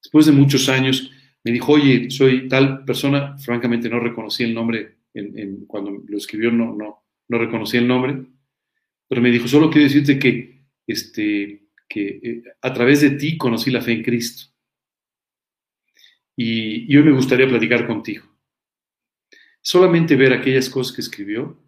Después 0.02 0.26
de 0.26 0.32
muchos 0.32 0.68
años, 0.68 1.10
me 1.44 1.52
dijo, 1.52 1.72
oye, 1.72 2.10
soy 2.10 2.48
tal 2.48 2.84
persona, 2.84 3.36
francamente 3.38 3.88
no 3.90 4.00
reconocí 4.00 4.42
el 4.44 4.54
nombre, 4.54 4.96
cuando 5.66 6.02
lo 6.06 6.16
escribió 6.16 6.50
no, 6.50 6.74
no, 6.74 7.04
no 7.28 7.38
reconocí 7.38 7.76
el 7.76 7.86
nombre, 7.86 8.26
pero 9.06 9.20
me 9.20 9.30
dijo, 9.30 9.46
solo 9.46 9.70
quiero 9.70 9.86
decirte 9.86 10.18
que, 10.18 10.64
este, 10.86 11.68
que 11.86 12.20
eh, 12.22 12.42
a 12.62 12.72
través 12.72 13.02
de 13.02 13.10
ti 13.10 13.36
conocí 13.36 13.70
la 13.70 13.82
fe 13.82 13.92
en 13.92 14.02
Cristo. 14.02 14.50
Y, 16.36 16.92
y 16.92 16.96
hoy 16.96 17.04
me 17.04 17.12
gustaría 17.12 17.46
platicar 17.46 17.86
contigo. 17.86 18.24
Solamente 19.60 20.16
ver 20.16 20.32
aquellas 20.32 20.68
cosas 20.68 20.94
que 20.94 21.02
escribió 21.02 21.62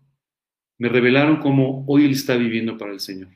me 0.79 0.89
revelaron 0.89 1.37
cómo 1.37 1.85
hoy 1.87 2.05
él 2.05 2.11
está 2.12 2.37
viviendo 2.37 2.77
para 2.77 2.93
el 2.93 3.01
Señor. 3.01 3.29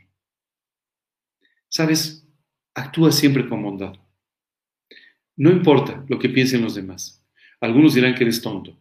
Sabes, 1.69 2.27
actúa 2.75 3.13
siempre 3.13 3.49
con 3.49 3.63
bondad. 3.63 3.95
No 5.41 5.51
importa 5.51 6.05
lo 6.07 6.19
que 6.19 6.29
piensen 6.29 6.61
los 6.61 6.75
demás. 6.75 7.25
Algunos 7.63 7.95
dirán 7.95 8.15
que 8.15 8.25
eres 8.25 8.43
tonto. 8.43 8.79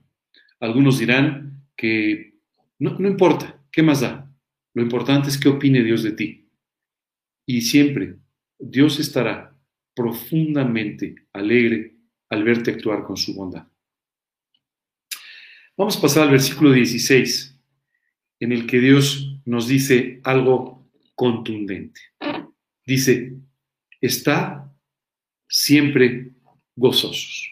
Algunos 0.59 0.99
dirán 0.99 1.63
que 1.77 2.33
no, 2.79 2.99
no 2.99 3.07
importa, 3.07 3.63
¿qué 3.71 3.81
más 3.81 4.01
da? 4.01 4.29
Lo 4.73 4.83
importante 4.83 5.29
es 5.29 5.37
qué 5.37 5.47
opine 5.47 5.81
Dios 5.81 6.03
de 6.03 6.11
ti. 6.11 6.49
Y 7.45 7.61
siempre 7.61 8.17
Dios 8.59 8.99
estará 8.99 9.57
profundamente 9.95 11.27
alegre 11.31 11.95
al 12.27 12.43
verte 12.43 12.71
actuar 12.71 13.05
con 13.05 13.15
su 13.15 13.33
bondad. 13.35 13.65
Vamos 15.77 15.95
a 15.95 16.01
pasar 16.01 16.23
al 16.23 16.31
versículo 16.31 16.73
16, 16.73 17.57
en 18.41 18.51
el 18.51 18.67
que 18.67 18.81
Dios 18.81 19.39
nos 19.45 19.69
dice 19.69 20.19
algo 20.25 20.91
contundente. 21.15 22.01
Dice, 22.85 23.37
está 24.01 24.69
siempre 25.47 26.33
gozosos. 26.79 27.49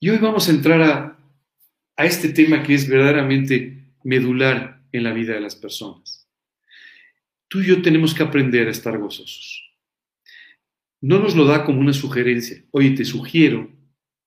Y 0.00 0.10
hoy 0.10 0.18
vamos 0.18 0.48
a 0.48 0.52
entrar 0.52 0.82
a, 0.82 1.18
a 1.96 2.04
este 2.04 2.30
tema 2.30 2.62
que 2.62 2.74
es 2.74 2.88
verdaderamente 2.88 3.94
medular 4.02 4.82
en 4.92 5.04
la 5.04 5.12
vida 5.12 5.34
de 5.34 5.40
las 5.40 5.56
personas. 5.56 6.28
Tú 7.48 7.60
y 7.60 7.66
yo 7.66 7.80
tenemos 7.80 8.12
que 8.12 8.22
aprender 8.22 8.68
a 8.68 8.72
estar 8.72 8.98
gozosos. 8.98 9.64
No 11.00 11.20
nos 11.20 11.36
lo 11.36 11.44
da 11.44 11.64
como 11.64 11.80
una 11.80 11.92
sugerencia. 11.92 12.62
Oye, 12.72 12.90
te 12.90 13.04
sugiero 13.04 13.70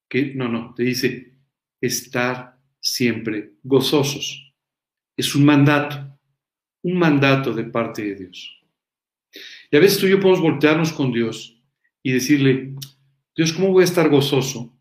que, 0.08 0.34
no, 0.34 0.48
no, 0.48 0.74
te 0.74 0.82
dice 0.82 1.34
estar 1.80 2.58
siempre 2.80 3.52
gozosos. 3.62 4.54
Es 5.16 5.34
un 5.34 5.44
mandato, 5.44 6.18
un 6.82 6.98
mandato 6.98 7.52
de 7.52 7.64
parte 7.64 8.02
de 8.02 8.14
Dios. 8.14 8.58
Y 9.70 9.76
a 9.76 9.80
veces 9.80 9.98
tú 9.98 10.06
y 10.06 10.10
yo 10.10 10.20
podemos 10.20 10.40
voltearnos 10.40 10.92
con 10.92 11.12
Dios 11.12 11.62
y 12.02 12.12
decirle, 12.12 12.74
Dios, 13.34 13.54
¿cómo 13.54 13.72
voy 13.72 13.80
a 13.80 13.84
estar 13.84 14.10
gozoso 14.10 14.78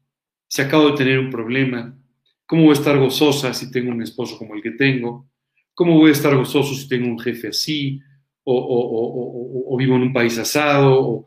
si 0.48 0.62
acabo 0.62 0.90
de 0.90 0.98
tener 0.98 1.20
un 1.20 1.30
problema? 1.30 1.98
¿Cómo 2.46 2.64
voy 2.64 2.72
a 2.72 2.80
estar 2.80 2.98
gozosa 2.98 3.54
si 3.54 3.72
tengo 3.72 3.92
un 3.92 4.02
esposo 4.02 4.38
como 4.38 4.56
el 4.56 4.62
que 4.62 4.72
tengo? 4.72 5.30
¿Cómo 5.74 5.98
voy 5.98 6.10
a 6.10 6.14
estar 6.14 6.36
gozoso 6.36 6.76
si 6.76 6.90
tengo 6.90 7.08
un 7.08 7.18
jefe 7.18 7.48
así? 7.48 8.02
O, 8.44 9.76
vivo 9.78 9.96
en 9.96 10.02
un 10.02 10.12
país 10.12 10.38
asado? 10.38 11.00
O 11.00 11.26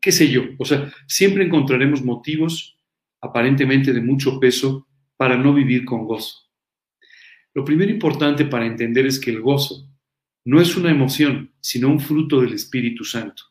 qué 0.00 0.10
sé 0.10 0.28
yo. 0.28 0.42
O 0.58 0.64
sea, 0.64 0.92
siempre 1.06 1.44
encontraremos 1.44 2.02
motivos 2.02 2.76
aparentemente 3.20 3.92
de 3.92 4.00
mucho 4.00 4.40
peso 4.40 4.88
para 5.16 5.36
no 5.36 5.54
vivir 5.54 5.84
con 5.84 6.04
gozo. 6.04 6.50
Lo 7.54 7.64
primero 7.64 7.92
importante 7.92 8.44
para 8.44 8.66
entender 8.66 9.06
es 9.06 9.20
que 9.20 9.30
el 9.30 9.40
gozo 9.40 9.88
no 10.44 10.60
es 10.60 10.76
una 10.76 10.90
emoción, 10.90 11.52
sino 11.60 11.88
un 11.88 12.00
fruto 12.00 12.40
del 12.40 12.54
Espíritu 12.54 13.04
Santo. 13.04 13.44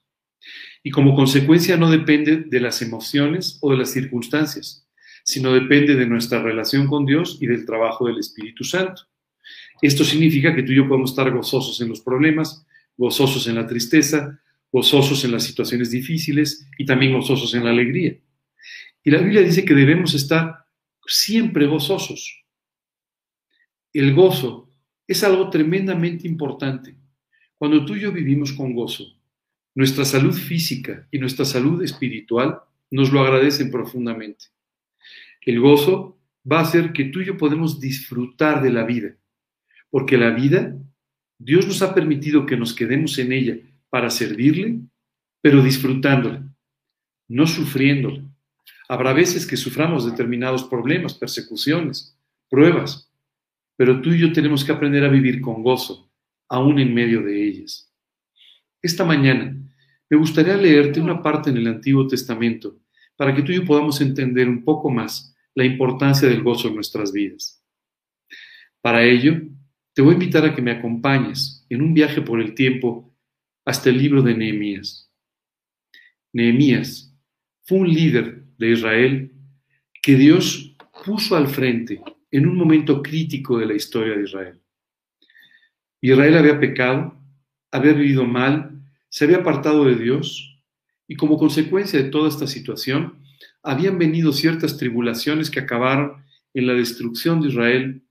Y 0.86 0.92
como 0.92 1.16
consecuencia 1.16 1.78
no 1.78 1.90
depende 1.90 2.44
de 2.46 2.60
las 2.60 2.80
emociones 2.84 3.58
o 3.62 3.72
de 3.72 3.78
las 3.78 3.90
circunstancias, 3.90 4.88
sino 5.24 5.52
depende 5.52 5.96
de 5.96 6.06
nuestra 6.06 6.44
relación 6.44 6.86
con 6.86 7.08
Dios 7.08 7.40
y 7.42 7.48
del 7.48 7.66
trabajo 7.66 8.06
del 8.06 8.20
Espíritu 8.20 8.64
Santo. 8.64 9.02
Esto 9.82 10.04
significa 10.04 10.54
que 10.54 10.62
tú 10.62 10.74
y 10.74 10.76
yo 10.76 10.88
podemos 10.88 11.10
estar 11.10 11.32
gozosos 11.32 11.82
en 11.82 11.90
los 11.90 12.02
problemas, 12.02 12.68
gozosos 12.96 13.48
en 13.48 13.56
la 13.56 13.66
tristeza, 13.66 14.40
gozosos 14.72 15.26
en 15.26 15.32
las 15.32 15.44
situaciones 15.44 15.90
difíciles 15.90 16.68
y 16.78 16.86
también 16.86 17.14
gozosos 17.14 17.56
en 17.56 17.64
la 17.64 17.72
alegría. 17.72 18.20
Y 19.04 19.10
la 19.10 19.22
Biblia 19.22 19.42
dice 19.42 19.66
que 19.66 19.74
debemos 19.74 20.14
estar 20.14 20.68
siempre 21.08 21.66
gozosos. 21.66 22.46
El 23.92 24.14
gozo 24.14 24.72
es 25.08 25.24
algo 25.24 25.50
tremendamente 25.50 26.28
importante. 26.28 26.96
Cuando 27.56 27.84
tú 27.84 27.96
y 27.96 28.02
yo 28.02 28.12
vivimos 28.12 28.54
con 28.54 28.76
gozo, 28.76 29.15
nuestra 29.76 30.06
salud 30.06 30.34
física 30.34 31.06
y 31.12 31.20
nuestra 31.20 31.46
salud 31.46 31.84
espiritual 31.84 32.60
nos 32.90 33.12
lo 33.12 33.22
agradecen 33.22 33.70
profundamente. 33.70 34.46
El 35.42 35.60
gozo 35.60 36.18
va 36.50 36.60
a 36.60 36.64
hacer 36.64 36.94
que 36.94 37.06
tú 37.06 37.22
y 37.22 37.26
yo 37.26 37.38
podemos 37.38 37.80
disfrutar 37.80 38.64
de 38.64 38.72
la 38.72 38.84
vida, 38.84 39.16
porque 39.90 40.18
la 40.18 40.32
vida, 40.32 40.76
Dios 41.38 41.68
nos 41.68 41.82
ha 41.82 41.94
permitido 41.94 42.46
que 42.46 42.58
nos 42.58 42.74
quedemos 42.74 43.20
en 43.20 43.34
ella 43.34 43.58
para 43.90 44.10
servirle, 44.10 44.80
pero 45.42 45.62
disfrutándola, 45.62 46.44
no 47.28 47.46
sufriéndola. 47.46 48.24
Habrá 48.88 49.14
veces 49.14 49.46
que 49.46 49.58
suframos 49.58 50.10
determinados 50.10 50.64
problemas, 50.64 51.14
persecuciones, 51.16 52.18
pruebas, 52.50 53.12
pero 53.76 54.02
tú 54.02 54.12
y 54.14 54.20
yo 54.20 54.32
tenemos 54.32 54.64
que 54.64 54.72
aprender 54.72 55.04
a 55.04 55.10
vivir 55.10 55.42
con 55.42 55.64
gozo, 55.64 56.10
aún 56.48 56.80
en 56.80 56.94
medio 56.94 57.22
de 57.22 57.44
ellas. 57.44 57.92
Esta 58.86 59.04
mañana 59.04 59.58
me 60.12 60.16
gustaría 60.16 60.56
leerte 60.56 61.02
una 61.02 61.20
parte 61.20 61.50
en 61.50 61.58
el 61.58 61.66
Antiguo 61.66 62.06
Testamento 62.06 62.78
para 63.16 63.34
que 63.34 63.42
tú 63.42 63.52
y 63.52 63.56
yo 63.56 63.66
podamos 63.66 64.00
entender 64.00 64.48
un 64.48 64.64
poco 64.64 64.92
más 64.92 65.36
la 65.56 65.66
importancia 65.66 66.30
del 66.30 66.44
gozo 66.44 66.68
en 66.68 66.76
nuestras 66.76 67.12
vidas. 67.12 67.66
Para 68.82 69.04
ello, 69.04 69.42
te 69.96 70.04
voy 70.04 70.12
a 70.12 70.14
invitar 70.14 70.46
a 70.46 70.54
que 70.54 70.62
me 70.62 70.70
acompañes 70.70 71.66
en 71.68 71.82
un 71.82 71.96
viaje 71.96 72.22
por 72.22 72.40
el 72.40 72.54
tiempo 72.54 73.12
hasta 73.66 73.90
el 73.90 73.98
libro 73.98 74.22
de 74.22 74.36
Nehemías. 74.36 75.12
Nehemías 76.32 77.12
fue 77.64 77.80
un 77.80 77.92
líder 77.92 78.46
de 78.60 78.70
Israel 78.70 79.32
que 80.00 80.14
Dios 80.14 80.78
puso 81.04 81.36
al 81.36 81.48
frente 81.48 82.04
en 82.30 82.46
un 82.46 82.56
momento 82.56 83.02
crítico 83.02 83.58
de 83.58 83.66
la 83.66 83.74
historia 83.74 84.16
de 84.16 84.26
Israel. 84.26 84.62
Israel 86.02 86.38
había 86.38 86.60
pecado, 86.60 87.20
había 87.72 87.94
vivido 87.94 88.26
mal, 88.26 88.74
se 89.16 89.24
había 89.24 89.38
apartado 89.38 89.86
de 89.86 89.96
Dios 89.96 90.60
y 91.08 91.16
como 91.16 91.38
consecuencia 91.38 92.04
de 92.04 92.10
toda 92.10 92.28
esta 92.28 92.48
situación 92.48 93.18
habían 93.64 93.98
venido 93.98 94.34
ciertas 94.34 94.76
tribulaciones 94.76 95.50
que 95.50 95.62
acabaron 95.62 96.26
en 96.54 96.68
la 96.68 96.74
destrucción 96.74 97.40
de 97.40 97.48
Israel, 97.48 98.02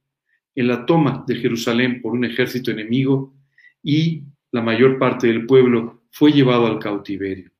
en 0.54 0.66
la 0.66 0.86
toma 0.86 1.22
de 1.28 1.36
Jerusalén 1.36 2.00
por 2.00 2.14
un 2.14 2.24
ejército 2.24 2.70
enemigo 2.70 3.34
y 3.82 4.22
la 4.50 4.62
mayor 4.62 4.98
parte 4.98 5.26
del 5.26 5.44
pueblo 5.44 6.04
fue 6.10 6.32
llevado 6.32 6.66
al 6.66 6.78
cautiverio. 6.78 7.50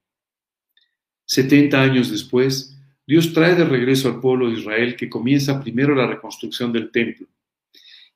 Setenta 1.27 1.83
años 1.83 2.11
después, 2.11 2.81
Dios 3.07 3.35
trae 3.35 3.55
de 3.57 3.67
regreso 3.67 4.09
al 4.09 4.21
pueblo 4.23 4.49
de 4.49 4.59
Israel 4.59 4.97
que 4.97 5.11
comienza 5.11 5.61
primero 5.61 5.95
la 5.95 6.07
reconstrucción 6.07 6.73
del 6.73 6.91
templo 6.91 7.27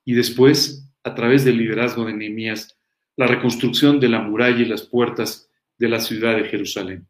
y 0.03 0.13
después, 0.13 0.89
a 1.03 1.13
través 1.13 1.45
del 1.45 1.57
liderazgo 1.57 2.05
de 2.05 2.13
Nehemías, 2.13 2.78
la 3.19 3.27
reconstrucción 3.27 3.99
de 3.99 4.07
la 4.07 4.21
muralla 4.21 4.61
y 4.61 4.65
las 4.65 4.83
puertas 4.83 5.51
de 5.77 5.89
la 5.89 5.99
ciudad 5.99 6.37
de 6.37 6.45
Jerusalén. 6.45 7.05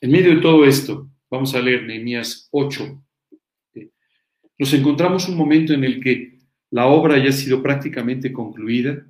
En 0.00 0.10
medio 0.10 0.34
de 0.34 0.40
todo 0.40 0.64
esto, 0.64 1.10
vamos 1.30 1.54
a 1.54 1.60
leer 1.60 1.82
Nehemías 1.82 2.48
8. 2.50 3.04
Nos 4.58 4.72
encontramos 4.72 5.28
un 5.28 5.36
momento 5.36 5.74
en 5.74 5.84
el 5.84 6.02
que 6.02 6.38
la 6.70 6.86
obra 6.86 7.18
ya 7.18 7.28
ha 7.28 7.32
sido 7.32 7.62
prácticamente 7.62 8.32
concluida 8.32 9.06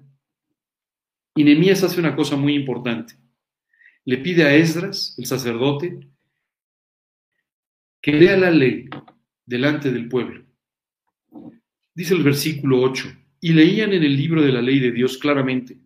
y 1.37 1.45
Nehemías 1.45 1.85
hace 1.85 2.01
una 2.01 2.17
cosa 2.17 2.35
muy 2.35 2.57
importante. 2.57 3.15
Le 4.05 4.19
pide 4.19 4.43
a 4.43 4.53
Esdras, 4.53 5.15
el 5.19 5.27
sacerdote, 5.27 6.01
que 8.03 8.13
lea 8.13 8.37
la 8.37 8.51
ley 8.51 8.91
delante 9.47 9.93
del 9.93 10.09
pueblo. 10.09 10.45
Dice 11.95 12.15
el 12.15 12.25
versículo 12.25 12.83
8, 12.83 13.09
y 13.41 13.53
leían 13.53 13.93
en 13.93 14.03
el 14.03 14.17
libro 14.17 14.43
de 14.43 14.53
la 14.53 14.63
ley 14.63 14.79
de 14.81 14.93
Dios 14.93 15.19
claramente, 15.19 15.79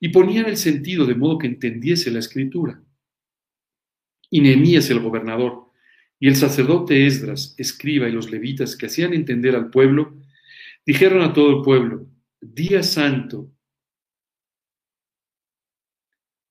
y 0.00 0.08
ponían 0.08 0.46
el 0.46 0.56
sentido 0.56 1.06
de 1.06 1.14
modo 1.14 1.38
que 1.38 1.46
entendiese 1.46 2.10
la 2.10 2.18
escritura. 2.18 2.82
Y 4.30 4.40
Nehemías 4.40 4.90
el 4.90 5.00
gobernador, 5.00 5.70
y 6.18 6.28
el 6.28 6.36
sacerdote 6.36 7.06
Esdras, 7.06 7.54
escriba, 7.58 8.08
y 8.08 8.12
los 8.12 8.30
levitas 8.30 8.76
que 8.76 8.86
hacían 8.86 9.14
entender 9.14 9.56
al 9.56 9.70
pueblo, 9.70 10.16
dijeron 10.86 11.22
a 11.22 11.32
todo 11.32 11.58
el 11.58 11.62
pueblo, 11.62 12.06
día 12.40 12.82
santo. 12.82 13.50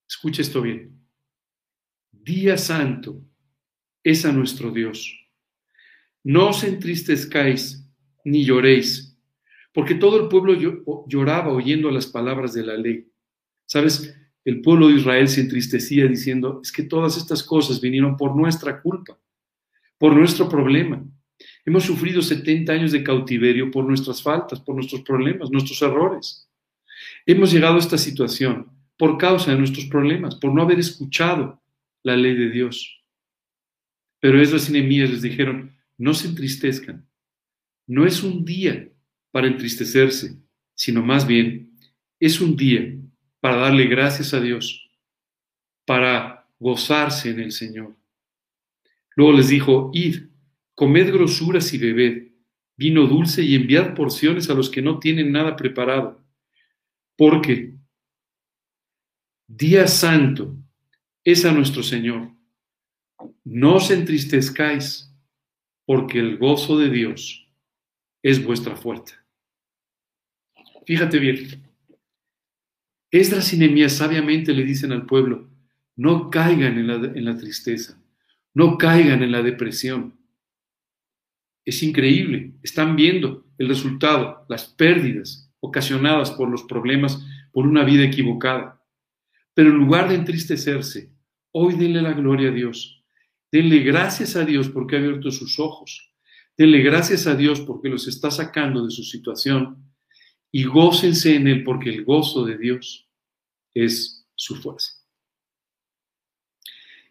Escucha 0.08 0.42
esto 0.42 0.62
bien. 0.62 1.00
Día 2.12 2.58
santo 2.58 3.24
es 4.04 4.26
a 4.26 4.32
nuestro 4.32 4.72
Dios. 4.72 5.14
No 6.24 6.50
os 6.50 6.64
entristezcáis 6.64 7.86
ni 8.24 8.46
lloréis, 8.46 9.13
porque 9.74 9.96
todo 9.96 10.22
el 10.22 10.30
pueblo 10.30 10.54
lloraba 11.08 11.52
oyendo 11.52 11.90
las 11.90 12.08
palabras 12.08 12.54
de 12.54 12.64
la 12.64 12.78
ley. 12.78 13.08
¿Sabes? 13.66 14.16
El 14.46 14.62
pueblo 14.62 14.88
de 14.88 14.96
Israel 14.96 15.28
se 15.28 15.42
entristecía 15.42 16.06
diciendo, 16.06 16.60
es 16.64 16.72
que 16.72 16.84
todas 16.84 17.18
estas 17.18 17.44
cosas 17.44 17.82
vinieron 17.82 18.16
por 18.16 18.36
nuestra 18.36 18.82
culpa, 18.82 19.18
por 19.98 20.16
nuestro 20.16 20.48
problema. 20.48 21.04
Hemos 21.66 21.84
sufrido 21.84 22.22
70 22.22 22.72
años 22.72 22.92
de 22.92 23.04
cautiverio 23.04 23.72
por 23.72 23.86
nuestras 23.86 24.22
faltas, 24.22 24.60
por 24.60 24.76
nuestros 24.76 25.02
problemas, 25.02 25.50
nuestros 25.50 25.82
errores. 25.82 26.48
Hemos 27.26 27.52
llegado 27.52 27.76
a 27.76 27.80
esta 27.80 27.98
situación 27.98 28.70
por 28.98 29.18
causa 29.18 29.52
de 29.52 29.58
nuestros 29.58 29.86
problemas, 29.86 30.36
por 30.36 30.54
no 30.54 30.62
haber 30.62 30.80
escuchado 30.80 31.62
la 32.04 32.16
ley 32.16 32.36
de 32.36 32.50
Dios. 32.52 33.02
Pero 34.20 34.42
esas 34.42 34.70
enemías 34.70 35.10
les 35.10 35.22
dijeron, 35.22 35.76
no 35.98 36.14
se 36.14 36.28
entristezcan. 36.28 37.08
No 37.88 38.06
es 38.06 38.24
un 38.24 38.46
día 38.46 38.90
para 39.34 39.48
entristecerse, 39.48 40.38
sino 40.76 41.02
más 41.02 41.26
bien 41.26 41.76
es 42.20 42.40
un 42.40 42.56
día 42.56 42.96
para 43.40 43.58
darle 43.58 43.88
gracias 43.88 44.34
a 44.34 44.40
Dios, 44.40 44.90
para 45.86 46.48
gozarse 46.60 47.32
en 47.32 47.40
el 47.40 47.52
Señor. 47.52 47.98
Luego 49.16 49.34
les 49.34 49.50
dijo, 49.50 49.90
id, 49.94 50.28
comed 50.76 51.12
grosuras 51.12 51.74
y 51.74 51.80
bebed, 51.80 52.28
vino 52.78 53.08
dulce 53.08 53.44
y 53.44 53.56
enviad 53.56 53.96
porciones 53.96 54.50
a 54.50 54.54
los 54.54 54.70
que 54.70 54.82
no 54.84 55.00
tienen 55.00 55.32
nada 55.32 55.56
preparado, 55.56 56.24
porque 57.18 57.74
día 59.48 59.88
santo 59.88 60.56
es 61.24 61.44
a 61.46 61.52
nuestro 61.52 61.82
Señor 61.82 62.34
no 63.44 63.76
os 63.76 63.92
entristezcáis, 63.92 65.14
porque 65.86 66.20
el 66.20 66.38
gozo 66.38 66.78
de 66.78 66.90
Dios 66.90 67.48
es 68.22 68.44
vuestra 68.44 68.76
fuerza. 68.76 69.23
Fíjate 70.86 71.20
bien. 71.20 71.64
Esdras 73.12 73.54
y 73.54 73.58
Nehemías 73.58 73.94
sabiamente 73.94 74.54
le 74.54 74.64
dicen 74.64 74.92
al 74.92 75.06
pueblo, 75.06 75.50
no 75.96 76.30
caigan 76.30 76.78
en 76.78 76.88
la, 76.88 76.96
en 76.96 77.26
la 77.26 77.38
tristeza, 77.38 78.02
no 78.54 78.78
caigan 78.78 79.22
en 79.22 79.32
la 79.32 79.42
depresión. 79.42 80.18
Es 81.64 81.84
increíble, 81.84 82.54
están 82.64 82.96
viendo 82.96 83.46
el 83.58 83.68
resultado, 83.68 84.46
las 84.50 84.66
pérdidas 84.66 85.52
ocasionadas 85.60 86.32
por 86.32 86.50
los 86.50 86.64
problemas, 86.64 87.26
por 87.52 87.68
una 87.68 87.84
vida 87.84 88.04
equivocada. 88.04 88.82
Pero 89.54 89.70
en 89.70 89.78
lugar 89.78 90.10
de 90.10 90.16
entristecerse, 90.16 91.12
hoy 91.52 91.76
denle 91.76 92.02
la 92.02 92.14
gloria 92.14 92.50
a 92.50 92.54
Dios 92.54 93.04
Denle 93.54 93.84
gracias 93.84 94.36
a 94.36 94.44
Dios 94.46 94.68
porque 94.70 94.96
ha 94.96 95.00
abierto 95.00 95.30
sus 95.30 95.60
ojos. 95.60 96.12
Denle 96.58 96.80
gracias 96.80 97.28
a 97.28 97.36
Dios 97.36 97.62
porque 97.62 97.88
los 97.88 98.08
está 98.08 98.32
sacando 98.32 98.84
de 98.84 98.90
su 98.90 99.04
situación. 99.04 99.93
Y 100.56 100.66
gócense 100.66 101.36
en 101.36 101.48
Él 101.48 101.64
porque 101.64 101.90
el 101.90 102.06
gozo 102.06 102.46
de 102.46 102.60
Dios 102.60 103.10
es 103.74 104.28
su 104.36 104.56
fuerza. 104.56 104.92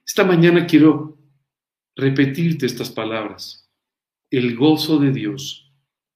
Esta 0.07 0.23
mañana 0.25 0.65
quiero 0.65 1.19
repetirte 1.97 2.67
estas 2.67 2.91
palabras. 2.91 3.69
El 4.31 4.55
gozo 4.55 5.01
de 5.01 5.11
Dios 5.11 5.73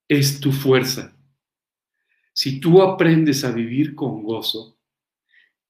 es 0.07 0.39
tu 0.39 0.53
fuerza. 0.53 1.17
Si 2.33 2.61
tú 2.61 2.81
aprendes 2.81 3.43
a 3.43 3.51
vivir 3.51 3.97
con 3.97 4.23
gozo, 4.23 4.79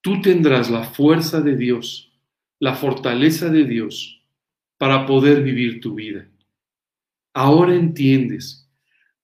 tú 0.02 0.20
tendrás 0.20 0.70
la 0.70 0.84
fuerza 0.84 1.40
de 1.40 1.56
Dios, 1.56 2.12
la 2.58 2.74
fortaleza 2.74 3.48
de 3.48 3.64
Dios 3.64 4.22
para 4.76 5.06
poder 5.06 5.42
vivir 5.42 5.80
tu 5.80 5.94
vida. 5.94 6.28
Ahora 7.32 7.74
entiendes 7.74 8.70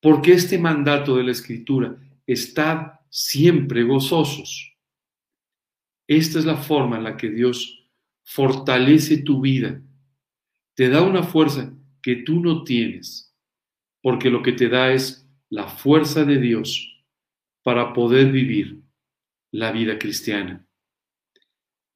por 0.01 0.23
qué 0.23 0.33
este 0.33 0.59
mandato 0.59 1.17
de 1.17 1.25
la 1.25 1.33
Escritura 1.33 1.99
está 2.27 3.05
siempre 3.11 3.83
gozosos. 3.85 4.77
Esta 6.07 6.39
es 6.39 6.45
la 6.45 6.57
forma 6.57 6.97
en 6.97 7.05
la 7.05 7.17
que 7.17 7.31
Dios 7.31 7.89
fortalece 8.25 9.19
tu 9.19 9.41
vida. 9.41 9.83
Te 10.75 10.89
da 10.89 11.03
una 11.03 11.23
fuerza 11.23 11.75
que 12.03 12.17
tú 12.17 12.41
no 12.41 12.65
tienes, 12.65 13.35
porque 14.01 14.31
lo 14.31 14.43
que 14.43 14.53
te 14.53 14.69
da 14.69 14.93
es 14.93 15.29
la 15.49 15.69
fuerza 15.69 16.25
de 16.25 16.39
Dios 16.39 16.89
para 17.63 17.93
poder 17.93 18.33
vivir 18.33 18.83
la 19.53 19.71
vida 19.71 19.99
cristiana. 19.99 20.67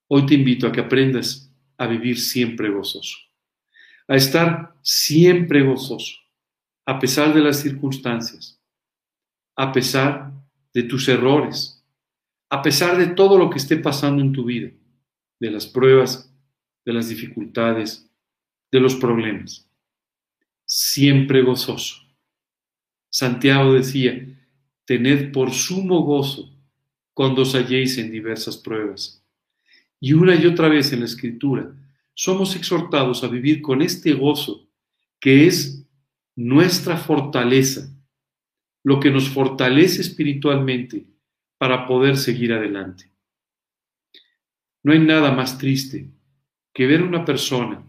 Hoy 0.08 0.26
te 0.26 0.34
invito 0.34 0.66
a 0.66 0.72
que 0.72 0.80
aprendas 0.80 1.52
a 1.78 1.86
vivir 1.86 2.20
siempre 2.20 2.70
gozoso, 2.70 3.16
a 4.06 4.14
estar 4.14 4.76
siempre 4.82 5.62
gozoso, 5.62 6.14
a 6.84 6.98
pesar 6.98 7.34
de 7.34 7.40
las 7.40 7.60
circunstancias, 7.60 8.55
a 9.56 9.72
pesar 9.72 10.32
de 10.72 10.82
tus 10.82 11.08
errores, 11.08 11.82
a 12.50 12.62
pesar 12.62 12.96
de 12.98 13.08
todo 13.08 13.38
lo 13.38 13.50
que 13.50 13.58
esté 13.58 13.76
pasando 13.78 14.22
en 14.22 14.32
tu 14.32 14.44
vida, 14.44 14.70
de 15.40 15.50
las 15.50 15.66
pruebas, 15.66 16.32
de 16.84 16.92
las 16.92 17.08
dificultades, 17.08 18.08
de 18.70 18.80
los 18.80 18.94
problemas. 18.94 19.68
Siempre 20.64 21.42
gozoso. 21.42 21.96
Santiago 23.10 23.72
decía, 23.72 24.14
tened 24.84 25.32
por 25.32 25.52
sumo 25.52 26.02
gozo 26.02 26.52
cuando 27.14 27.42
os 27.42 27.54
halléis 27.54 27.96
en 27.98 28.12
diversas 28.12 28.56
pruebas. 28.56 29.24
Y 29.98 30.12
una 30.12 30.34
y 30.34 30.44
otra 30.46 30.68
vez 30.68 30.92
en 30.92 31.00
la 31.00 31.06
Escritura 31.06 31.74
somos 32.12 32.54
exhortados 32.54 33.24
a 33.24 33.28
vivir 33.28 33.62
con 33.62 33.80
este 33.80 34.12
gozo 34.12 34.68
que 35.18 35.46
es 35.46 35.86
nuestra 36.34 36.98
fortaleza, 36.98 37.90
lo 38.86 39.00
que 39.00 39.10
nos 39.10 39.28
fortalece 39.28 40.00
espiritualmente 40.00 41.08
para 41.58 41.88
poder 41.88 42.16
seguir 42.16 42.52
adelante. 42.52 43.10
No 44.84 44.92
hay 44.92 45.00
nada 45.00 45.32
más 45.32 45.58
triste 45.58 46.08
que 46.72 46.86
ver 46.86 47.00
a 47.00 47.04
una 47.04 47.24
persona 47.24 47.84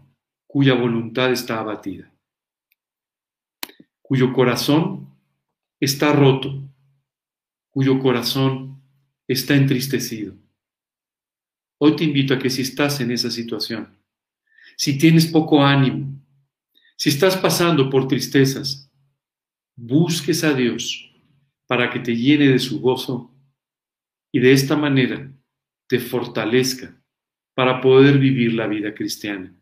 cuya 0.48 0.74
voluntad 0.74 1.30
está 1.30 1.60
abatida, 1.60 2.12
cuyo 4.02 4.32
corazón 4.32 5.16
está 5.78 6.12
roto, 6.12 6.68
cuyo 7.70 8.00
corazón 8.00 8.82
está 9.28 9.54
entristecido. 9.54 10.34
Hoy 11.78 11.94
te 11.94 12.02
invito 12.02 12.34
a 12.34 12.40
que 12.40 12.50
si 12.50 12.62
estás 12.62 13.00
en 13.00 13.12
esa 13.12 13.30
situación, 13.30 13.96
si 14.76 14.98
tienes 14.98 15.26
poco 15.26 15.64
ánimo, 15.64 16.20
si 16.96 17.10
estás 17.10 17.36
pasando 17.36 17.88
por 17.88 18.08
tristezas, 18.08 18.87
busques 19.78 20.42
a 20.42 20.52
Dios 20.54 21.08
para 21.66 21.88
que 21.90 22.00
te 22.00 22.16
llene 22.16 22.48
de 22.48 22.58
su 22.58 22.80
gozo 22.80 23.32
y 24.32 24.40
de 24.40 24.52
esta 24.52 24.76
manera 24.76 25.32
te 25.86 26.00
fortalezca 26.00 27.00
para 27.54 27.80
poder 27.80 28.18
vivir 28.18 28.54
la 28.54 28.66
vida 28.66 28.92
cristiana. 28.92 29.54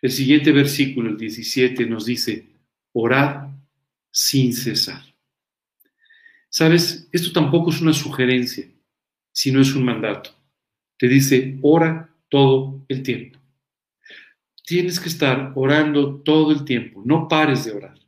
El 0.00 0.10
siguiente 0.10 0.52
versículo, 0.52 1.10
el 1.10 1.18
17, 1.18 1.86
nos 1.86 2.06
dice, 2.06 2.48
orad 2.92 3.50
sin 4.10 4.54
cesar. 4.54 5.02
Sabes, 6.48 7.08
esto 7.12 7.32
tampoco 7.32 7.70
es 7.70 7.80
una 7.82 7.92
sugerencia, 7.92 8.66
sino 9.32 9.60
es 9.60 9.74
un 9.74 9.84
mandato. 9.84 10.30
Te 10.96 11.06
dice, 11.06 11.58
ora 11.60 12.14
todo 12.28 12.84
el 12.88 13.02
tiempo. 13.02 13.38
Tienes 14.64 14.98
que 14.98 15.10
estar 15.10 15.52
orando 15.54 16.16
todo 16.22 16.52
el 16.52 16.64
tiempo, 16.64 17.02
no 17.04 17.28
pares 17.28 17.66
de 17.66 17.72
orar. 17.72 17.99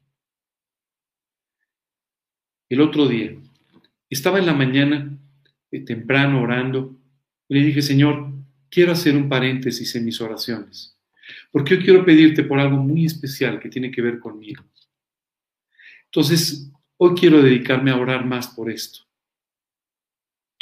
El 2.73 2.81
otro 2.81 3.07
día, 3.07 3.37
estaba 4.09 4.39
en 4.39 4.47
la 4.47 4.55
mañana, 4.55 5.19
eh, 5.71 5.81
temprano, 5.81 6.41
orando, 6.41 6.97
y 7.47 7.55
le 7.55 7.67
dije, 7.67 7.83
Señor, 7.83 8.33
quiero 8.71 8.93
hacer 8.93 9.15
un 9.15 9.29
paréntesis 9.29 9.95
en 9.95 10.07
mis 10.07 10.19
oraciones, 10.23 10.99
porque 11.51 11.77
yo 11.77 11.83
quiero 11.83 12.03
pedirte 12.03 12.45
por 12.45 12.59
algo 12.59 12.79
muy 12.79 13.05
especial 13.05 13.61
que 13.61 13.69
tiene 13.69 13.91
que 13.91 14.01
ver 14.01 14.19
conmigo. 14.19 14.65
Entonces, 16.07 16.73
hoy 16.97 17.15
quiero 17.15 17.43
dedicarme 17.43 17.91
a 17.91 18.01
orar 18.01 18.25
más 18.25 18.49
por 18.49 18.71
esto. 18.71 19.01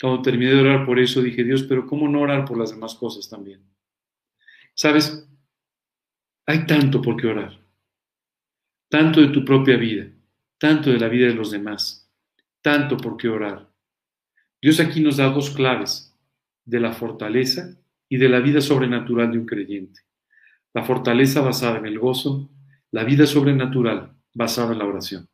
Cuando 0.00 0.20
terminé 0.20 0.50
de 0.50 0.62
orar 0.62 0.84
por 0.84 0.98
eso, 0.98 1.22
dije, 1.22 1.44
Dios, 1.44 1.62
pero 1.62 1.86
¿cómo 1.86 2.08
no 2.08 2.22
orar 2.22 2.44
por 2.44 2.58
las 2.58 2.70
demás 2.70 2.96
cosas 2.96 3.28
también? 3.28 3.60
Sabes, 4.74 5.28
hay 6.44 6.66
tanto 6.66 7.00
por 7.00 7.16
qué 7.16 7.28
orar. 7.28 7.64
Tanto 8.88 9.20
de 9.20 9.28
tu 9.28 9.44
propia 9.44 9.76
vida, 9.76 10.10
tanto 10.60 10.90
de 10.90 10.98
la 10.98 11.08
vida 11.08 11.26
de 11.28 11.34
los 11.34 11.50
demás, 11.50 11.99
tanto 12.62 12.96
por 12.96 13.16
qué 13.16 13.28
orar. 13.28 13.70
Dios 14.60 14.80
aquí 14.80 15.00
nos 15.00 15.16
da 15.16 15.30
dos 15.30 15.50
claves 15.50 16.16
de 16.64 16.80
la 16.80 16.92
fortaleza 16.92 17.76
y 18.08 18.18
de 18.18 18.28
la 18.28 18.40
vida 18.40 18.60
sobrenatural 18.60 19.32
de 19.32 19.38
un 19.38 19.46
creyente. 19.46 20.00
La 20.74 20.84
fortaleza 20.84 21.40
basada 21.40 21.78
en 21.78 21.86
el 21.86 21.98
gozo, 21.98 22.50
la 22.90 23.04
vida 23.04 23.26
sobrenatural 23.26 24.16
basada 24.34 24.72
en 24.72 24.78
la 24.78 24.86
oración. 24.86 25.28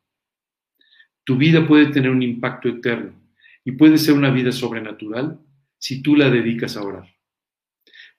Tu 1.24 1.36
vida 1.36 1.66
puede 1.66 1.86
tener 1.86 2.10
un 2.10 2.22
impacto 2.22 2.68
eterno 2.68 3.20
y 3.64 3.72
puede 3.72 3.98
ser 3.98 4.14
una 4.14 4.30
vida 4.30 4.52
sobrenatural 4.52 5.40
si 5.78 6.02
tú 6.02 6.14
la 6.14 6.30
dedicas 6.30 6.76
a 6.76 6.82
orar. 6.82 7.16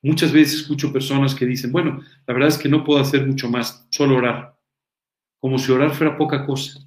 Muchas 0.01 0.32
veces 0.32 0.62
escucho 0.62 0.93
personas 0.93 1.34
que 1.34 1.45
dicen, 1.45 1.72
bueno, 1.72 2.01
la 2.28 2.34
verdad 2.34 2.49
es 2.49 2.58
que 2.58 2.70
no 2.70 2.84
puedo 2.84 2.99
hacer 2.99 3.26
mucho 3.26 3.49
más, 3.49 3.88
solo 3.89 4.18
orar, 4.18 4.60
como 5.39 5.58
si 5.58 5.72
orar 5.72 5.91
fuera 5.91 6.18
poca 6.18 6.45
cosa. 6.45 6.87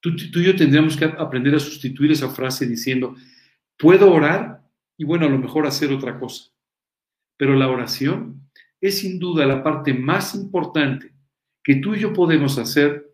Tú, 0.00 0.10
y 0.10 0.42
yo 0.42 0.56
tendríamos 0.56 0.96
que 0.96 1.04
aprender 1.04 1.54
a 1.54 1.60
sustituir 1.60 2.12
esa 2.12 2.30
frase 2.30 2.66
diciendo, 2.66 3.16
puedo 3.76 4.12
orar 4.12 4.62
y 4.96 5.04
bueno, 5.04 5.26
a 5.26 5.28
lo 5.28 5.38
mejor 5.38 5.66
hacer 5.66 5.92
otra 5.92 6.18
cosa. 6.18 6.50
Pero 7.36 7.54
la 7.54 7.68
oración 7.68 8.50
es 8.80 8.98
sin 8.98 9.18
duda 9.18 9.46
la 9.46 9.62
parte 9.62 9.92
más 9.94 10.34
importante 10.34 11.12
que 11.62 11.76
tú 11.76 11.94
y 11.94 12.00
yo 12.00 12.12
podemos 12.12 12.58
hacer 12.58 13.10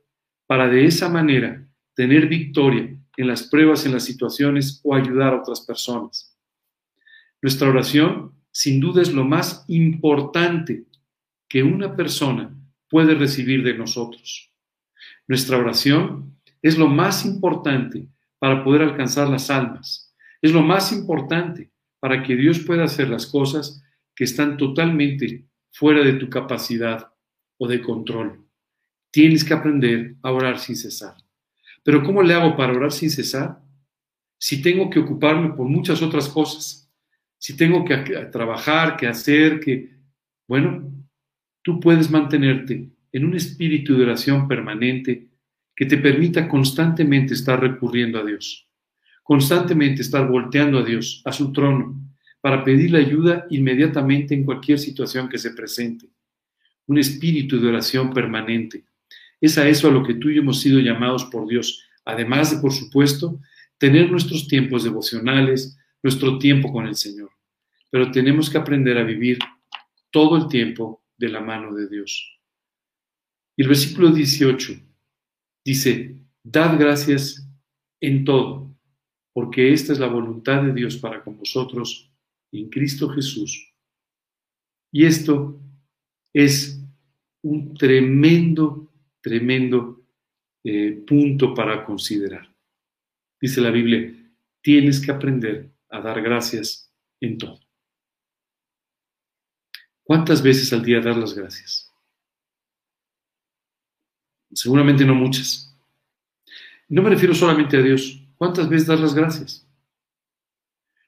para 0.46 0.68
de 0.68 0.84
esa 0.84 1.08
manera 1.08 1.66
tener 1.94 2.28
victoria 2.28 2.96
en 3.16 3.26
las 3.26 3.44
pruebas, 3.44 3.84
en 3.86 3.92
las 3.92 4.04
situaciones 4.04 4.80
o 4.84 4.94
ayudar 4.94 5.34
a 5.34 5.40
otras 5.40 5.60
personas. 5.62 6.36
Nuestra 7.42 7.68
oración 7.68 8.32
sin 8.50 8.80
duda 8.80 9.02
es 9.02 9.12
lo 9.12 9.24
más 9.24 9.64
importante 9.68 10.84
que 11.48 11.62
una 11.62 11.94
persona 11.94 12.54
puede 12.88 13.14
recibir 13.14 13.62
de 13.62 13.74
nosotros. 13.74 14.52
Nuestra 15.28 15.58
oración 15.58 16.35
es 16.66 16.76
lo 16.76 16.88
más 16.88 17.24
importante 17.24 18.08
para 18.40 18.64
poder 18.64 18.82
alcanzar 18.82 19.28
las 19.28 19.50
almas. 19.50 20.12
Es 20.42 20.52
lo 20.52 20.62
más 20.62 20.92
importante 20.92 21.70
para 22.00 22.24
que 22.24 22.34
Dios 22.34 22.58
pueda 22.58 22.82
hacer 22.82 23.08
las 23.08 23.24
cosas 23.26 23.84
que 24.16 24.24
están 24.24 24.56
totalmente 24.56 25.46
fuera 25.70 26.02
de 26.02 26.14
tu 26.14 26.28
capacidad 26.28 27.12
o 27.58 27.68
de 27.68 27.80
control. 27.80 28.44
Tienes 29.12 29.44
que 29.44 29.54
aprender 29.54 30.16
a 30.22 30.32
orar 30.32 30.58
sin 30.58 30.74
cesar. 30.74 31.14
Pero 31.84 32.02
¿cómo 32.02 32.20
le 32.20 32.34
hago 32.34 32.56
para 32.56 32.72
orar 32.72 32.90
sin 32.90 33.10
cesar? 33.10 33.60
Si 34.36 34.60
tengo 34.60 34.90
que 34.90 34.98
ocuparme 34.98 35.50
por 35.50 35.68
muchas 35.68 36.02
otras 36.02 36.28
cosas, 36.28 36.90
si 37.38 37.56
tengo 37.56 37.84
que 37.84 37.96
trabajar, 38.32 38.96
que 38.96 39.06
hacer, 39.06 39.60
que... 39.60 39.94
Bueno, 40.48 40.92
tú 41.62 41.78
puedes 41.78 42.10
mantenerte 42.10 42.90
en 43.12 43.24
un 43.24 43.36
espíritu 43.36 43.96
de 43.96 44.02
oración 44.02 44.48
permanente 44.48 45.28
que 45.76 45.84
te 45.84 45.98
permita 45.98 46.48
constantemente 46.48 47.34
estar 47.34 47.60
recurriendo 47.60 48.18
a 48.18 48.24
Dios, 48.24 48.66
constantemente 49.22 50.00
estar 50.00 50.26
volteando 50.26 50.78
a 50.78 50.82
Dios, 50.82 51.20
a 51.26 51.32
su 51.32 51.52
trono, 51.52 52.00
para 52.40 52.64
pedirle 52.64 52.98
ayuda 52.98 53.46
inmediatamente 53.50 54.34
en 54.34 54.44
cualquier 54.44 54.78
situación 54.78 55.28
que 55.28 55.36
se 55.36 55.50
presente. 55.50 56.08
Un 56.86 56.98
espíritu 56.98 57.60
de 57.60 57.68
oración 57.68 58.12
permanente. 58.12 58.84
Es 59.40 59.58
a 59.58 59.68
eso 59.68 59.88
a 59.88 59.90
lo 59.90 60.02
que 60.02 60.14
tú 60.14 60.30
y 60.30 60.36
yo 60.36 60.40
hemos 60.40 60.60
sido 60.60 60.80
llamados 60.80 61.26
por 61.26 61.46
Dios, 61.46 61.84
además 62.04 62.52
de, 62.52 62.58
por 62.62 62.72
supuesto, 62.72 63.38
tener 63.76 64.10
nuestros 64.10 64.48
tiempos 64.48 64.84
devocionales, 64.84 65.76
nuestro 66.02 66.38
tiempo 66.38 66.72
con 66.72 66.86
el 66.86 66.94
Señor. 66.94 67.30
Pero 67.90 68.10
tenemos 68.10 68.48
que 68.48 68.58
aprender 68.58 68.96
a 68.96 69.02
vivir 69.02 69.38
todo 70.10 70.36
el 70.36 70.48
tiempo 70.48 71.02
de 71.18 71.28
la 71.28 71.40
mano 71.40 71.74
de 71.74 71.88
Dios. 71.88 72.38
Y 73.56 73.62
el 73.62 73.68
versículo 73.68 74.10
18 74.10 74.85
dice, 75.66 76.16
dad 76.44 76.78
gracias 76.78 77.44
en 78.00 78.24
todo, 78.24 78.72
porque 79.32 79.72
esta 79.72 79.92
es 79.92 79.98
la 79.98 80.06
voluntad 80.06 80.62
de 80.62 80.72
Dios 80.72 80.96
para 80.96 81.24
con 81.24 81.36
vosotros 81.36 82.12
en 82.52 82.70
Cristo 82.70 83.08
Jesús. 83.08 83.74
Y 84.92 85.04
esto 85.04 85.60
es 86.32 86.80
un 87.42 87.74
tremendo, 87.74 88.92
tremendo 89.20 90.06
eh, 90.64 91.02
punto 91.06 91.52
para 91.52 91.84
considerar. 91.84 92.54
Dice 93.40 93.60
la 93.60 93.70
Biblia, 93.70 94.14
tienes 94.62 95.04
que 95.04 95.10
aprender 95.10 95.72
a 95.90 96.00
dar 96.00 96.22
gracias 96.22 96.92
en 97.20 97.38
todo. 97.38 97.60
¿Cuántas 100.04 100.40
veces 100.42 100.72
al 100.72 100.84
día 100.84 101.00
dar 101.00 101.16
las 101.16 101.34
gracias? 101.34 101.85
Seguramente 104.52 105.04
no 105.04 105.14
muchas. 105.14 105.74
No 106.88 107.02
me 107.02 107.10
refiero 107.10 107.34
solamente 107.34 107.76
a 107.76 107.82
Dios. 107.82 108.22
¿Cuántas 108.36 108.68
veces 108.68 108.86
dar 108.86 109.00
las 109.00 109.14
gracias? 109.14 109.66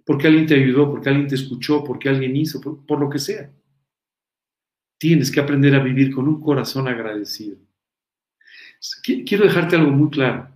Porque 0.05 0.27
alguien 0.27 0.47
te 0.47 0.55
ayudó, 0.55 0.91
porque 0.91 1.09
alguien 1.09 1.29
te 1.29 1.35
escuchó, 1.35 1.85
porque 1.85 2.09
alguien 2.09 2.35
hizo, 2.37 2.61
por, 2.61 2.85
por 2.87 2.99
lo 2.99 3.11
que 3.11 3.19
sea. 3.19 3.51
Tienes 4.99 5.31
que 5.31 5.41
aprender 5.41 5.75
a 5.75 5.83
vivir 5.83 6.13
con 6.13 6.27
un 6.27 6.41
corazón 6.41 6.89
agradecido. 6.89 7.57
Quiero 9.03 9.45
dejarte 9.45 9.77
algo 9.77 9.91
muy 9.91 10.11
claro. 10.11 10.49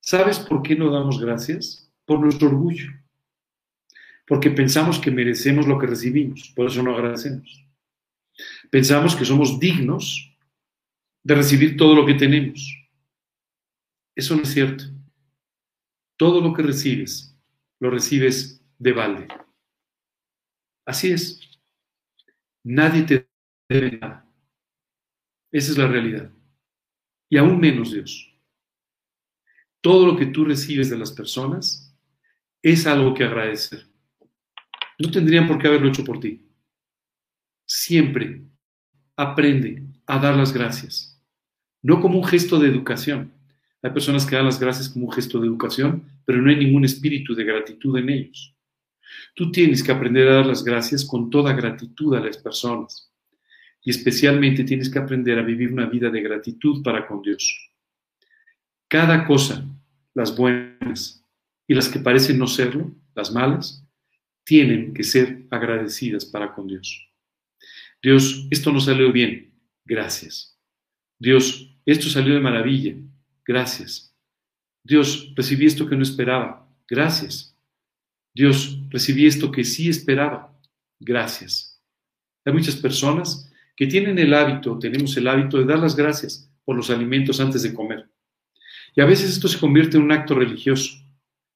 ¿Sabes 0.00 0.38
por 0.38 0.62
qué 0.62 0.74
no 0.74 0.90
damos 0.90 1.20
gracias? 1.20 1.90
Por 2.04 2.20
nuestro 2.20 2.48
orgullo. 2.48 2.90
Porque 4.26 4.50
pensamos 4.50 4.98
que 4.98 5.10
merecemos 5.10 5.66
lo 5.66 5.78
que 5.78 5.86
recibimos, 5.86 6.52
por 6.56 6.66
eso 6.66 6.82
no 6.82 6.94
agradecemos. 6.94 7.66
Pensamos 8.70 9.14
que 9.14 9.24
somos 9.24 9.60
dignos 9.60 10.31
de 11.22 11.34
recibir 11.34 11.76
todo 11.76 11.94
lo 11.94 12.04
que 12.06 12.14
tenemos. 12.14 12.78
Eso 14.14 14.36
no 14.36 14.42
es 14.42 14.52
cierto. 14.52 14.84
Todo 16.16 16.40
lo 16.40 16.52
que 16.52 16.62
recibes, 16.62 17.36
lo 17.80 17.90
recibes 17.90 18.62
de 18.78 18.92
balde. 18.92 19.28
Así 20.84 21.12
es. 21.12 21.40
Nadie 22.64 23.02
te 23.02 23.28
debe 23.68 23.98
nada. 23.98 24.28
Esa 25.50 25.72
es 25.72 25.78
la 25.78 25.86
realidad. 25.86 26.30
Y 27.28 27.38
aún 27.38 27.58
menos 27.58 27.92
Dios. 27.92 28.28
Todo 29.80 30.06
lo 30.06 30.16
que 30.16 30.26
tú 30.26 30.44
recibes 30.44 30.90
de 30.90 30.98
las 30.98 31.12
personas 31.12 31.94
es 32.62 32.86
algo 32.86 33.14
que 33.14 33.24
agradecer. 33.24 33.86
No 34.98 35.10
tendrían 35.10 35.48
por 35.48 35.58
qué 35.58 35.68
haberlo 35.68 35.88
hecho 35.88 36.04
por 36.04 36.20
ti. 36.20 36.48
Siempre 37.66 38.42
aprende 39.16 39.82
a 40.06 40.18
dar 40.18 40.36
las 40.36 40.52
gracias. 40.52 41.11
No 41.82 42.00
como 42.00 42.18
un 42.18 42.24
gesto 42.24 42.58
de 42.58 42.68
educación, 42.68 43.32
hay 43.82 43.90
personas 43.90 44.24
que 44.24 44.36
dan 44.36 44.44
las 44.44 44.60
gracias 44.60 44.88
como 44.88 45.06
un 45.06 45.12
gesto 45.12 45.40
de 45.40 45.48
educación, 45.48 46.04
pero 46.24 46.40
no 46.40 46.50
hay 46.50 46.56
ningún 46.56 46.84
espíritu 46.84 47.34
de 47.34 47.44
gratitud 47.44 47.98
en 47.98 48.10
ellos. 48.10 48.54
Tú 49.34 49.50
tienes 49.50 49.82
que 49.82 49.90
aprender 49.90 50.28
a 50.28 50.34
dar 50.34 50.46
las 50.46 50.62
gracias 50.62 51.04
con 51.04 51.30
toda 51.30 51.52
gratitud 51.52 52.14
a 52.14 52.20
las 52.20 52.38
personas. 52.38 53.10
Y 53.84 53.90
especialmente 53.90 54.62
tienes 54.62 54.88
que 54.88 55.00
aprender 55.00 55.38
a 55.38 55.42
vivir 55.42 55.72
una 55.72 55.86
vida 55.86 56.10
de 56.10 56.22
gratitud 56.22 56.82
para 56.84 57.06
con 57.08 57.22
Dios. 57.22 57.70
Cada 58.86 59.26
cosa, 59.26 59.66
las 60.14 60.36
buenas 60.36 61.24
y 61.66 61.74
las 61.74 61.88
que 61.88 61.98
parecen 61.98 62.38
no 62.38 62.46
serlo, 62.46 62.94
las 63.14 63.32
malas, 63.32 63.84
tienen 64.44 64.94
que 64.94 65.02
ser 65.02 65.46
agradecidas 65.50 66.24
para 66.24 66.54
con 66.54 66.68
Dios. 66.68 67.08
Dios, 68.00 68.46
esto 68.50 68.72
no 68.72 68.80
salió 68.80 69.10
bien, 69.12 69.52
gracias. 69.84 70.51
Dios, 71.22 71.72
esto 71.86 72.08
salió 72.08 72.34
de 72.34 72.40
maravilla, 72.40 72.96
Gracias. 73.44 74.12
Dios, 74.82 75.32
recibí 75.36 75.66
esto 75.66 75.88
que 75.88 75.94
no 75.94 76.02
esperaba. 76.02 76.68
Gracias. 76.88 77.56
Dios, 78.34 78.80
recibí 78.90 79.26
esto 79.26 79.52
que 79.52 79.62
sí 79.62 79.88
esperaba. 79.88 80.58
Gracias. 80.98 81.80
Hay 82.44 82.52
muchas 82.52 82.74
personas 82.74 83.48
que 83.76 83.86
tienen 83.86 84.18
el 84.18 84.34
hábito, 84.34 84.76
tenemos 84.80 85.16
el 85.16 85.28
hábito 85.28 85.58
de 85.58 85.64
dar 85.64 85.78
las 85.78 85.94
gracias 85.94 86.50
por 86.64 86.74
los 86.74 86.90
alimentos 86.90 87.40
antes 87.40 87.62
de 87.62 87.72
comer. 87.72 88.08
Y 88.96 89.00
a 89.00 89.06
veces 89.06 89.30
esto 89.30 89.46
se 89.46 89.60
convierte 89.60 89.98
en 89.98 90.02
un 90.02 90.12
acto 90.12 90.34
religioso, 90.34 90.92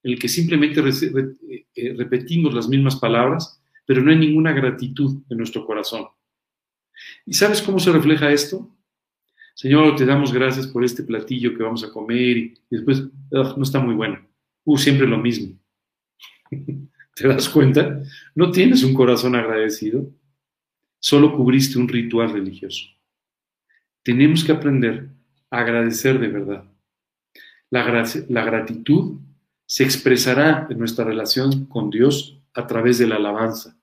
en 0.05 0.13
el 0.13 0.19
que 0.19 0.29
simplemente 0.29 0.81
eh, 0.81 1.95
repetimos 1.97 2.55
las 2.55 2.69
mismas 2.69 2.97
palabras, 2.97 3.61
pero 3.85 4.01
no 4.01 4.13
hay 4.13 4.19
ninguna 4.19 4.53
gratitud 4.53 5.23
en 5.29 5.39
nuestro 5.39 5.67
corazón. 5.67 6.07
¿Y 7.25 7.35
sabes 7.35 7.63
cómo 7.63 7.81
se 7.81 7.91
refleja 7.91 8.31
esto? 8.31 8.76
Señor, 9.57 9.97
te 9.97 10.05
damos 10.05 10.35
gracias 10.35 10.67
por 10.67 10.85
este 10.85 11.03
platillo 11.03 11.57
que 11.57 11.63
vamos 11.63 11.83
a 11.83 11.91
comer 11.91 12.37
y, 12.37 12.55
después 12.69 13.05
no 13.31 13.63
está 13.63 13.81
muy 13.81 13.95
bueno. 13.95 14.21
Uh, 14.65 14.77
siempre 14.77 15.07
lo 15.07 15.17
mismo. 15.17 15.59
¿Te 17.15 17.27
das 17.27 17.49
cuenta? 17.49 18.03
No 18.35 18.51
tienes 18.51 18.83
un 18.83 18.93
corazón 18.93 19.35
agradecido, 19.35 20.13
solo 21.01 21.35
cubriste 21.35 21.79
un 21.79 21.89
ritual 21.89 22.35
religioso. 22.35 22.85
Tenemos 24.03 24.45
que 24.45 24.53
aprender 24.53 25.09
a 25.51 25.61
agradecer 25.61 26.19
de 26.19 26.29
verdad. 26.29 26.65
La, 27.71 28.05
la 28.29 28.45
gratitud 28.45 29.21
se 29.65 29.85
expresará 29.85 30.67
en 30.69 30.79
nuestra 30.79 31.07
relación 31.07 31.65
con 31.65 31.89
Dios 31.89 32.43
a 32.53 32.67
través 32.67 32.99
de 32.99 33.07
la 33.07 33.17
alabanza. 33.17 33.81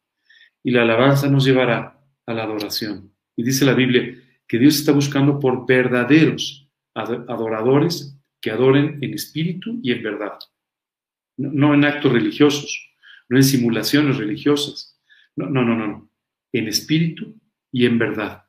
Y 0.62 0.70
la 0.70 0.84
alabanza 0.84 1.28
nos 1.32 1.46
llevará 1.46 2.00
a 2.28 2.34
la 2.34 2.44
adoración. 2.44 3.12
Y 3.36 3.42
dice 3.42 3.66
la 3.66 3.74
Biblia, 3.74 4.23
que 4.48 4.60
Dios 4.60 4.76
está 4.76 4.92
buscando 4.92 5.40
por 5.40 5.66
verdaderos 5.66 6.70
adoradores 6.94 8.18
que 8.42 8.52
adoren 8.52 9.00
en 9.02 9.14
espíritu 9.14 9.80
y 9.82 9.92
en 9.92 10.04
verdad. 10.04 10.38
No, 11.38 11.74
en 11.74 11.86
actos 11.86 12.12
religiosos, 12.12 12.92
no 13.30 13.38
en 13.38 13.44
simulaciones 13.44 14.18
religiosas. 14.18 15.00
No, 15.36 15.50
no, 15.50 15.64
no, 15.64 15.76
no. 15.76 16.10
En 16.52 16.68
espíritu 16.68 17.40
y 17.72 17.86
en 17.86 17.98
verdad. 17.98 18.46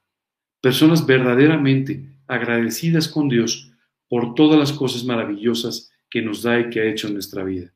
Personas 0.61 1.07
verdaderamente 1.07 2.05
agradecidas 2.27 3.09
con 3.09 3.29
Dios 3.29 3.73
por 4.09 4.35
todas 4.35 4.59
las 4.59 4.73
cosas 4.73 5.05
maravillosas 5.05 5.91
que 6.11 6.23
nos 6.23 6.43
da 6.43 6.61
y 6.61 6.71
que 6.71 6.81
ha 6.81 6.85
hecho 6.85 7.09
en 7.09 7.15
nuestra 7.15 7.45
vida. 7.45 7.73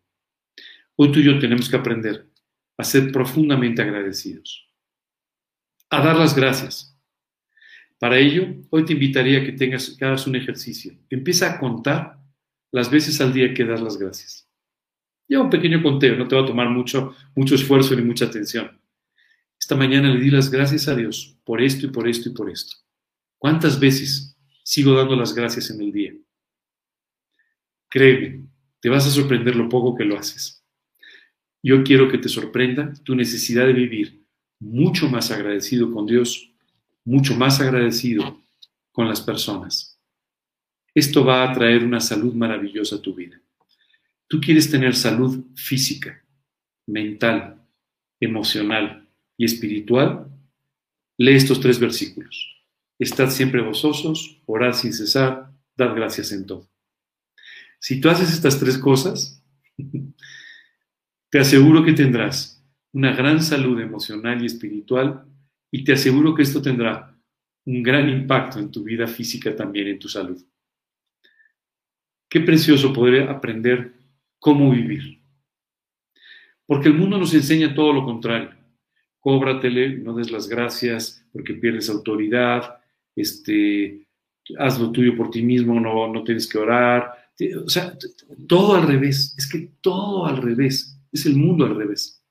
Hoy 0.97 1.13
tú 1.13 1.21
y 1.21 1.25
yo 1.25 1.39
tenemos 1.39 1.69
que 1.69 1.77
aprender 1.77 2.29
a 2.77 2.85
ser 2.85 3.11
profundamente 3.13 3.83
agradecidos, 3.83 4.69
a 5.91 6.03
dar 6.03 6.17
las 6.17 6.35
gracias, 6.35 6.88
para 7.99 8.19
ello, 8.19 8.55
hoy 8.71 8.85
te 8.85 8.93
invitaría 8.93 9.41
a 9.41 9.45
que, 9.45 9.53
tengas, 9.53 9.91
que 9.91 10.05
hagas 10.05 10.27
un 10.27 10.37
ejercicio. 10.37 10.97
Empieza 11.11 11.53
a 11.53 11.59
contar 11.59 12.19
las 12.71 12.91
veces 12.91 13.21
al 13.21 13.33
día 13.33 13.53
que 13.53 13.65
das 13.65 13.81
las 13.81 13.99
gracias. 13.99 14.49
Lleva 15.27 15.45
un 15.45 15.51
pequeño 15.51 15.83
conteo, 15.83 16.17
no 16.17 16.29
te 16.29 16.37
va 16.37 16.43
a 16.43 16.47
tomar 16.47 16.71
mucho, 16.71 17.15
mucho 17.35 17.55
esfuerzo 17.55 17.95
ni 17.97 18.03
mucha 18.03 18.27
atención. 18.27 18.81
Esta 19.61 19.75
mañana 19.75 20.09
le 20.13 20.21
di 20.21 20.31
las 20.31 20.51
gracias 20.51 20.87
a 20.89 20.95
Dios 20.95 21.37
por 21.45 21.61
esto 21.61 21.87
y 21.87 21.91
por 21.91 22.09
esto 22.09 22.29
y 22.29 22.33
por 22.33 22.49
esto. 22.49 22.77
¿Cuántas 23.37 23.79
veces 23.81 24.39
sigo 24.63 24.95
dando 24.95 25.17
las 25.17 25.35
gracias 25.35 25.71
en 25.71 25.81
el 25.81 25.93
día? 25.93 26.15
Créeme, 27.89 28.47
te 28.81 28.89
vas 28.89 29.07
a 29.07 29.11
sorprender 29.11 29.57
lo 29.57 29.69
poco 29.69 29.97
que 29.97 30.05
lo 30.05 30.17
haces. 30.17 30.65
Yo 31.63 31.83
quiero 31.83 32.09
que 32.09 32.19
te 32.19 32.29
sorprenda 32.29 32.93
tu 33.03 33.15
necesidad 33.17 33.67
de 33.67 33.73
vivir 33.73 34.25
mucho 34.61 35.09
más 35.09 35.31
agradecido 35.31 35.93
con 35.93 36.07
Dios 36.07 36.48
mucho 37.09 37.35
más 37.35 37.59
agradecido 37.59 38.43
con 38.93 39.09
las 39.09 39.23
personas. 39.23 39.99
Esto 40.95 41.25
va 41.25 41.43
a 41.43 41.55
traer 41.55 41.83
una 41.83 42.01
salud 42.01 42.35
maravillosa 42.35 42.97
a 42.97 43.03
tu 43.03 43.15
vida. 43.15 43.41
Tú 44.27 44.41
quieres 44.43 44.71
tener 44.71 44.95
salud 44.95 45.43
física, 45.55 46.23
mental, 46.87 47.63
emocional 48.21 49.09
y 49.39 49.47
espiritual. 49.47 50.29
Lee 51.17 51.37
estos 51.37 51.61
tres 51.61 51.79
versículos. 51.81 52.63
Estad 52.99 53.31
siempre 53.31 53.63
gozosos, 53.63 54.43
orad 54.45 54.75
sin 54.75 54.93
cesar, 54.93 55.51
dad 55.79 55.95
gracias 55.95 56.31
en 56.33 56.45
todo. 56.45 56.69
Si 57.79 58.03
tú 58.03 58.11
haces 58.11 58.31
estas 58.35 58.61
tres 58.61 58.77
cosas, 58.77 59.43
te 61.31 61.39
aseguro 61.39 61.83
que 61.85 61.95
tendrás 61.95 62.63
una 62.93 63.13
gran 63.13 63.43
salud 63.43 63.81
emocional 63.81 64.43
y 64.43 64.47
espiritual 64.47 65.28
y 65.71 65.85
te 65.85 65.93
aseguro 65.93 66.35
que 66.35 66.43
esto 66.43 66.63
tendrá 66.63 67.15
un 67.67 67.83
gran 67.83 68.09
impacto 68.09 68.59
en 68.59 68.71
tu 68.71 68.83
vida 68.83 69.07
física 69.07 69.55
también, 69.55 69.89
en 69.89 69.99
tu 69.99 70.09
salud. 70.09 70.43
Qué 72.29 72.41
precioso 72.41 72.93
poder 72.93 73.29
aprender 73.29 73.93
cómo 74.39 74.71
vivir. 74.71 75.23
Porque 76.67 76.89
el 76.89 76.95
mundo 76.95 77.19
nos 77.19 77.35
enseña 77.35 77.75
todo 77.75 77.93
lo 77.93 78.05
contrario. 78.05 78.51
Cóbratele, 79.21 79.99
no 79.99 80.15
des 80.15 80.31
las 80.31 80.49
gracias 80.49 81.27
porque 81.33 81.55
pierdes 81.55 81.91
autoridad, 81.91 82.81
este, 83.15 84.07
haz 84.59 84.79
lo 84.79 84.91
tuyo 84.91 85.17
por 85.17 85.31
ti 85.31 85.43
mismo, 85.43 85.79
no, 85.81 86.13
no 86.13 86.25
tienes 86.25 86.47
que 86.47 86.59
orar. 86.59 87.13
O 87.65 87.69
sea, 87.69 87.97
todo 88.47 88.77
al 88.77 88.87
revés. 88.87 89.35
Es 89.37 89.49
que 89.49 89.73
todo 89.81 90.27
al 90.27 90.39
revés. 90.39 90.99
Es 91.13 91.27
el 91.27 91.37
mundo 91.37 91.65
al 91.65 91.77
revés. 91.77 92.23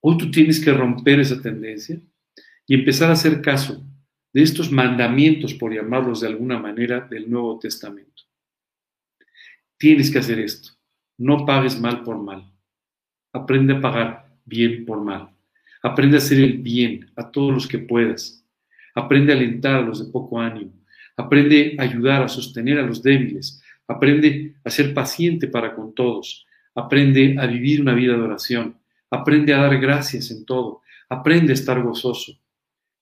Hoy 0.00 0.18
tú 0.18 0.30
tienes 0.30 0.62
que 0.62 0.72
romper 0.72 1.20
esa 1.20 1.40
tendencia 1.40 2.00
y 2.66 2.74
empezar 2.74 3.10
a 3.10 3.14
hacer 3.14 3.40
caso 3.42 3.84
de 4.32 4.42
estos 4.42 4.72
mandamientos, 4.72 5.54
por 5.54 5.72
llamarlos 5.72 6.20
de 6.20 6.28
alguna 6.28 6.58
manera, 6.58 7.00
del 7.00 7.30
Nuevo 7.30 7.58
Testamento. 7.58 8.24
Tienes 9.76 10.10
que 10.10 10.18
hacer 10.18 10.38
esto. 10.40 10.72
No 11.18 11.46
pagues 11.46 11.80
mal 11.80 12.02
por 12.02 12.18
mal. 12.18 12.50
Aprende 13.32 13.74
a 13.74 13.80
pagar 13.80 14.36
bien 14.44 14.84
por 14.84 15.00
mal. 15.02 15.30
Aprende 15.82 16.16
a 16.16 16.18
hacer 16.18 16.40
el 16.40 16.58
bien 16.58 17.10
a 17.14 17.30
todos 17.30 17.52
los 17.52 17.68
que 17.68 17.78
puedas. 17.78 18.44
aprende 18.94 19.32
a 19.32 19.36
alentar 19.36 19.74
a 19.74 19.82
los 19.82 20.04
de 20.04 20.12
poco 20.12 20.40
ánimo, 20.40 20.72
aprende 21.16 21.76
a 21.78 21.82
ayudar, 21.82 22.22
a 22.22 22.28
sostener 22.28 22.78
a 22.78 22.86
los 22.86 23.02
débiles, 23.02 23.60
aprende 23.88 24.54
a 24.64 24.70
ser 24.70 24.94
paciente 24.94 25.48
para 25.48 25.74
con 25.74 25.94
todos, 25.94 26.46
aprende 26.74 27.36
a 27.38 27.46
vivir 27.46 27.80
una 27.80 27.94
vida 27.94 28.14
de 28.14 28.22
oración, 28.22 28.76
aprende 29.10 29.52
a 29.52 29.58
dar 29.58 29.78
gracias 29.78 30.30
en 30.30 30.44
todo, 30.44 30.82
aprende 31.08 31.52
a 31.52 31.54
estar 31.54 31.82
gozoso. 31.82 32.38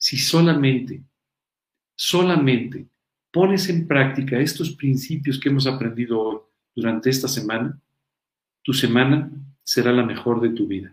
Si 0.02 0.16
solamente, 0.16 1.00
solamente 1.94 2.88
pones 3.30 3.68
en 3.68 3.86
práctica 3.86 4.36
estos 4.40 4.74
principios 4.74 5.38
que 5.38 5.48
hemos 5.48 5.64
aprendido 5.68 6.20
hoy 6.20 6.38
durante 6.74 7.08
esta 7.08 7.28
semana, 7.28 7.80
tu 8.62 8.72
semana 8.72 9.30
será 9.62 9.92
la 9.92 10.04
mejor 10.04 10.40
de 10.40 10.48
tu 10.48 10.66
vida. 10.66 10.92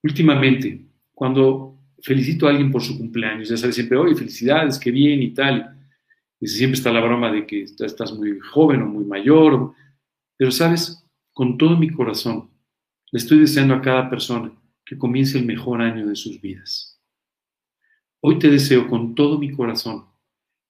Últimamente, 0.00 0.86
cuando 1.12 1.76
felicito 2.00 2.46
a 2.46 2.50
alguien 2.50 2.70
por 2.70 2.82
su 2.82 2.96
cumpleaños, 2.96 3.48
ya 3.48 3.56
sabes 3.56 3.74
siempre, 3.74 3.98
oye, 3.98 4.14
felicidades, 4.14 4.78
qué 4.78 4.92
bien 4.92 5.20
y 5.20 5.34
tal. 5.34 5.76
Y 6.38 6.46
siempre 6.46 6.78
está 6.78 6.92
la 6.92 7.00
broma 7.00 7.32
de 7.32 7.48
que 7.48 7.62
estás 7.64 8.12
muy 8.12 8.38
joven 8.38 8.82
o 8.82 8.86
muy 8.86 9.04
mayor. 9.04 9.74
Pero 10.36 10.52
sabes, 10.52 11.04
con 11.32 11.58
todo 11.58 11.76
mi 11.76 11.90
corazón, 11.90 12.48
le 13.10 13.18
estoy 13.18 13.40
deseando 13.40 13.74
a 13.74 13.82
cada 13.82 14.08
persona 14.08 14.52
que 14.84 14.96
comience 14.96 15.36
el 15.36 15.46
mejor 15.46 15.82
año 15.82 16.06
de 16.06 16.14
sus 16.14 16.40
vidas. 16.40 16.89
Hoy 18.22 18.38
te 18.38 18.48
deseo 18.50 18.86
con 18.88 19.14
todo 19.14 19.38
mi 19.38 19.50
corazón 19.50 20.06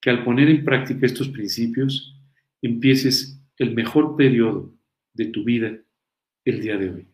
que 0.00 0.10
al 0.10 0.24
poner 0.24 0.48
en 0.48 0.64
práctica 0.64 1.04
estos 1.04 1.28
principios, 1.28 2.16
empieces 2.62 3.38
el 3.58 3.74
mejor 3.74 4.16
periodo 4.16 4.72
de 5.12 5.26
tu 5.26 5.44
vida 5.44 5.76
el 6.44 6.60
día 6.60 6.76
de 6.76 6.90
hoy. 6.90 7.08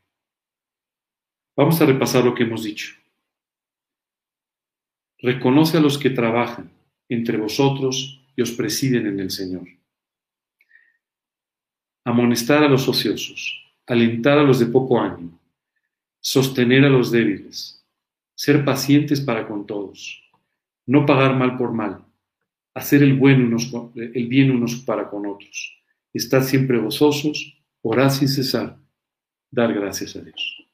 Vamos 1.56 1.80
a 1.80 1.86
repasar 1.86 2.24
lo 2.24 2.34
que 2.34 2.44
hemos 2.44 2.62
dicho. 2.62 2.94
Reconoce 5.18 5.78
a 5.78 5.80
los 5.80 5.98
que 5.98 6.10
trabajan 6.10 6.70
entre 7.08 7.38
vosotros 7.38 8.22
y 8.36 8.42
os 8.42 8.52
presiden 8.52 9.06
en 9.06 9.18
el 9.18 9.30
Señor. 9.30 9.66
Amonestar 12.04 12.62
a 12.62 12.68
los 12.68 12.86
ociosos, 12.86 13.64
alentar 13.86 14.38
a 14.38 14.42
los 14.42 14.60
de 14.60 14.66
poco 14.66 15.00
ánimo, 15.00 15.40
sostener 16.20 16.84
a 16.84 16.90
los 16.90 17.10
débiles, 17.10 17.84
ser 18.34 18.64
pacientes 18.64 19.20
para 19.20 19.48
con 19.48 19.66
todos, 19.66 20.22
no 20.86 21.04
pagar 21.04 21.36
mal 21.36 21.56
por 21.56 21.72
mal, 21.72 22.04
hacer 22.74 23.02
el, 23.02 23.18
bien 23.18 24.50
unos 24.50 24.76
para 24.76 25.10
con 25.10 25.26
otros, 25.26 25.82
estar 26.12 26.42
siempre 26.42 26.78
gozosos, 26.78 27.62
orar 27.82 28.10
sin 28.10 28.28
cesar, 28.28 28.78
dar 29.50 29.72
gracias 29.74 30.16
a 30.16 30.20
Dios. 30.20 30.66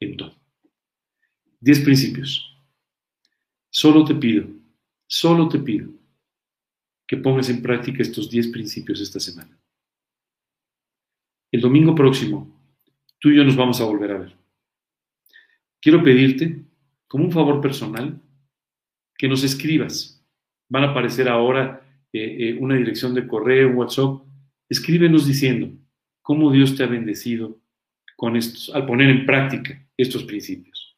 En 0.00 0.16
todo. 0.16 0.34
Diez 1.60 1.80
principios. 1.80 2.48
Solo 3.70 4.04
te 4.04 4.14
pido, 4.14 4.48
solo 5.06 5.48
te 5.48 5.58
pido 5.58 5.90
que 7.06 7.16
pongas 7.16 7.48
en 7.48 7.62
práctica 7.62 8.02
estos 8.02 8.30
diez 8.30 8.48
principios 8.48 9.00
esta 9.00 9.20
semana. 9.20 9.58
El 11.50 11.60
domingo 11.60 11.94
próximo, 11.94 12.58
tú 13.18 13.30
y 13.30 13.36
yo 13.36 13.44
nos 13.44 13.54
vamos 13.54 13.80
a 13.80 13.84
volver 13.84 14.10
a 14.10 14.18
ver. 14.18 14.36
Quiero 15.80 16.02
pedirte, 16.02 16.64
como 17.06 17.24
un 17.24 17.32
favor 17.32 17.60
personal, 17.60 18.20
que 19.22 19.28
nos 19.28 19.44
escribas 19.44 20.20
van 20.68 20.82
a 20.82 20.90
aparecer 20.90 21.28
ahora 21.28 21.86
eh, 22.12 22.36
eh, 22.40 22.56
una 22.58 22.74
dirección 22.74 23.14
de 23.14 23.24
correo, 23.24 23.70
WhatsApp. 23.70 24.20
Escríbenos 24.68 25.28
diciendo 25.28 25.70
cómo 26.22 26.50
Dios 26.50 26.74
te 26.74 26.82
ha 26.82 26.88
bendecido 26.88 27.60
con 28.16 28.34
estos, 28.34 28.74
al 28.74 28.84
poner 28.84 29.10
en 29.10 29.24
práctica 29.24 29.80
estos 29.96 30.24
principios. 30.24 30.96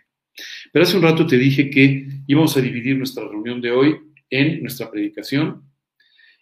Pero 0.72 0.84
hace 0.84 0.96
un 0.96 1.02
rato 1.02 1.26
te 1.26 1.36
dije 1.36 1.70
que 1.70 2.08
íbamos 2.26 2.56
a 2.56 2.60
dividir 2.60 2.96
nuestra 2.96 3.26
reunión 3.28 3.60
de 3.60 3.70
hoy 3.70 3.96
en 4.30 4.62
nuestra 4.62 4.90
predicación 4.90 5.62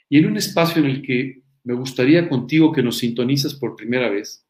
y 0.08 0.18
en 0.18 0.26
un 0.26 0.36
espacio 0.36 0.82
en 0.82 0.90
el 0.90 1.02
que 1.02 1.42
me 1.64 1.74
gustaría 1.74 2.28
contigo 2.28 2.72
que 2.72 2.82
nos 2.82 2.98
sintonizas 2.98 3.54
por 3.54 3.76
primera 3.76 4.08
vez, 4.08 4.46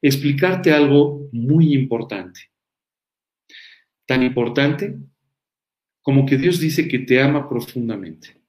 explicarte 0.00 0.72
algo 0.72 1.28
muy 1.32 1.74
importante. 1.74 2.50
Tan 4.06 4.22
importante 4.22 4.96
como 6.02 6.24
que 6.26 6.38
Dios 6.38 6.58
dice 6.58 6.88
que 6.88 7.00
te 7.00 7.20
ama 7.20 7.48
profundamente. 7.48 8.40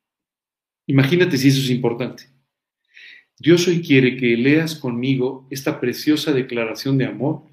Imagínate 0.88 1.38
si 1.38 1.50
eso 1.50 1.60
es 1.60 1.70
importante. 1.70 2.24
Dios 3.38 3.68
hoy 3.68 3.82
quiere 3.82 4.18
que 4.18 4.38
leas 4.38 4.76
conmigo 4.76 5.48
esta 5.50 5.80
preciosa 5.80 6.32
declaración 6.32 6.98
de 6.98 7.06
amor 7.06 7.44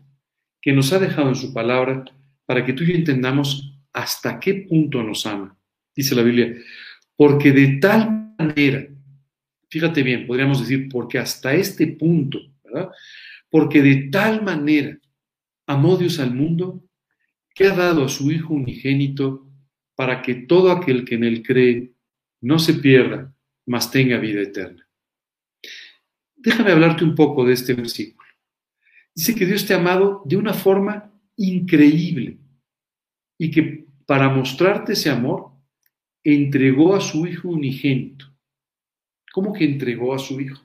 que 0.60 0.72
nos 0.72 0.92
ha 0.92 0.98
dejado 0.98 1.30
en 1.30 1.34
su 1.34 1.52
palabra 1.52 2.04
para 2.48 2.64
que 2.64 2.72
tú 2.72 2.82
y 2.84 2.88
yo 2.88 2.94
entendamos 2.94 3.78
hasta 3.92 4.40
qué 4.40 4.66
punto 4.68 5.02
nos 5.02 5.26
ama 5.26 5.58
dice 5.98 6.14
la 6.14 6.22
Biblia, 6.22 6.54
porque 7.16 7.50
de 7.50 7.78
tal 7.78 8.32
manera, 8.38 8.86
fíjate 9.68 10.04
bien, 10.04 10.28
podríamos 10.28 10.60
decir, 10.60 10.88
porque 10.88 11.18
hasta 11.18 11.54
este 11.54 11.88
punto, 11.88 12.38
¿verdad? 12.62 12.90
Porque 13.50 13.82
de 13.82 14.08
tal 14.08 14.44
manera 14.44 14.96
amó 15.66 15.96
Dios 15.96 16.20
al 16.20 16.32
mundo 16.32 16.84
que 17.52 17.66
ha 17.66 17.74
dado 17.74 18.04
a 18.04 18.08
su 18.08 18.30
Hijo 18.30 18.54
unigénito 18.54 19.50
para 19.96 20.22
que 20.22 20.36
todo 20.36 20.70
aquel 20.70 21.04
que 21.04 21.16
en 21.16 21.24
él 21.24 21.42
cree 21.42 21.90
no 22.42 22.60
se 22.60 22.74
pierda, 22.74 23.34
mas 23.66 23.90
tenga 23.90 24.18
vida 24.18 24.40
eterna. 24.40 24.88
Déjame 26.36 26.70
hablarte 26.70 27.02
un 27.02 27.16
poco 27.16 27.44
de 27.44 27.54
este 27.54 27.74
versículo. 27.74 28.28
Dice 29.12 29.34
que 29.34 29.46
Dios 29.46 29.66
te 29.66 29.74
ha 29.74 29.78
amado 29.78 30.22
de 30.24 30.36
una 30.36 30.54
forma 30.54 31.12
increíble 31.38 32.36
y 33.38 33.50
que 33.50 33.86
para 34.04 34.28
mostrarte 34.28 34.92
ese 34.92 35.08
amor 35.08 35.52
entregó 36.22 36.94
a 36.94 37.00
su 37.00 37.26
hijo 37.26 37.48
unigénito. 37.48 38.26
¿Cómo 39.32 39.52
que 39.52 39.64
entregó 39.64 40.14
a 40.14 40.18
su 40.18 40.40
hijo? 40.40 40.60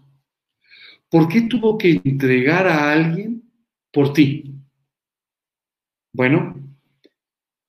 ¿Por 1.09 1.27
qué 1.27 1.41
tuvo 1.41 1.77
que 1.77 2.01
entregar 2.03 2.67
a 2.67 2.91
alguien 2.91 3.43
por 3.91 4.13
ti? 4.13 4.55
Bueno, 6.11 6.55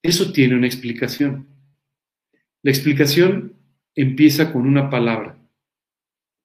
eso 0.02 0.32
tiene 0.32 0.54
una 0.54 0.66
explicación. 0.66 1.46
La 2.62 2.70
explicación 2.70 3.54
empieza 3.94 4.52
con 4.52 4.66
una 4.66 4.88
palabra, 4.88 5.36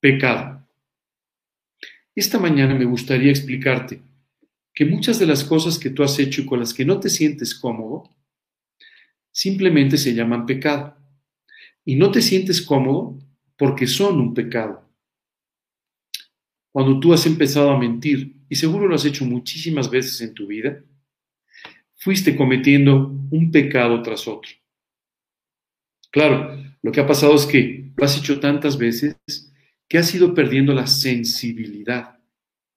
pecado. 0.02 0.68
Esta 2.14 2.38
mañana 2.38 2.76
me 2.76 2.86
gustaría 2.86 3.30
explicarte 3.30 4.02
que 4.80 4.86
muchas 4.86 5.20
de 5.20 5.26
las 5.26 5.44
cosas 5.44 5.78
que 5.78 5.90
tú 5.90 6.04
has 6.04 6.18
hecho 6.20 6.40
y 6.40 6.46
con 6.46 6.58
las 6.58 6.74
que 6.74 6.86
no 6.86 7.02
te 7.02 7.10
sientes 7.10 7.54
cómodo, 7.54 8.16
simplemente 9.30 9.98
se 9.98 10.14
llaman 10.14 10.46
pecado 10.46 10.96
y 11.84 11.98
no 11.98 12.12
te 12.12 12.22
sientes 12.22 12.62
cómodo 12.62 13.20
porque 13.58 13.88
son 13.88 14.22
un 14.22 14.34
pecado. 14.34 14.90
Cuando 16.72 16.98
tú 16.98 17.12
has 17.12 17.26
empezado 17.26 17.72
a 17.72 17.78
mentir, 17.78 18.38
y 18.48 18.56
seguro 18.56 18.88
lo 18.88 18.96
has 18.96 19.04
hecho 19.04 19.26
muchísimas 19.26 19.90
veces 19.92 20.22
en 20.22 20.34
tu 20.34 20.48
vida, 20.48 20.82
fuiste 21.98 22.38
cometiendo 22.38 23.10
un 23.32 23.52
pecado 23.52 24.02
tras 24.02 24.30
otro. 24.30 24.50
Claro, 26.10 26.58
lo 26.82 26.92
que 26.94 27.02
ha 27.02 27.06
pasado 27.06 27.36
es 27.36 27.46
que 27.46 27.92
lo 27.98 28.06
has 28.06 28.18
hecho 28.18 28.40
tantas 28.40 28.78
veces 28.78 29.18
que 29.90 29.98
has 29.98 30.16
ido 30.16 30.34
perdiendo 30.34 30.74
la 30.74 30.88
sensibilidad 30.88 32.18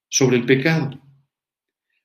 sobre 0.08 0.38
el 0.38 0.44
pecado. 0.46 1.00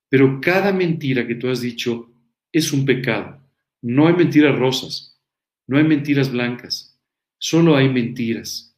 Pero 0.10 0.40
cada 0.42 0.72
mentira 0.72 1.28
que 1.28 1.36
tú 1.36 1.50
has 1.50 1.62
dicho 1.62 2.10
es 2.52 2.72
un 2.72 2.86
pecado. 2.86 3.42
No 3.82 4.08
hay 4.08 4.16
mentiras 4.16 4.58
rosas, 4.58 5.20
no 5.68 5.78
hay 5.78 5.84
mentiras 5.84 6.32
blancas, 6.32 6.98
Solo 7.40 7.76
hay 7.76 7.90
mentiras 7.90 8.76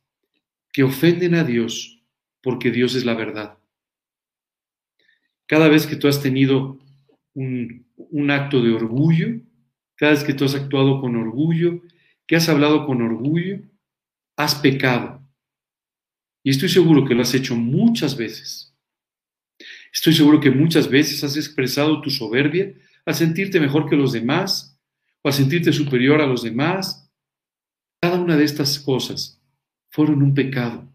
que 0.73 0.83
ofenden 0.83 1.35
a 1.35 1.43
Dios 1.43 2.03
porque 2.41 2.71
Dios 2.71 2.95
es 2.95 3.05
la 3.05 3.13
verdad. 3.13 3.57
Cada 5.47 5.67
vez 5.67 5.87
que 5.87 5.95
tú 5.95 6.07
has 6.07 6.21
tenido 6.21 6.77
un, 7.33 7.85
acto 8.29 8.61
de 8.61 8.71
orgullo, 8.71 9.41
cada 9.95 10.11
vez 10.11 10.23
que 10.23 10.33
tú 10.33 10.45
has 10.45 10.55
actuado 10.55 10.99
con 11.01 11.15
orgullo, 11.15 11.81
que 12.27 12.35
has 12.35 12.49
hablado 12.49 12.85
con 12.85 13.01
orgullo, 13.01 13.61
has 14.35 14.55
pecado. 14.55 15.21
Y 16.43 16.51
estoy 16.51 16.69
seguro 16.69 17.05
que 17.05 17.15
lo 17.15 17.21
has 17.21 17.33
hecho 17.33 17.55
muchas 17.55 18.15
veces. 18.15 18.68
Estoy 19.93 20.13
seguro 20.13 20.39
que 20.39 20.51
muchas 20.51 20.89
veces 20.89 21.23
has 21.23 21.35
expresado 21.35 22.01
tu 22.01 22.09
soberbia 22.09 22.73
al 23.05 23.15
sentirte 23.15 23.59
mejor 23.59 23.89
que 23.89 23.95
los 23.95 24.11
demás 24.11 24.79
o 25.21 25.29
al 25.29 25.33
sentirte 25.33 25.73
superior 25.73 26.21
a 26.21 26.27
los 26.27 26.43
demás. 26.43 27.11
Cada 28.01 28.19
una 28.19 28.37
de 28.37 28.43
estas 28.43 28.79
cosas 28.79 29.41
fueron 29.89 30.21
un 30.21 30.33
pecado. 30.33 30.87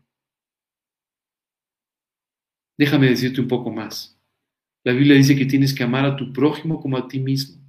Déjame 2.77 3.09
decirte 3.09 3.41
un 3.41 3.49
poco 3.49 3.71
más. 3.71 4.19
La 4.85 4.93
Biblia 4.93 5.17
dice 5.17 5.37
que 5.37 5.47
tienes 5.47 5.73
que 5.73 5.83
amar 5.83 6.05
a 6.05 6.17
tu 6.17 6.33
prójimo 6.33 6.81
como 6.81 6.97
a 6.97 7.09
ti 7.09 7.21
mismo. 7.21 7.63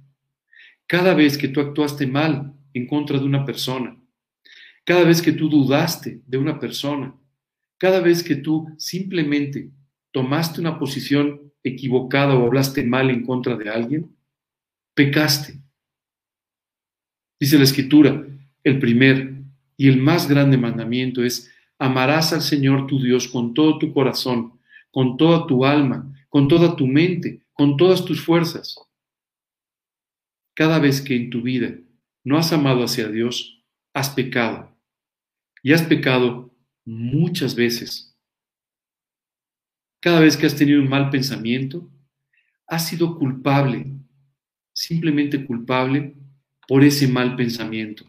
Cada 0.86 1.14
vez 1.14 1.38
que 1.38 1.48
tú 1.48 1.60
actuaste 1.60 2.06
mal 2.06 2.54
en 2.74 2.86
contra 2.86 3.18
de 3.18 3.24
una 3.24 3.44
persona, 3.44 3.96
cada 4.84 5.02
vez 5.02 5.22
que 5.22 5.32
tú 5.32 5.48
dudaste 5.48 6.22
de 6.26 6.38
una 6.38 6.60
persona, 6.60 7.16
cada 7.78 8.00
vez 8.00 8.22
que 8.22 8.36
tú 8.36 8.68
simplemente 8.78 9.70
tomaste 10.16 10.62
una 10.62 10.78
posición 10.78 11.52
equivocada 11.62 12.34
o 12.34 12.46
hablaste 12.46 12.82
mal 12.82 13.10
en 13.10 13.26
contra 13.26 13.54
de 13.54 13.68
alguien, 13.68 14.16
pecaste. 14.94 15.60
Dice 17.38 17.58
la 17.58 17.64
escritura, 17.64 18.26
el 18.64 18.78
primer 18.78 19.42
y 19.76 19.88
el 19.88 19.98
más 19.98 20.26
grande 20.26 20.56
mandamiento 20.56 21.22
es, 21.22 21.52
amarás 21.78 22.32
al 22.32 22.40
Señor 22.40 22.86
tu 22.86 22.98
Dios 22.98 23.28
con 23.28 23.52
todo 23.52 23.78
tu 23.78 23.92
corazón, 23.92 24.58
con 24.90 25.18
toda 25.18 25.46
tu 25.46 25.66
alma, 25.66 26.10
con 26.30 26.48
toda 26.48 26.76
tu 26.76 26.86
mente, 26.86 27.42
con 27.52 27.76
todas 27.76 28.02
tus 28.02 28.24
fuerzas. 28.24 28.78
Cada 30.54 30.78
vez 30.78 31.02
que 31.02 31.14
en 31.14 31.28
tu 31.28 31.42
vida 31.42 31.76
no 32.24 32.38
has 32.38 32.54
amado 32.54 32.82
hacia 32.84 33.08
Dios, 33.08 33.62
has 33.92 34.08
pecado. 34.08 34.74
Y 35.62 35.74
has 35.74 35.82
pecado 35.82 36.56
muchas 36.86 37.54
veces. 37.54 38.15
Cada 40.00 40.20
vez 40.20 40.36
que 40.36 40.46
has 40.46 40.56
tenido 40.56 40.80
un 40.80 40.88
mal 40.88 41.10
pensamiento, 41.10 41.90
has 42.66 42.86
sido 42.86 43.18
culpable, 43.18 43.86
simplemente 44.72 45.44
culpable 45.44 46.14
por 46.68 46.84
ese 46.84 47.08
mal 47.08 47.36
pensamiento. 47.36 48.04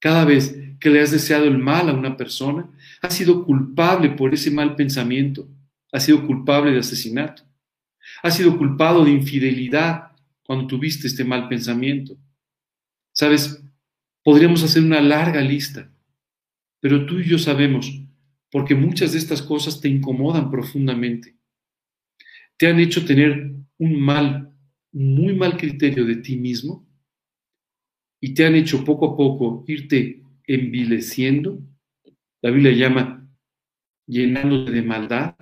Cada 0.00 0.24
vez 0.24 0.56
que 0.80 0.90
le 0.90 1.00
has 1.00 1.10
deseado 1.10 1.46
el 1.46 1.58
mal 1.58 1.88
a 1.88 1.94
una 1.94 2.16
persona, 2.16 2.68
has 3.02 3.14
sido 3.14 3.44
culpable 3.44 4.10
por 4.10 4.34
ese 4.34 4.50
mal 4.50 4.76
pensamiento, 4.76 5.48
has 5.92 6.04
sido 6.04 6.26
culpable 6.26 6.72
de 6.72 6.80
asesinato, 6.80 7.42
has 8.22 8.36
sido 8.36 8.56
culpado 8.56 9.04
de 9.04 9.10
infidelidad 9.10 10.12
cuando 10.42 10.66
tuviste 10.66 11.06
este 11.06 11.24
mal 11.24 11.48
pensamiento. 11.48 12.16
Sabes, 13.12 13.62
podríamos 14.22 14.62
hacer 14.62 14.82
una 14.82 15.00
larga 15.00 15.40
lista, 15.40 15.90
pero 16.80 17.06
tú 17.06 17.18
y 17.18 17.24
yo 17.24 17.38
sabemos, 17.38 17.90
porque 18.56 18.74
muchas 18.74 19.12
de 19.12 19.18
estas 19.18 19.42
cosas 19.42 19.82
te 19.82 19.86
incomodan 19.86 20.50
profundamente. 20.50 21.36
Te 22.56 22.66
han 22.66 22.80
hecho 22.80 23.04
tener 23.04 23.52
un 23.76 24.00
mal, 24.00 24.50
muy 24.92 25.34
mal 25.34 25.58
criterio 25.58 26.06
de 26.06 26.16
ti 26.16 26.38
mismo 26.38 26.88
y 28.18 28.32
te 28.32 28.46
han 28.46 28.54
hecho 28.54 28.82
poco 28.82 29.12
a 29.12 29.14
poco 29.14 29.62
irte 29.66 30.22
envileciendo. 30.46 31.60
La 32.40 32.50
Biblia 32.50 32.72
llama 32.72 33.30
llenándote 34.06 34.70
de 34.70 34.82
maldad 34.82 35.36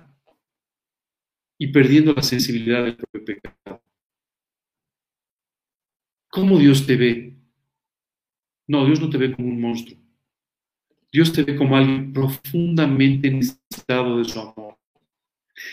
y 1.57 1.67
perdiendo 1.67 2.11
la 2.11 2.21
sensibilidad 2.21 2.83
del 2.83 2.97
propio 2.97 3.23
pecado. 3.23 3.81
¿Cómo 6.29 6.59
Dios 6.59 6.85
te 6.85 6.97
ve? 6.97 7.37
No, 8.67 8.85
Dios 8.85 8.99
no 8.99 9.09
te 9.09 9.17
ve 9.17 9.33
como 9.33 9.47
un 9.47 9.61
monstruo. 9.61 10.04
Dios 11.15 11.31
te 11.31 11.43
ve 11.43 11.55
como 11.55 11.77
alguien 11.77 12.11
profundamente 12.11 13.31
necesitado 13.31 14.17
de 14.17 14.25
su 14.25 14.37
amor. 14.37 14.77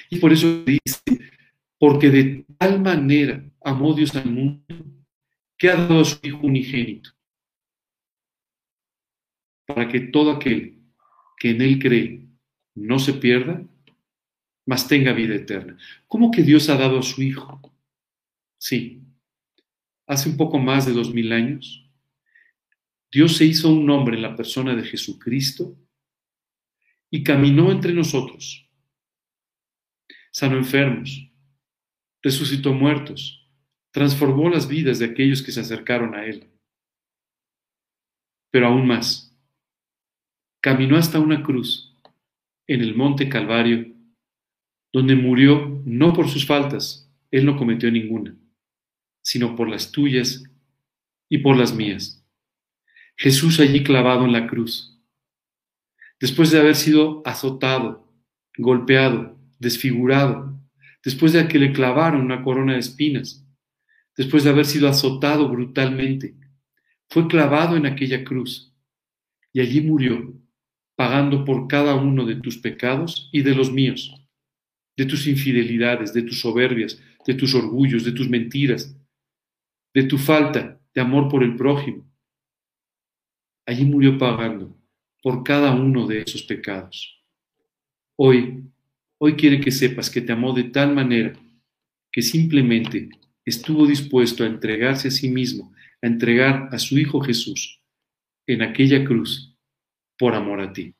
Y 0.08 0.20
por 0.20 0.32
eso 0.32 0.62
dice, 0.62 1.02
porque 1.80 2.10
de 2.10 2.46
tal 2.56 2.80
manera 2.80 3.44
amó 3.60 3.92
Dios 3.92 4.14
al 4.14 4.30
mundo 4.30 4.62
que 5.58 5.68
ha 5.68 5.74
dado 5.74 6.02
a 6.02 6.04
su 6.04 6.24
Hijo 6.24 6.46
unigénito, 6.46 7.10
para 9.66 9.88
que 9.88 9.98
todo 9.98 10.30
aquel 10.30 10.78
que 11.38 11.50
en 11.50 11.60
Él 11.60 11.80
cree 11.80 12.24
no 12.76 13.00
se 13.00 13.14
pierda, 13.14 13.66
mas 14.64 14.86
tenga 14.86 15.12
vida 15.12 15.34
eterna. 15.34 15.76
¿Cómo 16.06 16.30
que 16.30 16.44
Dios 16.44 16.68
ha 16.68 16.76
dado 16.76 17.00
a 17.00 17.02
su 17.02 17.20
Hijo? 17.20 17.60
Sí, 18.58 19.02
hace 20.06 20.28
un 20.28 20.36
poco 20.36 20.60
más 20.60 20.86
de 20.86 20.92
dos 20.92 21.12
mil 21.12 21.32
años, 21.32 21.81
Dios 23.12 23.36
se 23.36 23.44
hizo 23.44 23.70
un 23.70 23.90
hombre 23.90 24.16
en 24.16 24.22
la 24.22 24.34
persona 24.34 24.74
de 24.74 24.84
Jesucristo 24.84 25.76
y 27.10 27.22
caminó 27.22 27.70
entre 27.70 27.92
nosotros. 27.92 28.66
Sanó 30.30 30.56
enfermos, 30.56 31.30
resucitó 32.22 32.72
muertos, 32.72 33.46
transformó 33.90 34.48
las 34.48 34.66
vidas 34.66 34.98
de 34.98 35.04
aquellos 35.04 35.42
que 35.42 35.52
se 35.52 35.60
acercaron 35.60 36.14
a 36.14 36.24
Él. 36.24 36.48
Pero 38.50 38.68
aún 38.68 38.86
más, 38.86 39.38
caminó 40.62 40.96
hasta 40.96 41.20
una 41.20 41.42
cruz 41.42 41.94
en 42.66 42.80
el 42.80 42.94
monte 42.94 43.28
Calvario, 43.28 43.94
donde 44.90 45.16
murió 45.16 45.82
no 45.84 46.14
por 46.14 46.30
sus 46.30 46.46
faltas, 46.46 47.12
Él 47.30 47.44
no 47.44 47.58
cometió 47.58 47.90
ninguna, 47.90 48.34
sino 49.22 49.54
por 49.54 49.68
las 49.68 49.92
tuyas 49.92 50.44
y 51.28 51.38
por 51.38 51.58
las 51.58 51.74
mías. 51.74 52.21
Jesús 53.16 53.60
allí 53.60 53.82
clavado 53.82 54.24
en 54.24 54.32
la 54.32 54.46
cruz, 54.46 55.00
después 56.20 56.50
de 56.50 56.60
haber 56.60 56.76
sido 56.76 57.22
azotado, 57.24 58.12
golpeado, 58.56 59.38
desfigurado, 59.58 60.60
después 61.04 61.32
de 61.32 61.46
que 61.48 61.58
le 61.58 61.72
clavaron 61.72 62.22
una 62.22 62.42
corona 62.42 62.74
de 62.74 62.80
espinas, 62.80 63.46
después 64.16 64.44
de 64.44 64.50
haber 64.50 64.66
sido 64.66 64.88
azotado 64.88 65.48
brutalmente, 65.48 66.34
fue 67.08 67.28
clavado 67.28 67.76
en 67.76 67.86
aquella 67.86 68.24
cruz 68.24 68.74
y 69.52 69.60
allí 69.60 69.80
murió, 69.80 70.34
pagando 70.96 71.44
por 71.44 71.68
cada 71.68 71.94
uno 71.94 72.24
de 72.24 72.36
tus 72.36 72.58
pecados 72.58 73.28
y 73.32 73.42
de 73.42 73.54
los 73.54 73.72
míos, 73.72 74.14
de 74.96 75.06
tus 75.06 75.26
infidelidades, 75.26 76.12
de 76.12 76.22
tus 76.22 76.40
soberbias, 76.40 77.00
de 77.26 77.34
tus 77.34 77.54
orgullos, 77.54 78.04
de 78.04 78.12
tus 78.12 78.28
mentiras, 78.28 78.96
de 79.94 80.04
tu 80.04 80.18
falta 80.18 80.80
de 80.94 81.00
amor 81.00 81.28
por 81.28 81.42
el 81.42 81.56
prójimo. 81.56 82.11
Allí 83.66 83.84
murió 83.84 84.18
pagando 84.18 84.76
por 85.22 85.44
cada 85.44 85.72
uno 85.72 86.06
de 86.06 86.22
esos 86.22 86.42
pecados. 86.42 87.22
Hoy, 88.16 88.64
hoy 89.18 89.34
quiere 89.36 89.60
que 89.60 89.70
sepas 89.70 90.10
que 90.10 90.20
te 90.20 90.32
amó 90.32 90.52
de 90.52 90.64
tal 90.64 90.94
manera 90.94 91.32
que 92.10 92.22
simplemente 92.22 93.08
estuvo 93.44 93.86
dispuesto 93.86 94.44
a 94.44 94.48
entregarse 94.48 95.08
a 95.08 95.10
sí 95.10 95.28
mismo, 95.28 95.72
a 96.02 96.06
entregar 96.06 96.68
a 96.72 96.78
su 96.78 96.98
Hijo 96.98 97.20
Jesús 97.20 97.80
en 98.46 98.62
aquella 98.62 99.04
cruz 99.04 99.56
por 100.18 100.34
amor 100.34 100.60
a 100.60 100.72
ti. 100.72 100.94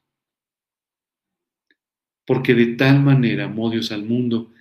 Porque 2.24 2.54
de 2.54 2.76
tal 2.76 3.02
manera 3.02 3.44
amó 3.46 3.70
Dios 3.70 3.90
al 3.90 4.04
mundo 4.04 4.52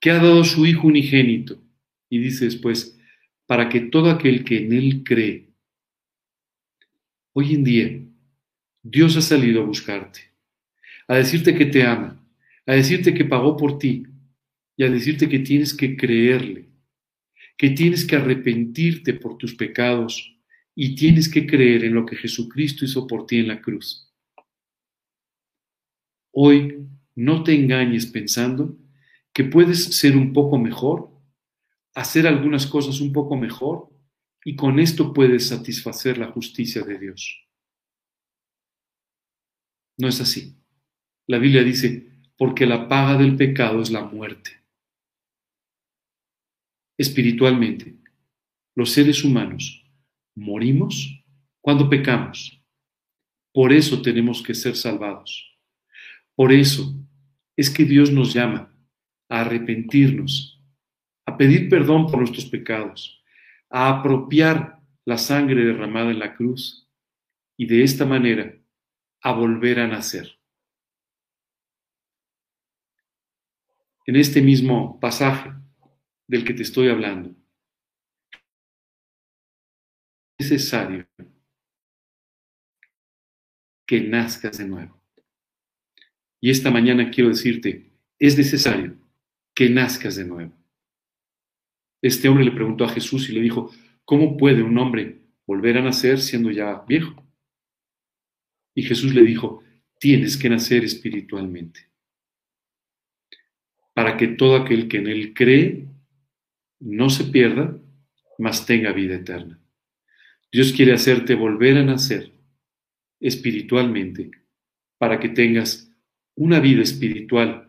que 0.00 0.10
ha 0.10 0.14
dado 0.14 0.42
su 0.44 0.66
Hijo 0.66 0.86
unigénito. 0.88 1.62
Y 2.08 2.18
dice 2.18 2.46
después, 2.46 2.98
para 3.46 3.68
que 3.68 3.80
todo 3.80 4.10
aquel 4.10 4.44
que 4.44 4.64
en 4.64 4.72
Él 4.72 5.02
cree, 5.04 5.49
hoy 7.32 7.54
en 7.54 7.64
día, 7.64 8.00
Dios 8.82 9.16
ha 9.16 9.20
salido 9.20 9.62
a 9.62 9.66
buscarte, 9.66 10.20
a 11.06 11.16
decirte 11.16 11.54
que 11.54 11.66
te 11.66 11.84
ama, 11.84 12.24
a 12.66 12.74
decirte 12.74 13.14
que 13.14 13.24
pagó 13.24 13.56
por 13.56 13.78
ti 13.78 14.06
y 14.76 14.84
a 14.84 14.90
decirte 14.90 15.28
que 15.28 15.40
tienes 15.40 15.74
que 15.74 15.96
creerle, 15.96 16.68
que 17.56 17.70
tienes 17.70 18.04
que 18.04 18.16
arrepentirte 18.16 19.14
por 19.14 19.36
tus 19.36 19.54
pecados 19.54 20.36
y 20.74 20.94
tienes 20.94 21.28
que 21.28 21.46
creer 21.46 21.84
en 21.84 21.94
lo 21.94 22.06
que 22.06 22.16
Jesucristo 22.16 22.84
hizo 22.84 23.06
por 23.06 23.26
ti 23.26 23.38
en 23.38 23.48
la 23.48 23.60
cruz. 23.60 24.10
Hoy 26.32 26.86
no 27.16 27.42
te 27.42 27.54
engañes 27.54 28.06
pensando 28.06 28.78
que 29.32 29.44
puedes 29.44 29.96
ser 29.96 30.16
un 30.16 30.32
poco 30.32 30.58
mejor 30.58 31.10
hacer 31.94 32.26
algunas 32.26 32.66
cosas 32.66 33.00
un 33.00 33.12
poco 33.12 33.36
mejor 33.36 33.90
y 34.44 34.56
con 34.56 34.78
esto 34.78 35.12
puedes 35.12 35.48
satisfacer 35.48 36.18
la 36.18 36.28
justicia 36.32 36.82
de 36.82 36.98
Dios. 36.98 37.46
No 39.98 40.08
es 40.08 40.20
así. 40.20 40.56
La 41.26 41.38
Biblia 41.38 41.62
dice, 41.62 42.10
porque 42.36 42.66
la 42.66 42.88
paga 42.88 43.18
del 43.18 43.36
pecado 43.36 43.82
es 43.82 43.90
la 43.90 44.02
muerte. 44.02 44.62
Espiritualmente, 46.98 47.98
los 48.74 48.90
seres 48.90 49.24
humanos 49.24 49.84
morimos 50.34 51.22
cuando 51.60 51.88
pecamos. 51.88 52.62
Por 53.52 53.72
eso 53.72 54.00
tenemos 54.00 54.42
que 54.42 54.54
ser 54.54 54.76
salvados. 54.76 55.58
Por 56.34 56.52
eso 56.52 56.94
es 57.56 57.68
que 57.68 57.84
Dios 57.84 58.10
nos 58.10 58.32
llama 58.32 58.74
a 59.28 59.42
arrepentirnos 59.42 60.62
a 61.26 61.36
pedir 61.36 61.68
perdón 61.68 62.06
por 62.06 62.18
nuestros 62.18 62.46
pecados, 62.46 63.19
a 63.70 63.88
apropiar 63.88 64.80
la 65.04 65.16
sangre 65.16 65.64
derramada 65.64 66.10
en 66.10 66.18
la 66.18 66.34
cruz 66.34 66.88
y 67.56 67.66
de 67.66 67.82
esta 67.82 68.04
manera 68.04 68.54
a 69.22 69.32
volver 69.32 69.80
a 69.80 69.86
nacer. 69.86 70.38
En 74.06 74.16
este 74.16 74.42
mismo 74.42 74.98
pasaje 74.98 75.52
del 76.26 76.44
que 76.44 76.54
te 76.54 76.62
estoy 76.62 76.88
hablando, 76.88 77.34
es 80.38 80.50
necesario 80.50 81.06
que 83.86 84.00
nazcas 84.00 84.58
de 84.58 84.66
nuevo. 84.66 85.00
Y 86.40 86.50
esta 86.50 86.70
mañana 86.70 87.10
quiero 87.10 87.28
decirte, 87.28 87.92
es 88.18 88.36
necesario 88.38 88.96
que 89.54 89.68
nazcas 89.68 90.16
de 90.16 90.24
nuevo. 90.24 90.59
Este 92.02 92.28
hombre 92.28 92.44
le 92.44 92.52
preguntó 92.52 92.84
a 92.84 92.88
Jesús 92.88 93.28
y 93.28 93.32
le 93.32 93.40
dijo, 93.40 93.70
¿cómo 94.04 94.36
puede 94.36 94.62
un 94.62 94.76
hombre 94.78 95.20
volver 95.46 95.78
a 95.78 95.82
nacer 95.82 96.18
siendo 96.20 96.50
ya 96.50 96.84
viejo? 96.88 97.24
Y 98.74 98.82
Jesús 98.82 99.14
le 99.14 99.22
dijo, 99.22 99.62
tienes 99.98 100.36
que 100.36 100.48
nacer 100.48 100.84
espiritualmente, 100.84 101.90
para 103.92 104.16
que 104.16 104.28
todo 104.28 104.56
aquel 104.56 104.88
que 104.88 104.96
en 104.98 105.08
él 105.08 105.34
cree 105.34 105.86
no 106.78 107.10
se 107.10 107.24
pierda, 107.24 107.78
mas 108.38 108.64
tenga 108.64 108.92
vida 108.92 109.16
eterna. 109.16 109.60
Dios 110.50 110.72
quiere 110.72 110.94
hacerte 110.94 111.34
volver 111.34 111.76
a 111.76 111.84
nacer 111.84 112.32
espiritualmente, 113.20 114.30
para 114.96 115.20
que 115.20 115.28
tengas 115.28 115.92
una 116.34 116.58
vida 116.58 116.82
espiritual 116.82 117.68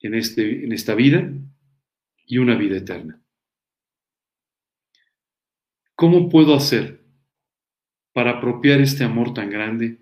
en, 0.00 0.14
este, 0.14 0.64
en 0.64 0.72
esta 0.72 0.94
vida 0.94 1.32
y 2.26 2.38
una 2.38 2.56
vida 2.56 2.76
eterna. 2.76 3.23
¿Cómo 5.96 6.28
puedo 6.28 6.56
hacer 6.56 7.04
para 8.12 8.38
apropiar 8.38 8.80
este 8.80 9.04
amor 9.04 9.32
tan 9.32 9.48
grande 9.48 10.00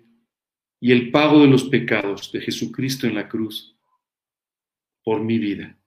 y 0.79 0.91
el 0.91 1.11
pago 1.11 1.41
de 1.41 1.47
los 1.47 1.65
pecados 1.65 2.31
de 2.31 2.41
Jesucristo 2.41 3.05
en 3.05 3.13
la 3.13 3.29
cruz 3.29 3.77
por 5.03 5.21
mi 5.21 5.37
vida? 5.37 5.77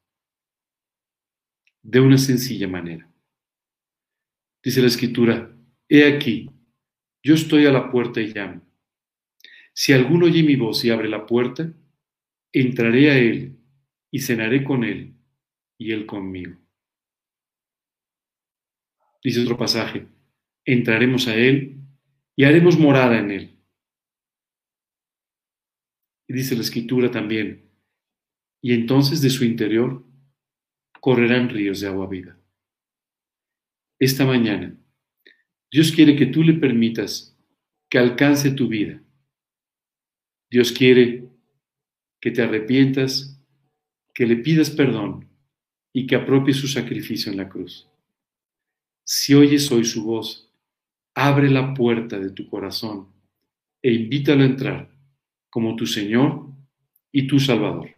De 1.82 1.98
una 1.98 2.18
sencilla 2.18 2.68
manera. 2.68 3.12
Dice 4.62 4.80
la 4.80 4.86
escritura, 4.86 5.52
he 5.88 6.04
aquí, 6.04 6.50
yo 7.22 7.34
estoy 7.34 7.66
a 7.66 7.72
la 7.72 7.90
puerta 7.90 8.20
y 8.20 8.28
llamo. 8.28 8.62
Si 9.72 9.92
alguno 9.92 10.26
oye 10.26 10.44
mi 10.44 10.54
voz 10.54 10.84
y 10.84 10.90
abre 10.90 11.08
la 11.08 11.26
puerta, 11.26 11.72
entraré 12.52 13.10
a 13.10 13.18
él 13.18 13.58
y 14.12 14.20
cenaré 14.20 14.62
con 14.62 14.84
él 14.84 15.16
y 15.76 15.90
él 15.90 16.06
conmigo. 16.06 16.65
Dice 19.22 19.40
otro 19.40 19.56
pasaje, 19.56 20.06
entraremos 20.64 21.28
a 21.28 21.34
Él 21.34 21.80
y 22.36 22.44
haremos 22.44 22.78
morada 22.78 23.18
en 23.18 23.30
Él. 23.30 23.58
Y 26.28 26.34
dice 26.34 26.54
la 26.54 26.62
escritura 26.62 27.10
también, 27.10 27.70
y 28.60 28.72
entonces 28.72 29.22
de 29.22 29.30
su 29.30 29.44
interior 29.44 30.04
correrán 31.00 31.48
ríos 31.48 31.80
de 31.80 31.86
agua 31.86 32.08
viva. 32.08 32.36
Esta 33.98 34.26
mañana, 34.26 34.76
Dios 35.70 35.92
quiere 35.92 36.16
que 36.16 36.26
tú 36.26 36.42
le 36.42 36.54
permitas 36.54 37.36
que 37.88 37.98
alcance 37.98 38.50
tu 38.50 38.68
vida. 38.68 39.02
Dios 40.50 40.72
quiere 40.72 41.28
que 42.20 42.30
te 42.30 42.42
arrepientas, 42.42 43.40
que 44.14 44.26
le 44.26 44.36
pidas 44.36 44.70
perdón 44.70 45.28
y 45.92 46.06
que 46.06 46.16
apropies 46.16 46.56
su 46.56 46.68
sacrificio 46.68 47.30
en 47.30 47.38
la 47.38 47.48
cruz. 47.48 47.88
Si 49.08 49.34
oyes 49.34 49.70
hoy 49.70 49.84
su 49.84 50.04
voz, 50.04 50.52
abre 51.14 51.48
la 51.48 51.74
puerta 51.74 52.18
de 52.18 52.30
tu 52.30 52.50
corazón 52.50 53.06
e 53.80 53.92
invítalo 53.92 54.42
a 54.42 54.46
entrar 54.46 54.90
como 55.48 55.76
tu 55.76 55.86
Señor 55.86 56.48
y 57.12 57.28
tu 57.28 57.38
Salvador. 57.38 57.94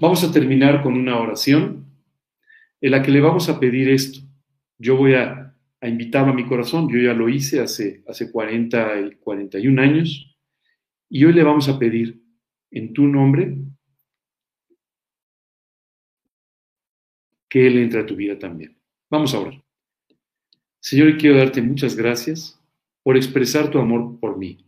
Vamos 0.00 0.24
a 0.24 0.32
terminar 0.32 0.82
con 0.82 0.94
una 0.94 1.20
oración 1.20 1.86
en 2.80 2.90
la 2.90 3.00
que 3.00 3.12
le 3.12 3.20
vamos 3.20 3.48
a 3.48 3.60
pedir 3.60 3.88
esto. 3.90 4.18
Yo 4.76 4.96
voy 4.96 5.14
a, 5.14 5.56
a 5.80 5.88
invitarlo 5.88 6.32
a 6.32 6.34
mi 6.34 6.48
corazón, 6.48 6.88
yo 6.90 6.98
ya 6.98 7.14
lo 7.14 7.28
hice 7.28 7.60
hace, 7.60 8.02
hace 8.08 8.32
40 8.32 9.00
y 9.02 9.14
41 9.18 9.80
años, 9.80 10.36
y 11.08 11.24
hoy 11.24 11.32
le 11.32 11.44
vamos 11.44 11.68
a 11.68 11.78
pedir 11.78 12.20
en 12.72 12.92
tu 12.92 13.06
nombre 13.06 13.56
que 17.48 17.68
Él 17.68 17.78
entre 17.78 18.00
a 18.00 18.06
tu 18.06 18.16
vida 18.16 18.36
también. 18.36 18.83
Vamos 19.14 19.32
a 19.32 19.38
orar. 19.38 19.62
Señor, 20.80 21.16
quiero 21.18 21.38
darte 21.38 21.62
muchas 21.62 21.94
gracias 21.94 22.60
por 23.04 23.16
expresar 23.16 23.70
tu 23.70 23.78
amor 23.78 24.18
por 24.18 24.36
mí. 24.36 24.66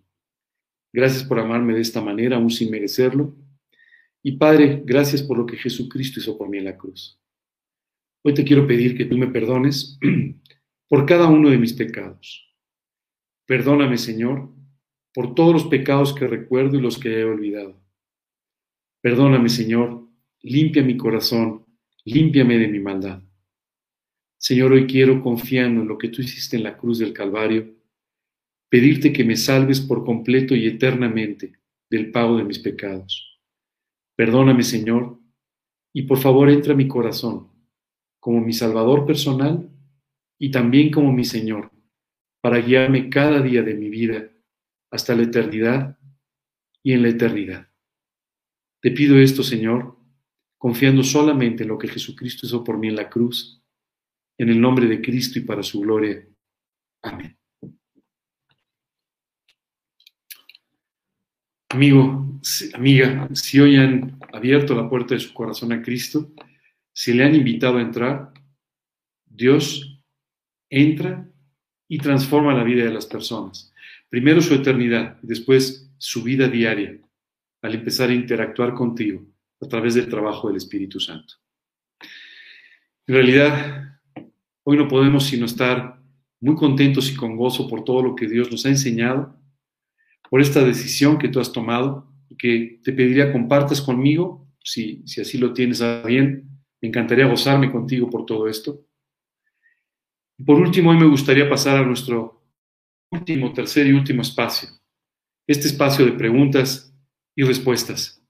Gracias 0.92 1.24
por 1.24 1.40
amarme 1.40 1.74
de 1.74 1.80
esta 1.80 2.00
manera, 2.00 2.36
aún 2.36 2.48
sin 2.48 2.70
merecerlo. 2.70 3.34
Y 4.22 4.36
Padre, 4.36 4.84
gracias 4.84 5.20
por 5.20 5.36
lo 5.36 5.46
que 5.46 5.56
Jesucristo 5.56 6.20
hizo 6.20 6.38
por 6.38 6.48
mí 6.48 6.58
en 6.58 6.66
la 6.66 6.76
cruz. 6.76 7.20
Hoy 8.22 8.34
te 8.34 8.44
quiero 8.44 8.68
pedir 8.68 8.96
que 8.96 9.06
tú 9.06 9.18
me 9.18 9.26
perdones 9.26 9.98
por 10.88 11.06
cada 11.06 11.26
uno 11.26 11.50
de 11.50 11.58
mis 11.58 11.72
pecados. 11.72 12.48
Perdóname, 13.46 13.98
Señor, 13.98 14.48
por 15.12 15.34
todos 15.34 15.54
los 15.54 15.64
pecados 15.64 16.14
que 16.14 16.28
recuerdo 16.28 16.78
y 16.78 16.82
los 16.82 16.98
que 16.98 17.18
he 17.18 17.24
olvidado. 17.24 17.82
Perdóname, 19.00 19.48
Señor, 19.48 20.08
limpia 20.40 20.84
mi 20.84 20.96
corazón, 20.96 21.66
límpiame 22.04 22.58
de 22.58 22.68
mi 22.68 22.78
maldad. 22.78 23.25
Señor, 24.46 24.70
hoy 24.70 24.86
quiero, 24.86 25.24
confiando 25.24 25.82
en 25.82 25.88
lo 25.88 25.98
que 25.98 26.06
tú 26.08 26.22
hiciste 26.22 26.56
en 26.56 26.62
la 26.62 26.76
cruz 26.76 27.00
del 27.00 27.12
Calvario, 27.12 27.74
pedirte 28.68 29.12
que 29.12 29.24
me 29.24 29.34
salves 29.34 29.80
por 29.80 30.04
completo 30.04 30.54
y 30.54 30.68
eternamente 30.68 31.58
del 31.90 32.12
pago 32.12 32.36
de 32.36 32.44
mis 32.44 32.60
pecados. 32.60 33.40
Perdóname, 34.14 34.62
Señor, 34.62 35.18
y 35.92 36.02
por 36.02 36.18
favor 36.18 36.48
entra 36.48 36.74
a 36.74 36.76
mi 36.76 36.86
corazón 36.86 37.48
como 38.20 38.40
mi 38.40 38.52
Salvador 38.52 39.04
personal 39.04 39.68
y 40.38 40.52
también 40.52 40.92
como 40.92 41.12
mi 41.12 41.24
Señor, 41.24 41.72
para 42.40 42.58
guiarme 42.58 43.10
cada 43.10 43.42
día 43.42 43.64
de 43.64 43.74
mi 43.74 43.90
vida 43.90 44.30
hasta 44.92 45.16
la 45.16 45.24
eternidad 45.24 45.98
y 46.84 46.92
en 46.92 47.02
la 47.02 47.08
eternidad. 47.08 47.68
Te 48.80 48.92
pido 48.92 49.18
esto, 49.18 49.42
Señor, 49.42 49.96
confiando 50.56 51.02
solamente 51.02 51.64
en 51.64 51.70
lo 51.70 51.78
que 51.78 51.88
Jesucristo 51.88 52.46
hizo 52.46 52.62
por 52.62 52.78
mí 52.78 52.86
en 52.86 52.94
la 52.94 53.10
cruz 53.10 53.60
en 54.38 54.48
el 54.48 54.60
nombre 54.60 54.86
de 54.86 55.00
Cristo 55.00 55.38
y 55.38 55.42
para 55.42 55.62
su 55.62 55.80
gloria. 55.80 56.26
Amén. 57.02 57.36
Amigo, 61.68 62.40
amiga, 62.74 63.28
si 63.34 63.60
hoy 63.60 63.76
han 63.76 64.18
abierto 64.32 64.74
la 64.74 64.88
puerta 64.88 65.14
de 65.14 65.20
su 65.20 65.34
corazón 65.34 65.72
a 65.72 65.82
Cristo, 65.82 66.32
si 66.92 67.12
le 67.12 67.24
han 67.24 67.34
invitado 67.34 67.78
a 67.78 67.82
entrar, 67.82 68.32
Dios 69.24 70.00
entra 70.70 71.28
y 71.88 71.98
transforma 71.98 72.54
la 72.54 72.64
vida 72.64 72.84
de 72.84 72.92
las 72.92 73.06
personas. 73.06 73.74
Primero 74.08 74.40
su 74.40 74.54
eternidad, 74.54 75.18
después 75.22 75.92
su 75.98 76.22
vida 76.22 76.48
diaria, 76.48 76.98
al 77.62 77.74
empezar 77.74 78.10
a 78.10 78.14
interactuar 78.14 78.72
contigo 78.74 79.26
a 79.60 79.68
través 79.68 79.94
del 79.94 80.08
trabajo 80.08 80.48
del 80.48 80.56
Espíritu 80.56 81.00
Santo. 81.00 81.34
En 83.06 83.14
realidad, 83.14 83.75
Hoy 84.68 84.76
no 84.76 84.88
podemos 84.88 85.24
sino 85.26 85.46
estar 85.46 86.02
muy 86.40 86.56
contentos 86.56 87.08
y 87.08 87.14
con 87.14 87.36
gozo 87.36 87.68
por 87.68 87.84
todo 87.84 88.02
lo 88.02 88.16
que 88.16 88.26
Dios 88.26 88.50
nos 88.50 88.66
ha 88.66 88.68
enseñado, 88.68 89.40
por 90.28 90.40
esta 90.40 90.64
decisión 90.64 91.18
que 91.18 91.28
tú 91.28 91.38
has 91.38 91.52
tomado 91.52 92.12
que 92.36 92.80
te 92.82 92.92
pediría 92.92 93.32
compartas 93.32 93.80
conmigo, 93.80 94.48
si, 94.58 95.06
si 95.06 95.20
así 95.20 95.38
lo 95.38 95.52
tienes 95.52 95.80
a 95.82 96.02
bien. 96.02 96.48
Me 96.82 96.88
encantaría 96.88 97.26
gozarme 97.26 97.70
contigo 97.70 98.10
por 98.10 98.26
todo 98.26 98.48
esto. 98.48 98.84
por 100.44 100.58
último, 100.58 100.90
hoy 100.90 100.98
me 100.98 101.06
gustaría 101.06 101.48
pasar 101.48 101.76
a 101.76 101.86
nuestro 101.86 102.42
último, 103.12 103.52
tercer 103.52 103.86
y 103.86 103.92
último 103.92 104.22
espacio, 104.22 104.68
este 105.46 105.68
espacio 105.68 106.04
de 106.04 106.12
preguntas 106.12 106.92
y 107.36 107.44
respuestas. 107.44 108.20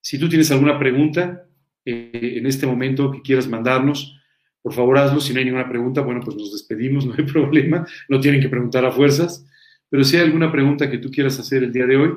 Si 0.00 0.18
tú 0.18 0.28
tienes 0.28 0.50
alguna 0.50 0.76
pregunta 0.76 1.46
eh, 1.84 2.34
en 2.36 2.46
este 2.46 2.66
momento 2.66 3.12
que 3.12 3.22
quieras 3.22 3.46
mandarnos, 3.46 4.18
por 4.62 4.72
favor 4.72 4.98
hazlo. 4.98 5.20
Si 5.20 5.32
no 5.32 5.38
hay 5.38 5.44
ninguna 5.44 5.68
pregunta, 5.68 6.00
bueno, 6.00 6.20
pues 6.24 6.36
nos 6.36 6.52
despedimos, 6.52 7.04
no 7.06 7.14
hay 7.16 7.24
problema. 7.24 7.86
No 8.08 8.20
tienen 8.20 8.40
que 8.40 8.48
preguntar 8.48 8.84
a 8.84 8.92
fuerzas. 8.92 9.44
Pero 9.88 10.04
si 10.04 10.16
hay 10.16 10.22
alguna 10.22 10.50
pregunta 10.50 10.90
que 10.90 10.98
tú 10.98 11.10
quieras 11.10 11.38
hacer 11.38 11.64
el 11.64 11.72
día 11.72 11.86
de 11.86 11.96
hoy, 11.96 12.10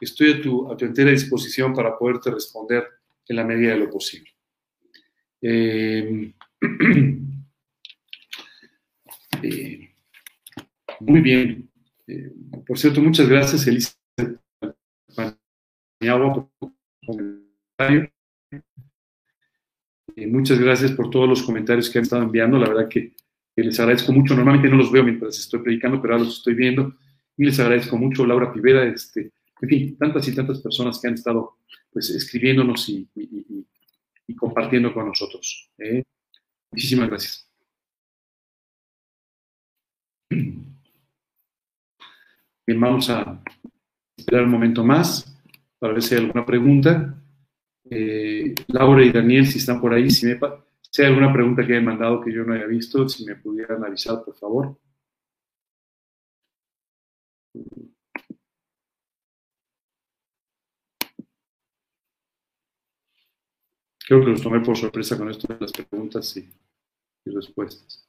estoy 0.00 0.32
a 0.32 0.40
tu, 0.40 0.70
a 0.72 0.76
tu 0.76 0.84
entera 0.84 1.10
disposición 1.10 1.74
para 1.74 1.98
poderte 1.98 2.30
responder 2.30 2.84
en 3.26 3.36
la 3.36 3.44
medida 3.44 3.72
de 3.72 3.78
lo 3.78 3.90
posible. 3.90 4.30
Eh, 5.42 6.32
eh, 9.42 9.90
muy 11.00 11.20
bien. 11.20 11.68
Eh, 12.06 12.32
por 12.66 12.78
cierto, 12.78 13.02
muchas 13.02 13.28
gracias, 13.28 13.66
Elisa 13.66 13.98
por 16.00 16.48
tu 16.58 16.74
comentario. 17.06 18.10
Eh, 20.18 20.26
muchas 20.26 20.58
gracias 20.58 20.90
por 20.90 21.10
todos 21.10 21.28
los 21.28 21.44
comentarios 21.44 21.88
que 21.88 21.98
han 21.98 22.02
estado 22.02 22.24
enviando. 22.24 22.58
La 22.58 22.68
verdad 22.68 22.88
que 22.88 23.12
les 23.54 23.78
agradezco 23.78 24.12
mucho. 24.12 24.34
Normalmente 24.34 24.68
no 24.68 24.76
los 24.76 24.90
veo 24.90 25.04
mientras 25.04 25.38
estoy 25.38 25.60
predicando, 25.60 26.02
pero 26.02 26.14
ahora 26.14 26.24
los 26.24 26.38
estoy 26.38 26.54
viendo. 26.54 26.96
Y 27.36 27.44
les 27.44 27.60
agradezco 27.60 27.96
mucho, 27.96 28.26
Laura 28.26 28.52
Pivera, 28.52 28.82
este, 28.84 29.30
en 29.60 29.68
fin, 29.68 29.96
tantas 29.96 30.26
y 30.26 30.34
tantas 30.34 30.58
personas 30.60 30.98
que 31.00 31.06
han 31.06 31.14
estado 31.14 31.58
pues, 31.92 32.10
escribiéndonos 32.10 32.88
y, 32.88 33.08
compartiendo 34.36 34.92
con 34.92 35.06
nosotros. 35.06 35.70
¿eh? 35.78 36.02
Muchísimas 36.72 37.08
gracias. 37.10 37.48
Bien, 42.66 42.80
vamos 42.80 43.08
a 43.08 43.40
esperar 44.16 44.44
un 44.44 44.50
momento 44.50 44.84
más 44.84 45.40
para 45.78 45.92
ver 45.92 46.02
si 46.02 46.16
hay 46.16 46.22
alguna 46.22 46.44
pregunta. 46.44 47.22
Eh, 47.90 48.54
Laura 48.68 49.02
y 49.04 49.12
Daniel, 49.12 49.46
si 49.46 49.58
están 49.58 49.80
por 49.80 49.94
ahí, 49.94 50.10
si, 50.10 50.26
me, 50.26 50.32
hay 50.32 51.04
alguna 51.04 51.32
pregunta 51.32 51.66
que 51.66 51.72
hayan 51.72 51.84
mandado 51.84 52.20
que 52.20 52.32
yo 52.32 52.44
no 52.44 52.54
haya 52.54 52.66
visto, 52.66 53.08
si 53.08 53.24
me 53.24 53.36
pudieran 53.36 53.84
avisar, 53.84 54.22
por 54.24 54.34
favor. 54.36 54.76
Creo 64.06 64.20
que 64.20 64.30
los 64.30 64.42
tomé 64.42 64.60
por 64.60 64.76
sorpresa 64.76 65.18
con 65.18 65.28
esto 65.30 65.52
de 65.52 65.60
las 65.60 65.72
preguntas 65.72 66.36
y, 66.36 66.48
respuestas. 67.26 68.07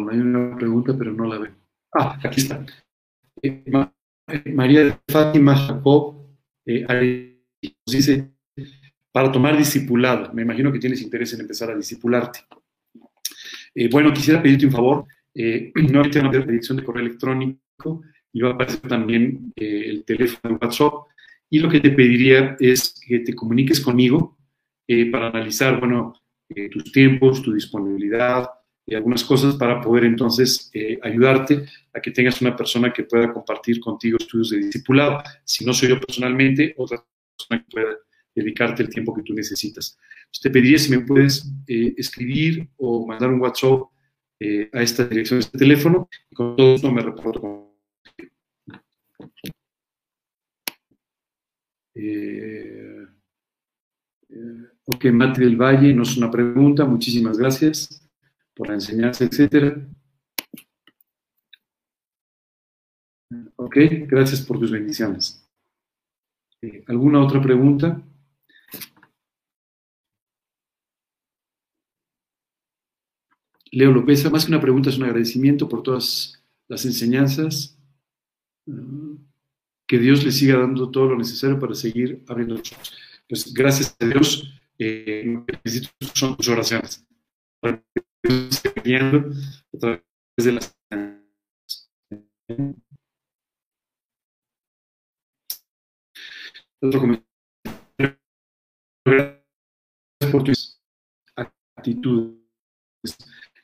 No, 0.00 0.10
hay 0.10 0.18
una 0.18 0.56
pregunta, 0.56 0.94
pero 0.96 1.12
no 1.12 1.26
la 1.26 1.38
veo. 1.38 1.52
Ah, 1.94 2.18
aquí 2.22 2.40
está. 2.40 2.64
Eh, 3.42 3.64
eh, 3.66 4.52
María 4.52 4.84
de 4.84 4.96
Fátima 5.08 5.54
Jacob 5.54 6.26
eh, 6.64 7.36
dice, 7.86 8.30
para 9.10 9.30
tomar 9.30 9.56
discipulado, 9.56 10.32
me 10.32 10.42
imagino 10.42 10.72
que 10.72 10.78
tienes 10.78 11.02
interés 11.02 11.34
en 11.34 11.40
empezar 11.40 11.70
a 11.70 11.76
discipularte. 11.76 12.40
Bueno, 13.90 14.12
quisiera 14.12 14.42
pedirte 14.42 14.66
un 14.66 14.72
favor. 14.72 15.06
Eh, 15.34 15.72
nuevamente 15.74 16.20
una 16.20 16.30
dirección 16.30 16.78
de 16.78 16.84
correo 16.84 17.04
electrónico 17.04 18.02
y 18.32 18.40
va 18.40 18.50
a 18.50 18.52
aparecer 18.52 18.80
también 18.80 19.52
el 19.56 20.04
teléfono 20.04 20.54
de 20.54 20.66
WhatsApp. 20.66 20.94
Y 21.50 21.58
lo 21.58 21.68
que 21.68 21.80
te 21.80 21.90
pediría 21.90 22.56
es 22.58 22.94
que 23.06 23.18
te 23.18 23.34
comuniques 23.34 23.80
conmigo 23.80 24.38
para 25.10 25.28
analizar, 25.28 25.78
bueno, 25.80 26.14
tus 26.70 26.92
tiempos, 26.92 27.42
tu 27.42 27.52
disponibilidad 27.52 28.46
y 28.84 28.94
algunas 28.94 29.24
cosas 29.24 29.54
para 29.56 29.80
poder 29.80 30.04
entonces 30.04 30.70
ayudarte 31.02 31.64
a 31.92 32.00
que 32.00 32.10
tengas 32.10 32.40
una 32.40 32.56
persona 32.56 32.92
que 32.92 33.04
pueda 33.04 33.32
compartir 33.32 33.80
contigo 33.80 34.16
estudios 34.18 34.50
de 34.50 34.58
discipulado. 34.58 35.22
Si 35.44 35.64
no 35.64 35.72
soy 35.72 35.90
yo 35.90 36.00
personalmente, 36.00 36.74
otra 36.76 37.04
persona 37.36 37.62
que 37.62 37.70
pueda 37.70 37.96
dedicarte 38.34 38.82
el 38.82 38.88
tiempo 38.88 39.14
que 39.14 39.22
tú 39.22 39.34
necesitas. 39.34 39.98
te 40.40 40.50
pediría 40.50 40.78
si 40.78 40.90
me 40.90 41.00
puedes 41.04 41.50
eh, 41.66 41.94
escribir 41.96 42.68
o 42.76 43.06
mandar 43.06 43.30
un 43.30 43.40
WhatsApp 43.40 43.82
eh, 44.40 44.70
a 44.72 44.82
esta 44.82 45.04
dirección 45.04 45.38
de 45.38 45.44
este 45.44 45.58
teléfono 45.58 46.08
y 46.30 46.34
con 46.34 46.56
todo 46.56 46.74
esto 46.74 46.90
me 46.90 47.02
reporto 47.02 47.40
con 47.40 47.72
eh, 51.94 53.06
ok, 54.84 55.04
Mati 55.12 55.42
del 55.42 55.56
Valle, 55.56 55.94
no 55.94 56.02
es 56.02 56.16
una 56.16 56.30
pregunta, 56.30 56.84
muchísimas 56.86 57.36
gracias 57.38 58.01
por 58.54 58.68
la 58.68 58.74
enseñanza, 58.74 59.24
etcétera. 59.24 59.76
Ok, 63.56 63.76
gracias 64.06 64.42
por 64.42 64.58
tus 64.58 64.70
bendiciones. 64.70 65.48
¿Alguna 66.86 67.24
otra 67.24 67.40
pregunta? 67.40 68.02
Leo 73.70 73.90
López, 73.90 74.30
más 74.30 74.44
que 74.44 74.50
una 74.50 74.60
pregunta, 74.60 74.90
es 74.90 74.98
un 74.98 75.04
agradecimiento 75.04 75.68
por 75.68 75.82
todas 75.82 76.44
las 76.68 76.84
enseñanzas. 76.84 77.78
Mm, 78.66 79.14
que 79.88 79.98
Dios 79.98 80.24
le 80.24 80.30
siga 80.30 80.58
dando 80.58 80.90
todo 80.90 81.08
lo 81.08 81.18
necesario 81.18 81.58
para 81.58 81.74
seguir 81.74 82.22
abriendo 82.28 82.56
los 82.56 82.72
ojos. 82.72 82.92
Pues 83.28 83.52
gracias 83.52 83.96
a 83.98 84.06
Dios, 84.06 84.60
eh, 84.78 85.24
necesito 85.64 85.88
son 86.14 86.36
tus 86.36 86.48
oraciones. 86.48 87.04
A 88.24 89.78
través 89.78 90.02
de 90.36 90.52
las 90.52 90.76
por 100.30 100.44
tus 100.44 100.80
actitudes 101.36 102.42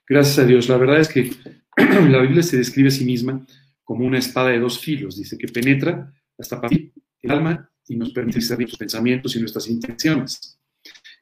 Gracias 0.09 0.39
a 0.39 0.45
Dios. 0.45 0.69
La 0.69 0.79
verdad 0.79 1.01
es 1.01 1.09
que 1.09 1.31
la 1.77 2.21
Biblia 2.23 2.43
se 2.43 2.57
describe 2.57 2.89
a 2.89 2.93
sí 2.93 3.05
misma 3.05 3.47
como 3.85 4.07
una 4.07 4.19
espada 4.19 4.49
de 4.49 4.59
dos 4.59 4.79
filos. 4.79 5.17
Dice 5.17 5.37
que 5.37 5.49
penetra 5.49 6.13
hasta 6.39 6.61
el 6.71 7.31
alma 7.31 7.71
y 7.87 7.97
nos 7.97 8.11
permite 8.13 8.41
saber 8.41 8.61
nuestros 8.61 8.79
pensamientos 8.79 9.37
y 9.37 9.41
nuestras 9.41 9.69
intenciones. 9.69 10.59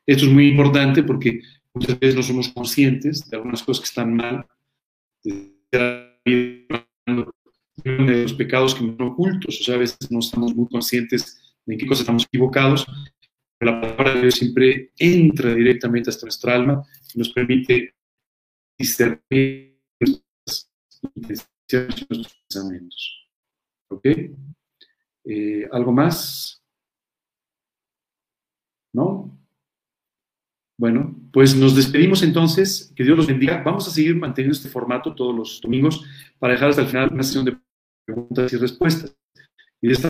Esto 0.06 0.26
es 0.26 0.32
muy 0.32 0.48
importante 0.48 1.02
porque 1.02 1.40
muchas 1.76 2.00
veces 2.00 2.16
no 2.16 2.22
somos 2.22 2.48
conscientes 2.48 3.28
de 3.28 3.36
algunas 3.36 3.62
cosas 3.62 3.82
que 3.82 3.88
están 3.88 4.14
mal, 4.14 4.46
de 5.22 6.66
los 7.84 8.32
pecados 8.32 8.74
que 8.74 8.80
son 8.80 8.96
ocultos. 9.02 9.60
O 9.60 9.64
sea, 9.64 9.74
a 9.74 9.78
veces 9.78 10.10
no 10.10 10.20
estamos 10.20 10.54
muy 10.54 10.68
conscientes 10.68 11.54
de 11.66 11.74
en 11.74 11.78
qué 11.78 11.86
cosas 11.86 12.00
estamos 12.02 12.24
equivocados. 12.24 12.86
Pero 13.58 13.72
la 13.72 13.80
palabra 13.80 14.14
de 14.14 14.22
Dios 14.22 14.34
siempre 14.36 14.92
entra 14.98 15.54
directamente 15.54 16.10
hasta 16.10 16.26
nuestra 16.26 16.54
alma 16.54 16.82
y 17.14 17.18
nos 17.18 17.30
permite 17.30 17.94
discernir 18.78 19.80
nuestras 20.00 20.72
intenciones 21.14 21.96
y 22.00 22.06
nuestros 22.08 22.42
pensamientos. 22.48 23.28
¿Ok? 23.88 24.06
Eh, 25.24 25.68
¿Algo 25.72 25.92
más? 25.92 26.62
¿No? 28.94 29.45
Bueno, 30.78 31.16
pues 31.32 31.56
nos 31.56 31.74
despedimos 31.74 32.22
entonces. 32.22 32.92
Que 32.94 33.04
Dios 33.04 33.16
los 33.16 33.26
bendiga. 33.26 33.62
Vamos 33.64 33.88
a 33.88 33.90
seguir 33.90 34.16
manteniendo 34.16 34.56
este 34.56 34.68
formato 34.68 35.14
todos 35.14 35.34
los 35.34 35.60
domingos 35.60 36.04
para 36.38 36.52
dejar 36.52 36.70
hasta 36.70 36.82
el 36.82 36.88
final 36.88 37.12
una 37.12 37.22
sesión 37.22 37.44
de 37.44 37.56
preguntas 38.04 38.52
y 38.52 38.56
respuestas. 38.56 39.16
Y 39.80 39.88
de 39.88 39.94
esta 39.94 40.08